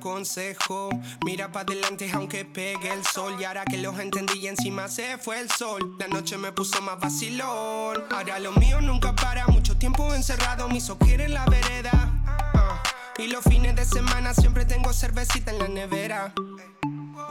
Aconsejó, 0.06 0.88
mira 1.24 1.50
para 1.50 1.64
adelante 1.64 2.08
aunque 2.14 2.44
pegue 2.44 2.92
el 2.92 3.04
sol. 3.04 3.36
Y 3.40 3.44
ahora 3.44 3.64
que 3.64 3.76
los 3.78 3.98
entendí 3.98 4.38
y 4.38 4.46
encima 4.46 4.86
se 4.86 5.18
fue 5.18 5.40
el 5.40 5.50
sol, 5.50 5.96
la 5.98 6.06
noche 6.06 6.38
me 6.38 6.52
puso 6.52 6.80
más 6.80 7.00
vacilón. 7.00 8.04
Ahora 8.10 8.38
lo 8.38 8.52
mío 8.52 8.80
nunca 8.80 9.16
para, 9.16 9.48
mucho 9.48 9.76
tiempo 9.76 10.14
encerrado, 10.14 10.68
me 10.68 10.76
hizo 10.76 10.96
en 11.00 11.34
la 11.34 11.44
vereda. 11.46 11.90
Ah, 12.24 12.82
Y 13.18 13.26
los 13.26 13.42
fines 13.42 13.74
de 13.74 13.84
semana 13.84 14.32
siempre 14.32 14.64
tengo 14.64 14.92
cervecita 14.92 15.50
en 15.50 15.58
la 15.58 15.68
nevera. 15.68 16.32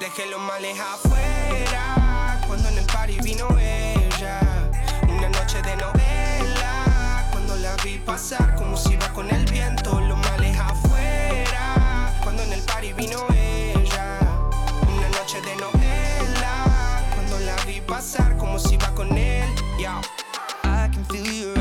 Dejé 0.02 0.26
los 0.30 0.42
males 0.42 0.78
afuera, 0.78 2.42
cuando 2.46 2.68
en 2.68 2.78
el 2.78 2.86
party 2.88 3.20
vino 3.22 3.48
ella. 3.58 4.42
Una 5.08 5.30
noche 5.30 5.62
de 5.62 5.78
novela, 5.78 7.30
cuando 7.32 7.56
la 7.56 7.74
vi 7.78 8.00
pasar 8.00 8.54
como 8.56 8.76
si 8.76 8.94
iba 8.94 9.08
con 9.14 9.30
el 9.30 9.46
viento. 9.46 10.02
Party 12.86 12.94
vino 12.94 13.26
ella. 13.34 14.20
Una 14.88 15.10
noche 15.10 15.42
de 15.42 15.56
novela, 15.56 17.04
cuando 17.14 17.40
la 17.40 17.56
vi 17.66 17.82
pasar 17.82 18.36
como 18.38 18.60
si 18.60 18.76
iba 18.76 18.94
con 18.94 19.18
él. 19.18 19.48
Yeah. 19.78 20.02
I 20.64 20.90
can 20.92 21.04
feel 21.06 21.26
could 21.26 21.55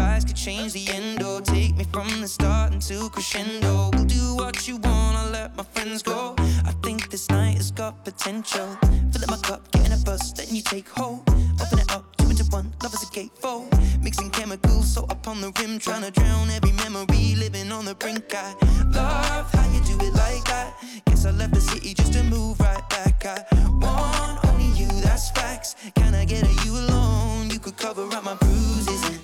change 0.44 0.74
the 0.74 0.86
endo. 0.92 1.40
Take 1.40 1.74
me 1.74 1.84
from 1.84 2.20
the 2.20 2.28
start 2.28 2.74
into 2.74 3.08
crescendo. 3.08 3.88
We'll 3.94 4.04
do 4.04 4.36
what 4.36 4.68
you 4.68 4.76
want, 4.76 5.16
I'll 5.16 5.30
let 5.30 5.56
my 5.56 5.62
friends 5.62 6.02
go. 6.02 6.34
I 6.38 6.72
think 6.82 7.08
this 7.08 7.30
night 7.30 7.56
has 7.56 7.70
got 7.70 8.04
potential. 8.04 8.68
Fill 9.10 9.24
up 9.24 9.30
my 9.30 9.38
cup, 9.38 9.70
get 9.72 9.86
in 9.86 9.92
a 9.92 9.96
bus, 10.04 10.32
then 10.32 10.54
you 10.54 10.60
take 10.60 10.86
hold. 10.90 11.20
Open 11.62 11.78
it 11.78 11.90
up, 11.90 12.14
two 12.18 12.28
into 12.28 12.44
one, 12.50 12.70
love 12.82 12.92
is 12.92 13.02
a 13.04 13.06
gatefold. 13.06 13.72
Mixing 14.02 14.28
chemicals, 14.28 14.92
so 14.92 15.04
up 15.04 15.26
on 15.28 15.40
the 15.40 15.50
rim, 15.58 15.78
trying 15.78 16.02
to 16.02 16.10
drown 16.10 16.50
every 16.50 16.72
memory, 16.72 17.36
living 17.36 17.72
on 17.72 17.86
the 17.86 17.94
brink. 17.94 18.34
I 18.34 18.52
love 18.92 19.50
how 19.50 19.66
you 19.72 19.80
do 19.84 19.96
it 20.04 20.12
like 20.12 20.44
that. 20.44 20.74
Guess 21.06 21.24
I 21.24 21.30
left 21.30 21.54
the 21.54 21.60
city 21.62 21.94
just 21.94 22.12
to 22.12 22.22
move 22.22 22.60
right 22.60 22.86
back. 22.90 23.24
I 23.24 23.46
want 23.80 24.44
only 24.44 24.68
you, 24.78 24.88
that's 25.00 25.30
facts. 25.30 25.74
Can 25.94 26.14
I 26.14 26.26
get 26.26 26.42
a 26.42 26.66
you 26.66 26.72
alone? 26.76 27.48
You 27.48 27.58
could 27.58 27.78
cover 27.78 28.04
up 28.14 28.24
my 28.24 28.34
bruises 28.34 29.23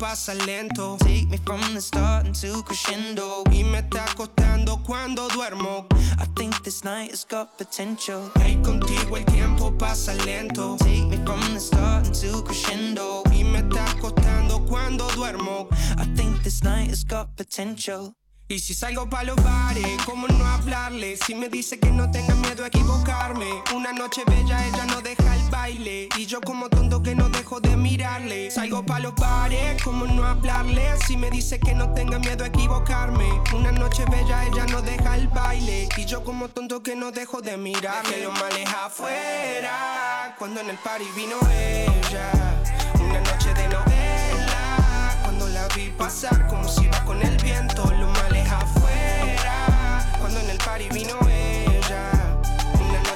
pasa 0.00 0.34
lento. 0.46 0.96
Take 1.00 1.28
me 1.28 1.36
from 1.44 1.60
the 1.74 1.80
start 1.80 2.26
until 2.26 2.62
crescendo. 2.62 3.44
Y 3.52 3.62
me 3.62 3.80
está 3.80 4.06
costando 4.16 4.82
cuando 4.82 5.28
duermo. 5.28 5.86
I 6.18 6.24
think 6.36 6.64
this 6.64 6.82
night 6.82 7.10
has 7.10 7.24
got 7.24 7.58
potential. 7.58 8.30
Hey, 8.40 8.58
contigo 8.64 9.18
el 9.18 9.24
tiempo 9.26 9.70
pasa 9.78 10.14
lento. 10.24 10.76
Take 10.78 11.06
me 11.06 11.18
from 11.26 11.40
the 11.52 11.60
start 11.60 12.06
until 12.06 12.42
crescendo. 12.42 13.22
Y 13.30 13.44
me 13.44 13.58
está 13.58 13.84
costando 14.00 14.66
cuando 14.66 15.06
duermo. 15.10 15.68
I 15.98 16.06
think 16.16 16.42
this 16.42 16.64
night 16.64 16.88
has 16.88 17.04
got 17.04 17.36
potential. 17.36 18.14
Y 18.48 18.58
si 18.58 18.74
salgo 18.74 19.08
pa' 19.08 19.22
los 19.22 19.36
bares, 19.36 19.86
¿cómo 20.04 20.26
no 20.26 20.44
hablarle? 20.44 21.16
Si 21.16 21.36
me 21.36 21.48
dice 21.48 21.78
que 21.78 21.92
no 21.92 22.10
tenga 22.10 22.34
miedo 22.50 22.64
a 22.64 22.66
equivocarme. 22.66 23.62
Una 23.76 23.92
noche 23.92 24.22
bella, 24.26 24.66
ella 24.66 24.84
no 24.86 25.00
deja 25.00 25.36
el 25.36 25.50
baile. 25.50 26.08
Y 26.16 26.26
yo 26.26 26.40
como 26.40 26.68
tonto 26.68 27.00
que 27.00 27.14
no 27.14 27.28
dejo 27.28 27.60
de 27.60 27.76
mirarle. 27.76 28.50
Salgo 28.50 28.84
pa' 28.84 28.98
los 28.98 29.14
bares, 29.14 29.80
¿cómo 29.84 30.04
no 30.06 30.24
hablarle? 30.24 30.82
Si 31.06 31.16
me 31.16 31.30
dice 31.30 31.60
que 31.60 31.74
no 31.74 31.92
tenga 31.94 32.18
miedo 32.18 32.42
a 32.42 32.48
equivocarme. 32.48 33.28
Una 33.54 33.70
noche 33.70 34.04
bella, 34.10 34.44
ella 34.46 34.66
no 34.66 34.82
deja 34.82 35.16
el 35.16 35.28
baile. 35.28 35.88
Y 35.96 36.04
yo 36.06 36.24
como 36.24 36.48
tonto 36.48 36.82
que 36.82 36.96
no 36.96 37.12
dejo 37.12 37.40
de 37.40 37.56
mirarle. 37.56 38.14
Que 38.14 38.24
lo 38.24 38.32
males 38.32 38.68
afuera, 38.68 40.34
cuando 40.36 40.60
en 40.60 40.70
el 40.70 40.78
party 40.78 41.06
vino 41.14 41.36
ella. 41.52 42.32
Una 42.94 43.20
noche 43.20 43.54
de 43.54 43.68
novela, 43.68 45.16
cuando 45.22 45.46
la 45.48 45.68
vi 45.68 45.90
pasar 45.90 46.48
como 46.48 46.68
si 46.68 46.84
iba 46.84 47.04
con 47.04 47.22
el 47.22 47.36
viento. 47.36 47.84
Lo 47.92 48.08
males 48.08 48.50
afuera, 48.50 50.16
cuando 50.18 50.40
en 50.40 50.50
el 50.50 50.58
party 50.58 50.88
vino 50.88 51.16
ella. 51.28 51.49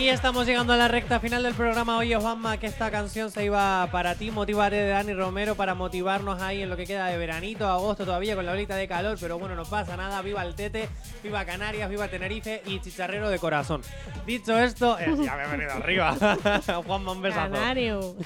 Y 0.00 0.08
estamos 0.08 0.46
llegando 0.46 0.72
a 0.72 0.78
la 0.78 0.88
recta 0.88 1.20
final 1.20 1.42
del 1.42 1.52
programa. 1.52 1.98
Oye, 1.98 2.16
Juanma, 2.16 2.56
que 2.56 2.66
esta 2.66 2.90
canción 2.90 3.30
se 3.30 3.44
iba 3.44 3.86
para 3.92 4.14
ti, 4.14 4.30
Motivate 4.30 4.76
de 4.76 4.88
Dani 4.88 5.12
Romero, 5.12 5.56
para 5.56 5.74
motivarnos 5.74 6.40
ahí 6.40 6.62
en 6.62 6.70
lo 6.70 6.76
que 6.78 6.86
queda 6.86 7.08
de 7.08 7.18
veranito, 7.18 7.68
agosto 7.68 8.06
todavía 8.06 8.34
con 8.34 8.46
la 8.46 8.52
olita 8.52 8.76
de 8.76 8.88
calor, 8.88 9.18
pero 9.20 9.38
bueno, 9.38 9.54
no 9.56 9.66
pasa 9.66 9.98
nada. 9.98 10.22
Viva 10.22 10.42
el 10.42 10.54
Tete, 10.54 10.88
viva 11.22 11.44
Canarias, 11.44 11.90
viva 11.90 12.08
Tenerife 12.08 12.62
y 12.64 12.80
chicharrero 12.80 13.28
de 13.28 13.38
corazón. 13.38 13.82
Dicho 14.24 14.58
esto, 14.58 14.98
eh, 14.98 15.14
ya 15.22 15.36
me 15.36 15.44
he 15.44 15.48
venido 15.48 15.72
arriba. 15.72 16.16
Juanma, 16.86 17.12
un 17.12 17.20
besazo. 17.20 17.52
Canario. 17.52 18.16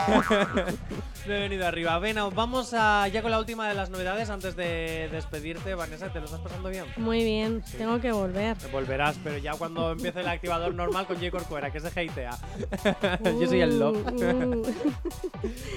Me 1.27 1.39
he 1.39 1.41
venido 1.41 1.67
arriba. 1.67 1.99
Ven, 1.99 2.17
vamos 2.35 2.75
a, 2.75 3.09
ya 3.09 3.23
con 3.23 3.31
la 3.31 3.39
última 3.39 3.67
de 3.67 3.75
las 3.75 3.89
novedades 3.89 4.29
antes 4.29 4.57
de 4.57 5.09
despedirte. 5.11 5.75
Vanessa, 5.75 6.13
¿te 6.13 6.19
lo 6.19 6.27
estás 6.27 6.41
pasando 6.41 6.69
bien? 6.69 6.85
Muy 6.99 7.25
bien, 7.25 7.63
tengo 7.79 7.99
que 7.99 8.13
volver. 8.13 8.59
Volverás, 8.71 9.17
pero 9.25 9.39
ya 9.39 9.55
cuando 9.55 9.93
empiece 9.93 10.21
el 10.21 10.29
activador 10.29 10.75
normal 10.75 11.07
con 11.07 11.17
J. 11.17 11.31
Corcuera, 11.31 11.64
que 11.71 11.81
se 11.81 11.89
hatea. 11.89 12.39
Yo 13.41 13.47
soy 13.47 13.61
el 13.61 13.79
love. 13.79 13.97
Uh, 14.13 14.57
uh. 14.57 14.75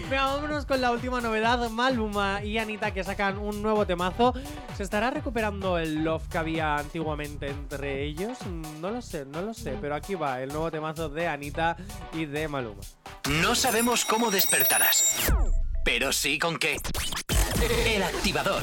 Venga, 0.09 0.25
vámonos 0.25 0.65
con 0.65 0.81
la 0.81 0.91
última 0.91 1.21
novedad. 1.21 1.69
Maluma 1.69 2.43
y 2.43 2.57
Anita 2.57 2.91
que 2.93 3.03
sacan 3.03 3.37
un 3.37 3.61
nuevo 3.61 3.85
temazo. 3.85 4.33
¿Se 4.75 4.83
estará 4.83 5.09
recuperando 5.11 5.77
el 5.77 6.03
love 6.03 6.27
que 6.29 6.37
había 6.37 6.75
antiguamente 6.77 7.47
entre 7.49 8.03
ellos? 8.03 8.37
Mm, 8.45 8.81
No 8.81 8.91
lo 8.91 9.01
sé, 9.01 9.25
no 9.25 9.41
lo 9.41 9.53
sé. 9.53 9.77
Pero 9.81 9.95
aquí 9.95 10.15
va 10.15 10.41
el 10.41 10.49
nuevo 10.49 10.71
temazo 10.71 11.09
de 11.09 11.27
Anita 11.27 11.77
y 12.13 12.25
de 12.25 12.47
Maluma. 12.47 12.81
No 13.41 13.55
sabemos 13.55 14.05
cómo 14.05 14.31
despertarás, 14.31 15.31
pero 15.83 16.11
sí 16.13 16.39
con 16.39 16.57
qué. 16.57 16.77
El 17.85 18.03
activador. 18.03 18.61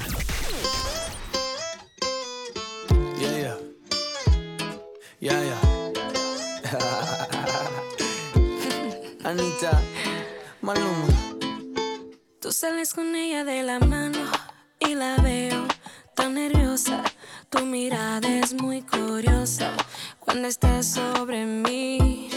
Yeah, 3.18 3.38
yeah. 3.38 3.56
Yeah, 5.20 5.42
yeah. 5.42 5.58
Anita, 9.24 9.80
Maluma. 10.60 11.06
Tú 12.42 12.52
sales 12.52 12.92
con 12.92 13.16
ella 13.16 13.42
de 13.42 13.62
la 13.62 13.78
mano 13.78 14.18
y 14.78 14.94
la 14.94 15.16
veo 15.16 15.66
tan 16.14 16.34
nerviosa. 16.34 17.02
Tu 17.48 17.64
mirada 17.64 18.28
es 18.28 18.52
muy 18.52 18.82
curiosa 18.82 19.72
cuando 20.20 20.46
estás 20.48 20.86
sobre 20.86 21.46
mí. 21.46 22.28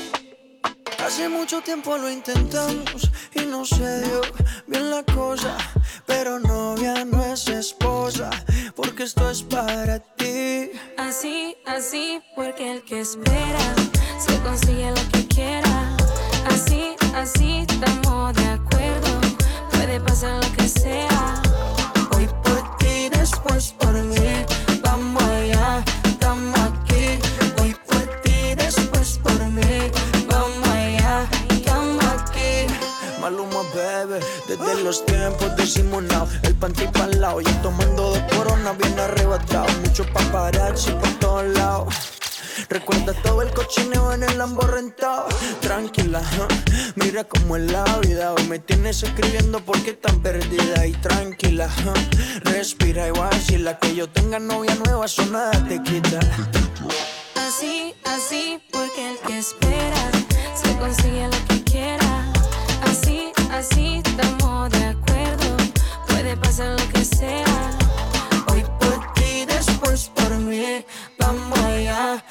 Hace 1.05 1.27
mucho 1.27 1.59
tiempo 1.59 1.97
lo 1.97 2.09
intentamos 2.09 3.11
y 3.33 3.41
no 3.41 3.65
se 3.65 4.03
dio 4.03 4.21
bien 4.67 4.89
la 4.89 5.03
cosa. 5.03 5.57
Pero 6.05 6.39
novia 6.39 7.03
no 7.03 7.21
es 7.21 7.49
esposa, 7.49 8.29
porque 8.77 9.03
esto 9.03 9.29
es 9.29 9.43
para 9.43 9.99
ti. 9.99 10.71
Así, 10.97 11.57
así, 11.65 12.21
porque 12.33 12.71
el 12.71 12.85
que 12.85 13.01
espera 13.01 13.75
se 14.25 14.39
consigue 14.39 14.89
lo 14.89 15.11
que 15.11 15.27
quiera. 15.27 15.97
Así, 16.49 16.95
así, 17.15 17.65
estamos 17.67 18.33
de 18.35 18.45
acuerdo. 18.45 19.21
Puede 19.71 19.99
pasar 19.99 20.43
lo 20.43 20.51
que 20.55 20.67
sea. 20.67 21.41
Hoy 22.15 22.27
por 22.43 22.77
ti, 22.77 23.09
después 23.09 23.73
por 23.79 23.93
mí. 23.93 24.45
Vamos 24.81 25.23
allá, 25.23 25.83
estamos 26.03 26.59
aquí. 26.59 27.19
Hoy 27.61 27.75
por 27.87 28.21
ti, 28.21 28.55
después 28.55 29.19
por 29.23 29.39
mí. 29.49 29.91
Vamos 30.29 30.69
allá, 30.69 31.27
estamos 31.49 32.05
aquí. 32.05 32.67
Maluma, 33.21 33.61
bebé, 33.73 34.19
desde 34.47 34.83
los 34.83 35.05
tiempos 35.05 35.55
de 35.57 35.65
Simonao, 35.65 36.27
el 36.43 36.55
panty 36.55 36.87
pa'l 36.87 37.19
lado, 37.19 37.41
yo 37.41 37.51
tomando 37.61 38.13
de 38.13 38.25
corona 38.35 38.71
bien 38.73 38.99
arrebatado, 38.99 39.67
mucho 39.83 40.05
paparazzi 40.13 40.91
lados. 40.91 41.16
Recuerda 42.69 43.13
todo 43.23 43.41
el 43.41 43.51
cochineo 43.51 44.13
en 44.13 44.23
el 44.23 44.37
Lambo 44.37 44.61
rentado. 44.61 45.27
Tranquila, 45.61 46.21
mira 46.95 47.23
cómo 47.23 47.55
es 47.55 47.71
la 47.71 47.83
vida. 47.99 48.33
Hoy 48.33 48.43
me 48.43 48.59
tienes 48.59 49.03
escribiendo 49.03 49.59
porque 49.61 49.93
tan 49.93 50.21
perdida 50.21 50.85
y 50.85 50.91
tranquila. 50.93 51.69
¿no? 51.85 51.93
Respira 52.51 53.07
y 53.07 53.11
vacila. 53.11 53.79
Que 53.79 53.95
yo 53.95 54.09
tenga 54.09 54.39
novia 54.39 54.75
nueva, 54.85 55.05
eso 55.05 55.25
nada 55.27 55.51
te 55.67 55.81
quita. 55.81 56.19
Así, 57.35 57.95
así, 58.03 58.61
porque 58.71 59.11
el 59.11 59.17
que 59.19 59.39
espera 59.39 60.11
se 60.53 60.77
consigue 60.77 61.27
lo 61.27 61.47
que 61.47 61.63
quiera. 61.63 62.31
Así, 62.83 63.31
así, 63.51 64.01
estamos 64.03 64.69
de 64.71 64.85
acuerdo. 64.85 65.57
Puede 66.07 66.35
pasar 66.37 66.79
lo 66.79 66.89
que 66.89 67.05
sea. 67.05 67.45
Hoy 68.51 68.63
por 68.79 69.13
ti, 69.13 69.45
después 69.45 70.11
por 70.13 70.31
mí. 70.37 70.85
Vamos 71.17 71.59
allá, 71.59 72.23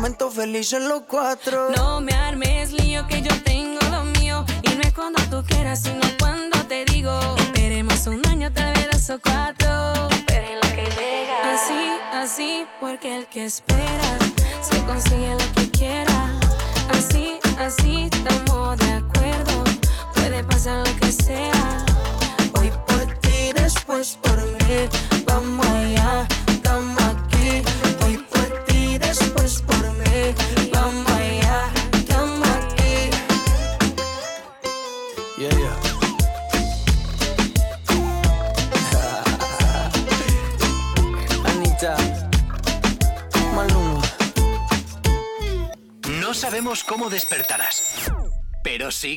por 0.00 0.06
el 0.06 0.12
momento 0.12 0.30
felices 0.30 0.82
los 0.82 1.02
cuatro 1.02 1.68
No 1.76 2.00
me 2.00 2.12
armes 2.12 2.72
lío 2.72 3.06
que 3.06 3.20
yo 3.20 3.42
tengo 3.42 3.78
lo 3.90 4.04
mío. 4.18 4.44
Y 4.62 4.74
no 4.74 4.82
es 4.82 4.92
cuando 4.94 5.22
tú 5.24 5.44
quieras, 5.46 5.82
sino 5.82 6.00
cuando 6.18 6.58
te 6.66 6.84
digo. 6.86 7.12
Esperemos 7.36 8.06
un 8.06 8.26
año, 8.26 8.50
tal 8.52 8.72
vez 8.74 8.88
dos 8.90 9.10
o 9.10 9.20
cuatro. 9.20 10.08
Esperen 10.10 10.56
lo 10.56 10.68
que 10.74 10.84
llega. 10.96 11.54
Así, 11.54 11.98
así, 12.12 12.66
porque 12.80 13.14
el 13.18 13.26
que 13.26 13.44
espera 13.44 14.18
se 14.62 14.82
consigue 14.84 15.32
lo 15.32 15.52
que 15.54 15.70
quiera. 15.70 16.30
Así, 16.92 17.38
así, 17.58 18.08
estamos 18.10 18.78
de 18.78 18.92
acuerdo. 18.92 19.64
Puede 20.14 20.42
pasar 20.44 20.78
lo 20.78 20.96
que 20.96 21.12
sea. 21.12 21.89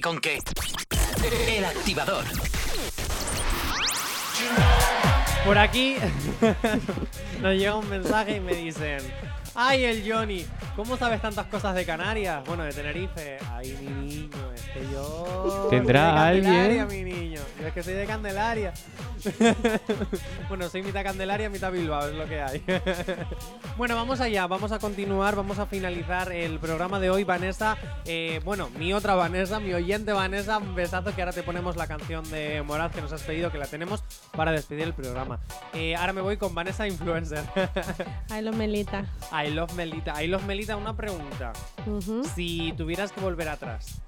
Con 0.04 0.20
qué. 0.20 0.40
El 1.48 1.64
activador. 1.64 2.26
Por 5.46 5.58
aquí 5.58 5.96
nos 7.42 7.54
llega 7.54 7.76
un 7.76 7.90
mensaje 7.90 8.36
y 8.36 8.40
me 8.42 8.54
dicen. 8.54 9.00
¡Ay, 9.56 9.86
el 9.86 10.12
Johnny! 10.12 10.46
¿Cómo 10.76 10.98
sabes 10.98 11.22
tantas 11.22 11.46
cosas 11.46 11.76
de 11.76 11.86
Canarias? 11.86 12.44
Bueno, 12.46 12.64
de 12.64 12.74
Tenerife. 12.74 13.38
¡Ay, 13.52 13.78
mi 13.80 13.88
niño! 13.88 14.53
Que 14.74 14.82
yo. 14.92 15.68
¿Tendrá 15.70 16.30
soy 16.30 16.38
de 16.38 16.42
Candelaria, 16.42 16.84
alguien? 16.84 17.06
mi 17.06 17.14
niño. 17.14 17.42
Yo 17.60 17.68
es 17.68 17.74
que 17.74 17.84
soy 17.84 17.94
de 17.94 18.06
Candelaria. 18.06 18.74
bueno, 20.50 20.70
soy 20.70 20.84
mitad 20.84 21.04
Candelaria, 21.04 21.50
mitad 21.50 21.72
Bilbao, 21.72 22.08
es 22.08 22.16
lo 22.16 22.28
que 22.28 22.42
hay. 22.42 22.64
bueno, 23.78 23.96
vamos 23.96 24.20
allá. 24.20 24.48
Vamos 24.48 24.72
a 24.72 24.80
continuar. 24.80 25.36
Vamos 25.36 25.60
a 25.60 25.66
finalizar 25.66 26.32
el 26.32 26.60
programa 26.60 27.00
de 27.00 27.10
hoy. 27.10 27.24
Vanessa, 27.24 27.78
eh, 28.06 28.42
bueno, 28.44 28.70
mi 28.78 28.94
otra 28.94 29.16
Vanessa, 29.16 29.60
mi 29.60 29.74
oyente 29.74 30.12
Vanessa, 30.12 30.58
un 30.58 30.76
besazo 30.76 31.14
que 31.16 31.22
ahora 31.22 31.34
te 31.34 31.44
ponemos 31.44 31.76
la 31.76 31.88
canción 31.88 32.30
de 32.32 32.62
Moraz 32.64 32.92
que 32.94 33.02
nos 33.02 33.14
has 33.14 33.24
pedido, 33.24 33.52
que 33.52 33.58
la 33.58 33.68
tenemos 33.68 34.04
para 34.36 34.52
despedir 34.52 34.84
el 34.84 34.94
programa. 34.94 35.40
Eh, 35.74 35.96
ahora 35.96 36.14
me 36.14 36.22
voy 36.22 36.38
con 36.38 36.54
Vanessa 36.56 36.88
Influencer. 36.88 37.44
Ay, 38.30 38.42
lo 38.42 38.52
melita. 38.54 39.06
I 39.32 39.50
love 39.52 39.74
Melita. 39.76 40.22
I 40.24 40.28
love 40.28 40.44
Melita, 40.46 40.76
una 40.76 40.96
pregunta. 40.96 41.54
Ujú. 41.86 42.24
Si 42.36 42.74
tuvieras 42.78 43.12
que 43.12 43.22
volver 43.22 43.50
atrás 43.50 44.02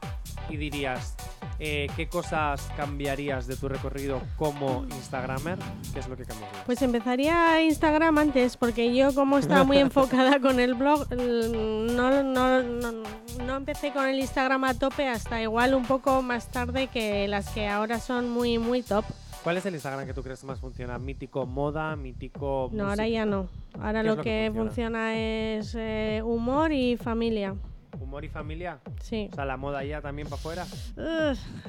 y 0.49 0.54
dirías 0.55 1.15
eh, 1.59 1.87
qué 1.95 2.07
cosas 2.07 2.69
cambiarías 2.75 3.47
de 3.47 3.55
tu 3.55 3.69
recorrido 3.69 4.21
como 4.37 4.83
Instagramer, 4.91 5.57
¿qué 5.93 5.99
es 5.99 6.07
lo 6.07 6.17
que 6.17 6.25
cambiarías? 6.25 6.63
Pues 6.65 6.81
empezaría 6.81 7.61
Instagram 7.61 8.17
antes, 8.17 8.57
porque 8.57 8.93
yo 8.95 9.13
como 9.15 9.37
estaba 9.37 9.63
muy 9.63 9.77
enfocada 9.79 10.39
con 10.39 10.59
el 10.59 10.73
blog, 10.75 11.07
no, 11.15 12.23
no, 12.23 12.61
no, 12.63 13.03
no 13.45 13.55
empecé 13.55 13.91
con 13.91 14.07
el 14.07 14.19
Instagram 14.19 14.63
a 14.65 14.73
tope 14.73 15.07
hasta 15.07 15.41
igual 15.41 15.73
un 15.75 15.85
poco 15.85 16.21
más 16.21 16.49
tarde 16.49 16.87
que 16.87 17.27
las 17.27 17.49
que 17.49 17.67
ahora 17.67 17.99
son 17.99 18.29
muy, 18.29 18.57
muy 18.57 18.81
top. 18.81 19.05
¿Cuál 19.43 19.57
es 19.57 19.65
el 19.67 19.75
Instagram 19.75 20.07
que 20.07 20.13
tú 20.15 20.23
crees 20.23 20.39
que 20.41 20.47
más 20.47 20.59
funciona? 20.59 20.97
¿Mítico 20.97 21.45
moda? 21.45 21.95
¿Mítico 21.95 22.69
No, 22.73 22.85
ahora 22.85 23.03
música? 23.03 23.07
ya 23.09 23.25
no. 23.25 23.47
Ahora 23.79 23.91
¿Qué 23.91 23.99
es 23.99 24.05
lo 24.05 24.15
lo 24.15 24.23
que, 24.23 24.29
que 24.47 24.51
funciona? 24.55 25.15
es 25.15 25.75
eh, 25.77 26.21
humor 26.25 26.71
y 26.71 26.97
familia. 26.97 27.53
¿Humor 27.99 28.25
y 28.25 28.29
familia? 28.29 28.79
Sí. 29.01 29.29
O 29.31 29.35
sea, 29.35 29.45
la 29.45 29.57
moda 29.57 29.83
ya 29.83 30.01
también 30.01 30.27
para 30.27 30.39
afuera. 30.39 30.65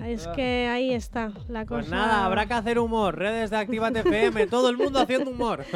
Es 0.05 0.27
que 0.29 0.68
ahí 0.68 0.93
está 0.93 1.33
la 1.49 1.64
cosa. 1.64 1.81
Pues 1.81 1.89
nada, 1.91 2.24
habrá 2.24 2.47
que 2.47 2.55
hacer 2.55 2.79
humor. 2.79 3.16
Redes 3.18 3.51
de 3.51 3.57
Actívate 3.57 4.01
FM, 4.01 4.47
todo 4.51 4.68
el 4.68 4.77
mundo 4.77 5.01
haciendo 5.01 5.31
humor. 5.31 5.64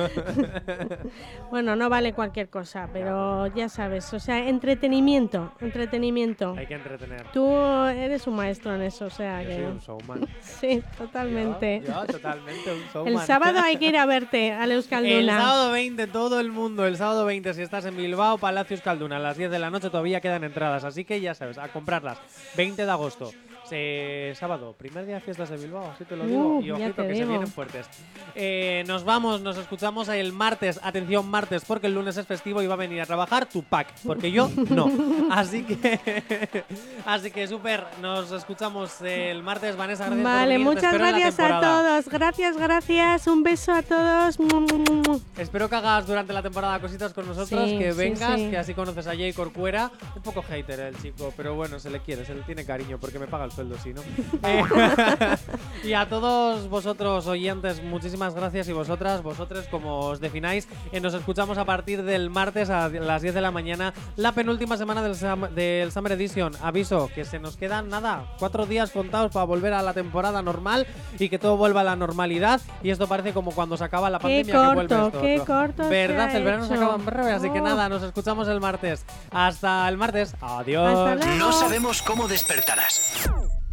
Bueno, 1.51 1.75
no 1.75 1.89
vale 1.89 2.13
cualquier 2.13 2.49
cosa, 2.49 2.89
pero 2.93 3.49
ya 3.49 3.69
sabes, 3.69 4.13
o 4.15 4.21
sea, 4.21 4.49
entretenimiento, 4.49 5.53
entretenimiento. 5.61 6.55
Hay 6.57 6.67
que 6.67 6.75
entretener. 6.75 7.25
Tú 7.33 7.51
eres 7.53 8.27
un 8.29 8.37
maestro 8.37 8.75
en 8.75 8.83
eso, 8.83 9.07
o 9.07 9.11
sea 9.11 9.43
Yo 9.43 9.49
que... 9.49 9.55
soy 9.57 9.65
un 9.65 9.79
showman. 9.79 10.29
Sí, 10.41 10.83
totalmente. 10.97 11.83
Yo, 11.85 11.93
yo 11.93 12.07
totalmente 12.07 12.73
un 12.73 12.83
showman. 12.93 13.13
El 13.15 13.19
sábado 13.21 13.59
hay 13.65 13.77
que 13.79 13.87
ir 13.89 13.97
a 13.97 14.07
verte 14.07 14.53
a 14.53 14.65
El 14.65 14.73
Euskalduna. 14.73 15.39
sábado 15.39 15.73
20, 15.73 16.07
todo 16.09 16.39
el 16.41 16.51
mundo, 16.53 16.87
el 16.87 16.97
sábado 16.97 17.25
20, 17.25 17.53
si 17.55 17.63
estás 17.63 17.85
en 17.85 17.97
Bilbao, 17.97 18.39
Palacio 18.39 18.75
Euskalduna, 18.77 19.17
a 19.17 19.21
las 19.21 19.37
10 19.37 19.51
de 19.51 19.59
la 19.59 19.71
noche 19.71 19.91
todavía 19.91 20.21
quedan 20.21 20.40
entradas, 20.45 20.85
así 20.85 21.05
que 21.05 21.21
ya 21.21 21.35
sabes, 21.35 21.59
a 21.59 21.69
comprarlas. 21.69 22.19
20 22.57 22.85
de 22.85 22.91
agosto, 22.91 23.33
eh, 23.73 24.33
sábado, 24.37 24.75
primer 24.79 25.07
día 25.07 25.17
de 25.17 25.21
fiestas 25.21 25.51
de 25.51 25.57
Bilbao, 25.57 25.91
así 25.95 26.05
te 26.05 26.17
lo 26.17 26.27
digo, 26.27 26.41
Uh, 26.59 26.63
y 26.63 26.71
ojito 26.71 27.03
que 27.03 27.09
se 27.09 27.15
digo. 27.15 27.29
vienen 27.29 27.47
fuertes. 27.49 27.87
Eh, 28.35 28.85
nos 28.87 29.05
vamos, 29.05 29.41
nos 29.41 29.57
escuchamos 29.59 30.09
el 30.09 30.33
martes, 30.33 30.81
atención 30.83 31.29
martes, 31.29 31.65
porque 31.67 31.87
el 31.89 31.95
lunes 31.95 32.17
es 32.17 32.27
festivo 32.27 32.63
y 32.63 32.67
va 32.67 32.75
a 32.75 32.77
venir 32.79 33.01
a 33.01 33.07
trabajar 33.07 33.47
Tupac, 33.47 33.89
porque 34.05 34.31
yo 34.33 34.49
no. 34.71 34.91
Así 35.31 35.63
que, 35.65 36.65
así 37.07 37.31
que 37.31 37.47
súper, 37.47 37.85
nos 38.01 38.31
escuchamos 38.33 39.01
el 39.03 39.43
martes, 39.43 39.77
Vanessa, 39.77 40.07
gracias 40.07 40.23
por 40.25 40.33
Vale, 40.33 40.55
te 40.55 40.59
muchas 40.59 40.93
gracias 40.95 41.41
a 41.41 41.61
todos. 41.61 42.09
Gracias, 42.09 42.57
gracias. 42.57 43.27
Un 43.27 43.43
beso 43.43 43.73
a 43.73 43.83
todos. 43.83 44.37
Espero 45.39 45.69
que 45.69 45.77
hagas 45.77 46.07
durante 46.07 46.33
la 46.33 46.43
temporada 46.43 46.79
cositas 46.81 47.13
con 47.13 47.27
nosotros, 47.27 47.69
Sí, 47.71 47.79
que 47.79 47.93
sí, 47.93 47.99
vengas, 47.99 48.39
sí. 48.39 48.51
que 48.51 48.59
así 48.59 48.75
conoces 48.75 49.07
a 49.07 49.11
Jay 49.15 49.33
Corcuera. 49.33 49.91
Un 50.17 50.23
poco 50.23 50.43
hater 50.43 50.81
el 50.81 51.01
chico, 51.01 51.33
pero 51.37 51.55
bueno, 51.55 51.79
se 51.79 51.91
le 51.91 52.01
quiere, 52.01 52.25
se 52.25 52.35
le 52.35 52.43
tiene 52.43 52.65
cariño 52.65 52.99
porque 52.99 53.19
me 53.19 53.27
paga 53.27 53.45
el 53.45 53.53
sueldo, 53.53 53.60
si 53.83 53.93
no. 53.95 54.03
Eh, 54.45 54.63
y 55.85 55.93
a 55.95 56.09
todos 56.09 56.69
vosotros 56.69 57.27
oyentes, 57.27 57.83
muchísimas 57.83 58.35
gracias 58.35 58.69
y 58.69 58.73
vosotras, 58.73 59.23
vosotros 59.23 59.67
como 59.71 60.01
os 60.01 60.21
defináis. 60.21 60.69
Eh, 60.93 61.01
nos 61.01 61.15
escuchamos 61.15 61.59
a 61.59 61.65
partir 61.65 62.03
del 62.03 62.31
martes 62.31 62.71
a 62.71 62.89
las 62.89 63.23
10 63.23 63.35
de 63.35 63.41
la 63.41 63.51
mañana, 63.51 63.93
la 64.17 64.33
penúltima 64.33 64.77
semana 64.77 65.03
del, 65.03 65.17
del 65.55 65.93
Summer 65.93 66.13
Edition. 66.13 66.53
Aviso 66.63 67.11
que 67.15 67.25
se 67.25 67.39
nos 67.39 67.57
quedan 67.57 67.89
nada, 67.89 68.25
cuatro 68.39 68.67
días 68.67 68.91
contados 68.91 69.33
para 69.33 69.45
volver 69.45 69.73
a 69.73 69.83
la 69.83 69.93
temporada 69.95 70.43
normal 70.43 70.87
y 71.19 71.29
que 71.29 71.39
todo 71.39 71.57
vuelva 71.57 71.81
a 71.83 71.85
la 71.85 71.97
normalidad. 71.97 72.61
Y 72.83 72.91
esto 72.91 73.07
parece 73.07 73.33
como 73.33 73.53
cuando 73.53 73.77
se 73.77 73.85
acaba 73.85 74.11
la 74.11 74.19
Qué 74.19 74.23
pandemia 74.45 74.53
que 74.53 74.75
vuelve 74.75 74.89
corto, 74.89 75.07
esto 75.07 75.21
qué 75.23 75.41
otro. 75.41 75.55
corto 75.55 75.83
se 75.85 75.89
¿Verdad? 75.91 76.37
El 76.37 76.45
verano 76.45 76.67
se 76.67 76.75
hecho. 76.75 76.83
acaba 76.85 76.97
en 76.99 77.07
breve, 77.07 77.33
así 77.33 77.51
que 77.51 77.61
Oh. 77.61 77.65
nada, 77.65 77.89
nos 77.89 78.03
escuchamos 78.03 78.49
el 78.49 78.61
martes. 78.61 79.05
Hasta 79.31 79.89
el 79.89 79.97
martes. 79.97 80.35
Adiós. 80.41 81.19
No 81.39 81.53
sabemos 81.53 82.03
cómo 82.03 82.27
despertarás, 82.29 83.29